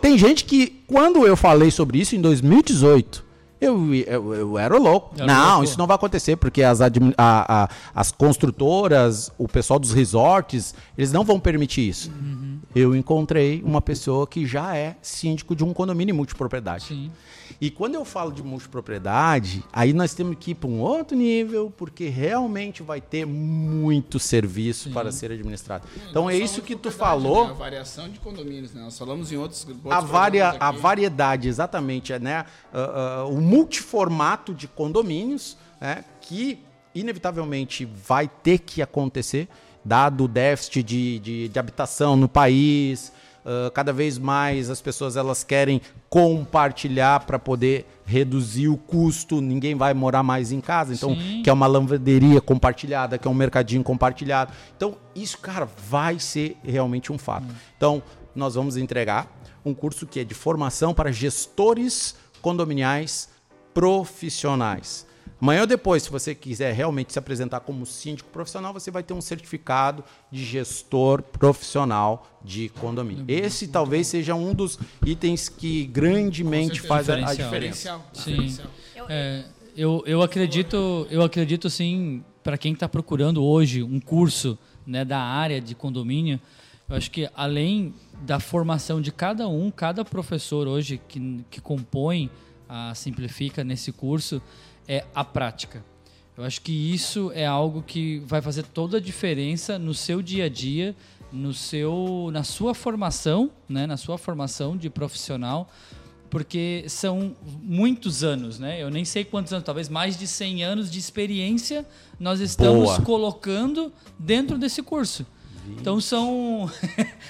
Tem 0.00 0.16
gente 0.18 0.44
que, 0.44 0.82
quando 0.86 1.26
eu 1.26 1.36
falei 1.36 1.70
sobre 1.70 1.98
isso 1.98 2.14
em 2.14 2.20
2018, 2.20 3.24
eu, 3.58 3.94
eu, 3.94 4.34
eu 4.34 4.58
era 4.58 4.76
louco. 4.76 5.14
Não, 5.18 5.48
louco. 5.52 5.64
isso 5.64 5.78
não 5.78 5.86
vai 5.86 5.94
acontecer, 5.94 6.36
porque 6.36 6.62
as, 6.62 6.80
a- 6.82 6.90
a- 7.16 7.68
as 7.94 8.12
construtoras, 8.12 9.32
o 9.38 9.48
pessoal 9.48 9.78
dos 9.78 9.92
resorts, 9.92 10.74
eles 10.96 11.10
não 11.10 11.24
vão 11.24 11.40
permitir 11.40 11.88
isso. 11.88 12.10
Uhum. 12.10 12.58
Eu 12.74 12.94
encontrei 12.94 13.62
uma 13.64 13.80
pessoa 13.80 14.26
que 14.26 14.44
já 14.46 14.76
é 14.76 14.96
síndico 15.00 15.56
de 15.56 15.64
um 15.64 15.72
condomínio 15.72 16.12
em 16.12 16.16
multipropriedade. 16.16 16.84
Sim. 16.84 17.10
E 17.60 17.70
quando 17.70 17.94
eu 17.94 18.04
falo 18.04 18.32
de 18.32 18.42
multipropriedade, 18.42 19.64
aí 19.72 19.92
nós 19.92 20.14
temos 20.14 20.36
que 20.38 20.50
ir 20.50 20.54
para 20.54 20.68
um 20.68 20.80
outro 20.80 21.16
nível, 21.16 21.72
porque 21.76 22.08
realmente 22.08 22.82
vai 22.82 23.00
ter 23.00 23.26
muito 23.26 24.18
serviço 24.18 24.90
para 24.90 25.10
ser 25.10 25.32
administrado. 25.32 25.86
Então 26.10 26.28
é 26.28 26.36
isso 26.36 26.60
que 26.62 26.76
tu 26.76 26.90
falou. 26.90 27.46
A 27.46 27.52
variação 27.52 28.08
de 28.08 28.18
condomínios, 28.20 28.74
né? 28.74 28.82
Nós 28.82 28.98
falamos 28.98 29.32
em 29.32 29.36
outros. 29.36 29.66
outros 29.66 29.92
A, 29.92 30.00
varia, 30.00 30.50
a 30.60 30.70
variedade, 30.70 31.48
exatamente, 31.48 32.12
é, 32.12 32.18
né? 32.18 32.44
Ah, 32.72 33.22
ah, 33.22 33.24
o 33.26 33.40
multiformato 33.40 34.54
de 34.54 34.68
condomínios, 34.68 35.56
né? 35.80 36.04
que 36.20 36.58
inevitavelmente 36.94 37.84
vai 37.84 38.28
ter 38.28 38.58
que 38.58 38.82
acontecer, 38.82 39.48
dado 39.84 40.24
o 40.24 40.28
déficit 40.28 40.82
de, 40.82 41.18
de, 41.18 41.48
de 41.48 41.58
habitação 41.58 42.16
no 42.16 42.28
país. 42.28 43.12
Ah, 43.46 43.70
cada 43.72 43.92
vez 43.92 44.18
mais 44.18 44.68
as 44.68 44.80
pessoas 44.80 45.16
elas 45.16 45.44
querem 45.44 45.80
compartilhar 46.10 47.20
para 47.20 47.38
poder 47.38 47.86
reduzir 48.04 48.68
o 48.68 48.76
custo. 48.76 49.40
Ninguém 49.40 49.76
vai 49.76 49.94
morar 49.94 50.24
mais 50.24 50.50
em 50.50 50.60
casa, 50.60 50.92
então 50.92 51.14
Sim. 51.14 51.42
quer 51.44 51.52
uma 51.52 51.68
lavanderia 51.68 52.40
compartilhada, 52.40 53.16
quer 53.16 53.28
um 53.28 53.34
mercadinho 53.34 53.84
compartilhado. 53.84 54.52
Então 54.76 54.96
isso, 55.14 55.38
cara, 55.38 55.68
vai 55.88 56.18
ser 56.18 56.56
realmente 56.64 57.12
um 57.12 57.18
fato. 57.18 57.46
Então 57.76 58.02
nós 58.34 58.56
vamos 58.56 58.76
entregar 58.76 59.32
um 59.64 59.72
curso 59.72 60.06
que 60.06 60.18
é 60.18 60.24
de 60.24 60.34
formação 60.34 60.92
para 60.92 61.12
gestores 61.12 62.16
condominiais 62.42 63.28
profissionais. 63.72 65.06
Amanhã 65.40 65.62
ou 65.62 65.66
depois, 65.66 66.02
se 66.04 66.10
você 66.10 66.34
quiser 66.34 66.72
realmente 66.72 67.12
se 67.12 67.18
apresentar 67.18 67.60
como 67.60 67.84
síndico 67.84 68.30
profissional, 68.30 68.72
você 68.72 68.90
vai 68.90 69.02
ter 69.02 69.12
um 69.12 69.20
certificado 69.20 70.02
de 70.30 70.44
gestor 70.44 71.22
profissional 71.22 72.26
de 72.42 72.70
condomínio. 72.70 73.24
Esse 73.28 73.68
talvez 73.68 74.06
seja 74.06 74.34
um 74.34 74.54
dos 74.54 74.78
itens 75.04 75.48
que 75.48 75.84
grandemente 75.86 76.80
faz 76.80 77.10
a, 77.10 77.16
a 77.16 77.34
diferença. 77.34 78.00
Sim. 78.14 78.56
É, 79.08 79.44
eu, 79.76 80.02
eu 80.06 80.22
acredito, 80.22 81.06
eu 81.10 81.22
acredito 81.22 81.68
sim, 81.68 82.24
para 82.42 82.56
quem 82.56 82.72
está 82.72 82.88
procurando 82.88 83.44
hoje 83.44 83.82
um 83.82 84.00
curso 84.00 84.58
né, 84.86 85.04
da 85.04 85.18
área 85.18 85.60
de 85.60 85.74
condomínio, 85.74 86.40
eu 86.88 86.96
acho 86.96 87.10
que 87.10 87.28
além 87.34 87.92
da 88.22 88.40
formação 88.40 89.00
de 89.02 89.12
cada 89.12 89.46
um, 89.48 89.70
cada 89.70 90.04
professor 90.04 90.66
hoje 90.66 91.00
que, 91.08 91.44
que 91.50 91.60
compõe 91.60 92.30
a 92.68 92.94
Simplifica 92.94 93.62
nesse 93.62 93.92
curso, 93.92 94.40
é 94.88 95.04
a 95.14 95.24
prática. 95.24 95.84
Eu 96.36 96.44
acho 96.44 96.60
que 96.60 96.72
isso 96.72 97.32
é 97.34 97.46
algo 97.46 97.82
que 97.82 98.18
vai 98.26 98.42
fazer 98.42 98.64
toda 98.64 98.98
a 98.98 99.00
diferença 99.00 99.78
no 99.78 99.94
seu 99.94 100.20
dia 100.20 100.44
a 100.44 100.48
dia, 100.48 100.94
no 101.32 101.54
seu, 101.54 102.28
na 102.32 102.44
sua 102.44 102.74
formação, 102.74 103.50
né, 103.68 103.86
na 103.86 103.96
sua 103.96 104.18
formação 104.18 104.76
de 104.76 104.90
profissional, 104.90 105.68
porque 106.28 106.84
são 106.88 107.34
muitos 107.62 108.22
anos, 108.22 108.58
né? 108.58 108.82
Eu 108.82 108.90
nem 108.90 109.04
sei 109.04 109.24
quantos 109.24 109.52
anos, 109.52 109.64
talvez 109.64 109.88
mais 109.88 110.18
de 110.18 110.26
100 110.26 110.64
anos 110.64 110.90
de 110.90 110.98
experiência 110.98 111.86
nós 112.18 112.40
estamos 112.40 112.90
Boa. 112.90 113.00
colocando 113.00 113.92
dentro 114.18 114.58
desse 114.58 114.82
curso. 114.82 115.24
Então 115.68 116.00
são. 116.00 116.70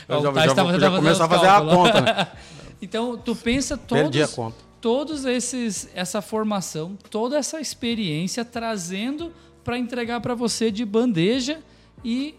Eu 0.09 0.23
já, 0.23 0.33
já, 0.33 0.47
já 0.47 0.55
tava 0.55 0.97
começo 0.97 1.23
a 1.23 1.29
fazer 1.29 1.47
a 1.47 1.61
conta, 1.61 2.01
né? 2.01 2.27
Então, 2.81 3.17
tu 3.17 3.35
pensa 3.35 3.77
Perdi 3.77 4.23
a 4.23 4.29
todos, 4.29 4.35
conta. 4.35 4.57
Todos 4.81 5.25
esses, 5.25 5.89
essa 5.95 6.21
formação, 6.23 6.97
toda 7.11 7.37
essa 7.37 7.61
experiência 7.61 8.45
trazendo 8.45 9.33
para 9.65 9.79
entregar 9.79 10.21
para 10.21 10.35
você 10.35 10.71
de 10.71 10.85
bandeja 10.85 11.61
e 12.05 12.35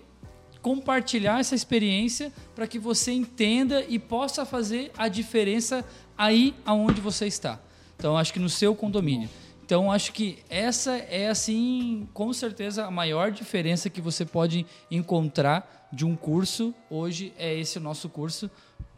compartilhar 0.62 1.40
essa 1.40 1.56
experiência 1.56 2.32
para 2.56 2.68
que 2.68 2.80
você 2.80 3.12
entenda 3.12 3.84
e 3.88 4.00
possa 4.00 4.46
fazer 4.46 4.92
a 4.98 5.08
diferença 5.08 5.86
aí 6.18 6.56
aonde 6.66 7.00
você 7.02 7.28
está. 7.28 7.60
Então, 7.96 8.18
acho 8.18 8.34
que 8.34 8.40
no 8.40 8.50
seu 8.50 8.76
condomínio. 8.76 9.30
Então, 9.66 9.92
acho 9.92 10.14
que 10.14 10.40
essa 10.50 10.96
é, 10.96 11.28
assim, 11.28 12.08
com 12.14 12.32
certeza, 12.32 12.86
a 12.86 12.92
maior 12.92 13.32
diferença 13.32 13.90
que 13.90 14.00
você 14.00 14.24
pode 14.24 14.66
encontrar 14.90 15.90
de 15.92 16.06
um 16.06 16.16
curso. 16.16 16.74
Hoje 16.90 17.34
é 17.38 17.54
esse 17.54 17.80
nosso 17.80 18.08
curso, 18.08 18.50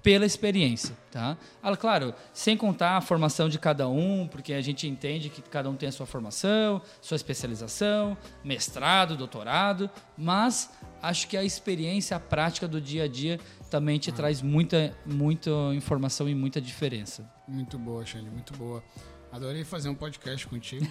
pela 0.01 0.25
experiência, 0.25 0.95
tá? 1.11 1.37
Ah, 1.61 1.75
claro, 1.75 2.13
sem 2.33 2.55
contar 2.55 2.97
a 2.97 3.01
formação 3.01 3.49
de 3.49 3.59
cada 3.59 3.87
um, 3.87 4.27
porque 4.27 4.53
a 4.53 4.61
gente 4.61 4.87
entende 4.87 5.29
que 5.29 5.41
cada 5.41 5.69
um 5.69 5.75
tem 5.75 5.89
a 5.89 5.91
sua 5.91 6.05
formação, 6.05 6.81
sua 7.01 7.15
especialização, 7.15 8.17
mestrado, 8.43 9.17
doutorado, 9.17 9.89
mas 10.17 10.71
acho 11.01 11.27
que 11.27 11.35
a 11.35 11.43
experiência, 11.43 12.15
a 12.15 12.19
prática 12.19 12.67
do 12.67 12.79
dia 12.79 13.03
a 13.03 13.07
dia 13.07 13.39
também 13.69 13.99
te 13.99 14.11
traz 14.11 14.41
muita, 14.41 14.95
muita 15.05 15.49
informação 15.73 16.29
e 16.29 16.35
muita 16.35 16.61
diferença. 16.61 17.29
Muito 17.47 17.77
boa, 17.77 18.05
Xande, 18.05 18.29
muito 18.29 18.53
boa. 18.53 18.83
Adorei 19.31 19.63
fazer 19.63 19.89
um 19.89 19.95
podcast 19.95 20.47
contigo. 20.47 20.85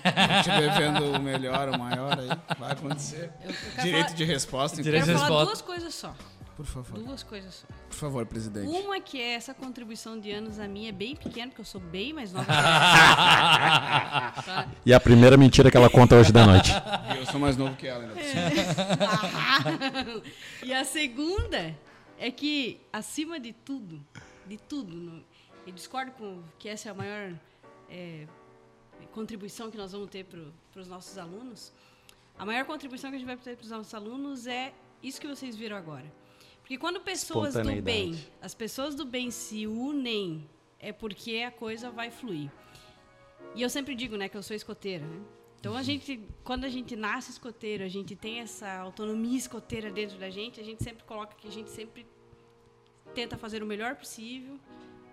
Te 0.44 0.50
devendo 0.60 1.16
o 1.16 1.20
melhor, 1.20 1.68
o 1.70 1.78
maior 1.78 2.16
aí. 2.20 2.28
Vai 2.56 2.70
acontecer. 2.70 3.32
Direito 3.82 4.06
falar, 4.06 4.16
de 4.16 4.24
resposta, 4.24 4.74
então. 4.76 4.84
Direito 4.84 5.06
quero 5.06 5.18
de 5.18 5.24
falar 5.24 5.40
resposta. 5.40 5.46
duas 5.46 5.62
coisas 5.62 5.94
só. 5.94 6.14
Por 6.58 6.66
favor. 6.66 6.98
Duas 6.98 7.22
coisas 7.22 7.54
só. 7.54 7.68
Por 7.88 7.94
favor, 7.94 8.26
presidente. 8.26 8.66
Uma 8.66 8.98
que 8.98 9.20
é 9.20 9.34
essa 9.34 9.54
contribuição 9.54 10.18
de 10.18 10.32
anos 10.32 10.58
a 10.58 10.66
minha 10.66 10.88
é 10.88 10.92
bem 10.92 11.14
pequena, 11.14 11.46
porque 11.46 11.60
eu 11.60 11.64
sou 11.64 11.80
bem 11.80 12.12
mais 12.12 12.32
nova. 12.32 12.48
Tá? 14.44 14.68
E 14.84 14.92
a 14.92 14.98
primeira 14.98 15.36
mentira 15.36 15.70
que 15.70 15.76
ela 15.76 15.88
conta 15.88 16.16
hoje 16.16 16.32
da 16.32 16.44
noite. 16.44 16.72
E 17.14 17.18
eu 17.18 17.26
sou 17.26 17.38
mais 17.38 17.56
novo 17.56 17.76
que 17.76 17.86
ela, 17.86 18.02
ainda 18.02 18.14
por 18.14 18.24
cima. 18.24 18.42
e 20.64 20.74
a 20.74 20.84
segunda 20.84 21.76
é 22.18 22.28
que, 22.32 22.80
acima 22.92 23.38
de 23.38 23.52
tudo, 23.52 24.04
de 24.44 24.56
tudo, 24.56 25.24
eu 25.64 25.72
discordo 25.72 26.10
com 26.12 26.42
que 26.58 26.68
essa 26.68 26.88
é 26.88 26.90
a 26.90 26.94
maior 26.94 27.34
é, 27.88 28.26
contribuição 29.12 29.70
que 29.70 29.76
nós 29.76 29.92
vamos 29.92 30.10
ter 30.10 30.24
para 30.24 30.80
os 30.80 30.88
nossos 30.88 31.16
alunos, 31.18 31.72
a 32.36 32.44
maior 32.44 32.64
contribuição 32.64 33.10
que 33.10 33.16
a 33.16 33.18
gente 33.20 33.28
vai 33.28 33.36
ter 33.36 33.56
para 33.56 33.64
os 33.64 33.70
nossos 33.70 33.94
alunos 33.94 34.48
é 34.48 34.72
isso 35.00 35.20
que 35.20 35.28
vocês 35.28 35.54
viram 35.54 35.76
agora. 35.76 36.06
Porque 36.68 36.76
quando 36.76 37.00
pessoas 37.00 37.54
do 37.54 37.80
bem, 37.80 38.14
as 38.42 38.54
pessoas 38.54 38.94
do 38.94 39.06
bem 39.06 39.30
se 39.30 39.66
unem, 39.66 40.46
é 40.78 40.92
porque 40.92 41.38
a 41.38 41.50
coisa 41.50 41.90
vai 41.90 42.10
fluir. 42.10 42.52
E 43.54 43.62
eu 43.62 43.70
sempre 43.70 43.94
digo, 43.94 44.18
né, 44.18 44.28
que 44.28 44.36
eu 44.36 44.42
sou 44.42 44.54
escoteira, 44.54 45.06
né? 45.06 45.18
Então 45.58 45.74
a 45.74 45.82
gente, 45.82 46.20
quando 46.44 46.66
a 46.66 46.68
gente 46.68 46.94
nasce 46.94 47.30
escoteiro, 47.30 47.82
a 47.82 47.88
gente 47.88 48.14
tem 48.14 48.40
essa 48.40 48.70
autonomia 48.80 49.38
escoteira 49.38 49.90
dentro 49.90 50.18
da 50.18 50.28
gente, 50.28 50.60
a 50.60 50.62
gente 50.62 50.84
sempre 50.84 51.04
coloca 51.04 51.34
que 51.36 51.48
a 51.48 51.50
gente 51.50 51.70
sempre 51.70 52.06
tenta 53.14 53.38
fazer 53.38 53.62
o 53.62 53.66
melhor 53.66 53.96
possível 53.96 54.60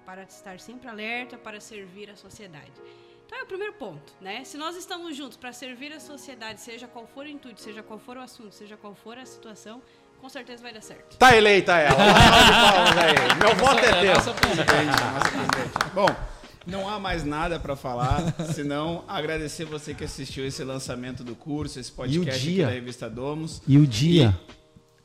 para 0.05 0.23
estar 0.23 0.59
sempre 0.59 0.89
alerta 0.89 1.37
para 1.37 1.61
servir 1.61 2.09
a 2.09 2.17
sociedade. 2.17 2.73
Então 3.25 3.39
é 3.39 3.43
o 3.43 3.47
primeiro 3.47 3.75
ponto, 3.75 4.13
né? 4.19 4.43
Se 4.43 4.57
nós 4.57 4.75
estamos 4.75 5.15
juntos 5.15 5.37
para 5.37 5.53
servir 5.53 5.93
a 5.93 6.01
sociedade, 6.01 6.59
seja 6.59 6.85
qual 6.85 7.07
for 7.07 7.25
o 7.25 7.29
intuito, 7.29 7.61
seja 7.61 7.81
qual 7.81 7.97
for 7.97 8.17
o 8.17 8.19
assunto, 8.19 8.53
seja 8.53 8.75
qual 8.75 8.93
for 8.93 9.17
a 9.17 9.25
situação, 9.25 9.81
com 10.21 10.29
certeza 10.29 10.61
vai 10.61 10.73
dar 10.73 10.81
certo. 10.81 11.17
Tá 11.17 11.35
eleita 11.35 11.77
ela. 11.77 11.97
Meu 13.39 13.55
voto 13.55 13.79
é 13.79 14.01
teu. 14.01 14.13
Nossa 14.13 14.33
presidente, 14.33 14.85
nossa 14.85 15.29
presidente. 15.29 15.93
Bom, 15.93 16.07
não 16.65 16.89
há 16.89 16.99
mais 16.99 17.23
nada 17.23 17.59
para 17.59 17.75
falar, 17.75 18.33
senão 18.53 19.03
agradecer 19.07 19.65
você 19.65 19.93
que 19.93 20.03
assistiu 20.03 20.45
esse 20.45 20.63
lançamento 20.63 21.23
do 21.23 21.35
curso, 21.35 21.79
esse 21.79 21.91
podcast 21.91 22.47
aqui 22.47 22.61
da 22.61 22.69
revista 22.69 23.09
Domos. 23.09 23.61
E 23.67 23.77
o 23.77 23.85
dia? 23.85 24.35
E... 24.49 24.55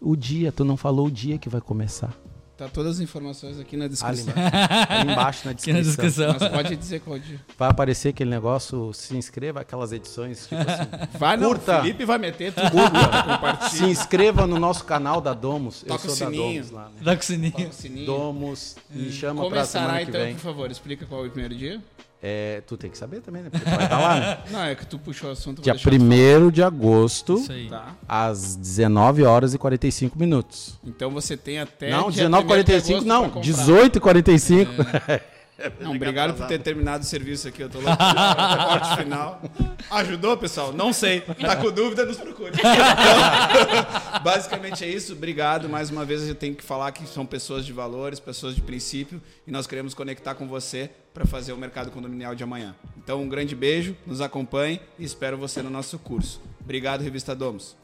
O 0.03 0.17
dia, 0.17 0.51
tu 0.51 0.65
não 0.65 0.79
falou 0.79 1.09
o 1.09 1.11
dia 1.11 1.37
que 1.37 1.51
vai 1.51 1.61
começar. 1.61 2.15
Tá 2.61 2.69
todas 2.69 2.97
as 2.97 3.01
informações 3.01 3.59
aqui 3.59 3.75
na 3.75 3.89
descrição. 3.89 4.35
Ali, 4.37 5.11
embaixo 5.13 5.47
na 5.47 5.55
descrição. 5.57 5.81
na 5.81 5.87
descrição. 5.87 6.37
Mas 6.39 6.49
pode 6.51 6.77
dizer 6.77 7.01
qual 7.01 7.19
dia. 7.19 7.41
Vai 7.57 7.71
aparecer 7.71 8.11
aquele 8.11 8.29
negócio, 8.29 8.93
se 8.93 9.17
inscreva, 9.17 9.63
aquelas 9.63 9.93
edições, 9.93 10.47
tipo 10.47 10.61
assim. 10.61 10.91
Vai 11.19 11.39
não, 11.39 11.49
curta. 11.49 11.79
O 11.79 11.81
Felipe 11.81 12.05
vai 12.05 12.19
meter 12.19 12.53
tudo. 12.53 12.71
Curta, 12.71 13.69
se 13.71 13.85
inscreva 13.87 14.47
no 14.47 14.59
nosso 14.59 14.85
canal 14.85 15.23
da 15.23 15.33
Domus. 15.33 15.81
Toca 15.81 15.95
Eu 15.95 15.99
sou 15.99 16.11
o 16.11 16.15
sininho. 16.31 16.43
da 16.63 16.69
Domus 16.69 16.71
lá. 16.71 16.85
Né? 16.91 17.01
Toca 17.03 17.21
o 17.21 17.25
sininho. 17.25 17.53
Toca 17.53 17.69
o 17.69 17.73
sininho. 17.73 18.07
Domus, 18.07 18.77
me 18.91 19.11
chama 19.11 19.43
Começará, 19.43 19.63
pra 19.63 19.65
semana 19.65 20.05
que 20.05 20.11
então, 20.11 20.21
vem. 20.21 20.35
por 20.35 20.41
favor, 20.43 20.71
explica 20.71 21.07
qual 21.07 21.25
é 21.25 21.29
o 21.29 21.31
primeiro 21.31 21.55
dia. 21.57 21.81
É, 22.23 22.63
tu 22.67 22.77
tem 22.77 22.91
que 22.91 22.99
saber 22.99 23.23
também, 23.23 23.43
né? 23.43 23.49
Porque 23.49 23.65
tu 23.65 23.75
vai 23.75 23.85
estar 23.85 23.99
lá, 23.99 24.21
né? 24.21 24.39
Não, 24.53 24.63
é 24.63 24.75
que 24.75 24.85
tu 24.85 24.99
puxou 24.99 25.31
o 25.31 25.33
assunto. 25.33 25.63
Dia 25.63 25.75
1 25.75 26.51
de 26.51 26.63
agosto, 26.63 27.43
tá. 27.71 27.97
às 28.07 28.57
19 28.57 29.25
horas 29.25 29.55
e 29.55 29.59
45 29.59 30.19
minutos. 30.19 30.79
Então 30.85 31.11
você 31.11 31.35
tem 31.35 31.59
até. 31.59 31.91
Não, 31.91 32.11
19 32.11 32.43
h 32.43 32.47
45 32.47 33.05
não, 33.05 33.41
18 33.41 33.97
h 33.97 34.01
45 34.01 34.73
é. 35.09 35.23
Não, 35.81 35.95
obrigado 35.95 36.35
por 36.35 36.47
ter 36.47 36.61
terminado 36.61 37.03
o 37.03 37.07
serviço 37.07 37.49
aqui. 37.49 37.63
Eu 37.63 37.69
tô 37.69 37.81
louco. 37.81 37.97
Corte 37.97 38.97
final. 38.97 39.43
Ajudou, 39.91 40.37
pessoal? 40.37 40.73
Não 40.73 40.93
sei. 40.93 41.21
Tá 41.21 41.57
com 41.57 41.71
dúvida, 41.71 42.05
nos 42.05 42.17
procure. 42.17 42.53
Então, 42.55 42.71
basicamente 44.23 44.85
é 44.85 44.89
isso. 44.89 45.13
Obrigado. 45.13 45.69
Mais 45.69 45.91
uma 45.91 46.05
vez, 46.05 46.29
eu 46.29 46.35
tenho 46.35 46.55
que 46.55 46.65
falar 46.65 46.93
que 46.93 47.07
são 47.07 47.27
pessoas 47.27 47.65
de 47.65 47.73
valores, 47.73 48.21
pessoas 48.21 48.55
de 48.55 48.61
princípio, 48.61 49.21
e 49.47 49.51
nós 49.51 49.67
queremos 49.67 49.95
conectar 49.95 50.35
com 50.35 50.47
você 50.47 50.91
para 51.13 51.27
fazer 51.27 51.53
o 51.53 51.57
mercado 51.57 51.91
condominial 51.91 52.35
de 52.35 52.45
amanhã. 52.45 52.75
Então, 52.97 53.23
um 53.23 53.29
grande 53.29 53.55
beijo, 53.55 53.97
nos 54.07 54.21
acompanhe 54.21 54.81
e 54.99 55.05
espero 55.05 55.37
você 55.37 55.63
no 55.63 55.71
nosso 55.71 55.99
curso. 55.99 56.41
Obrigado, 56.61 57.03
Revista 57.03 57.35
Domos. 57.35 57.80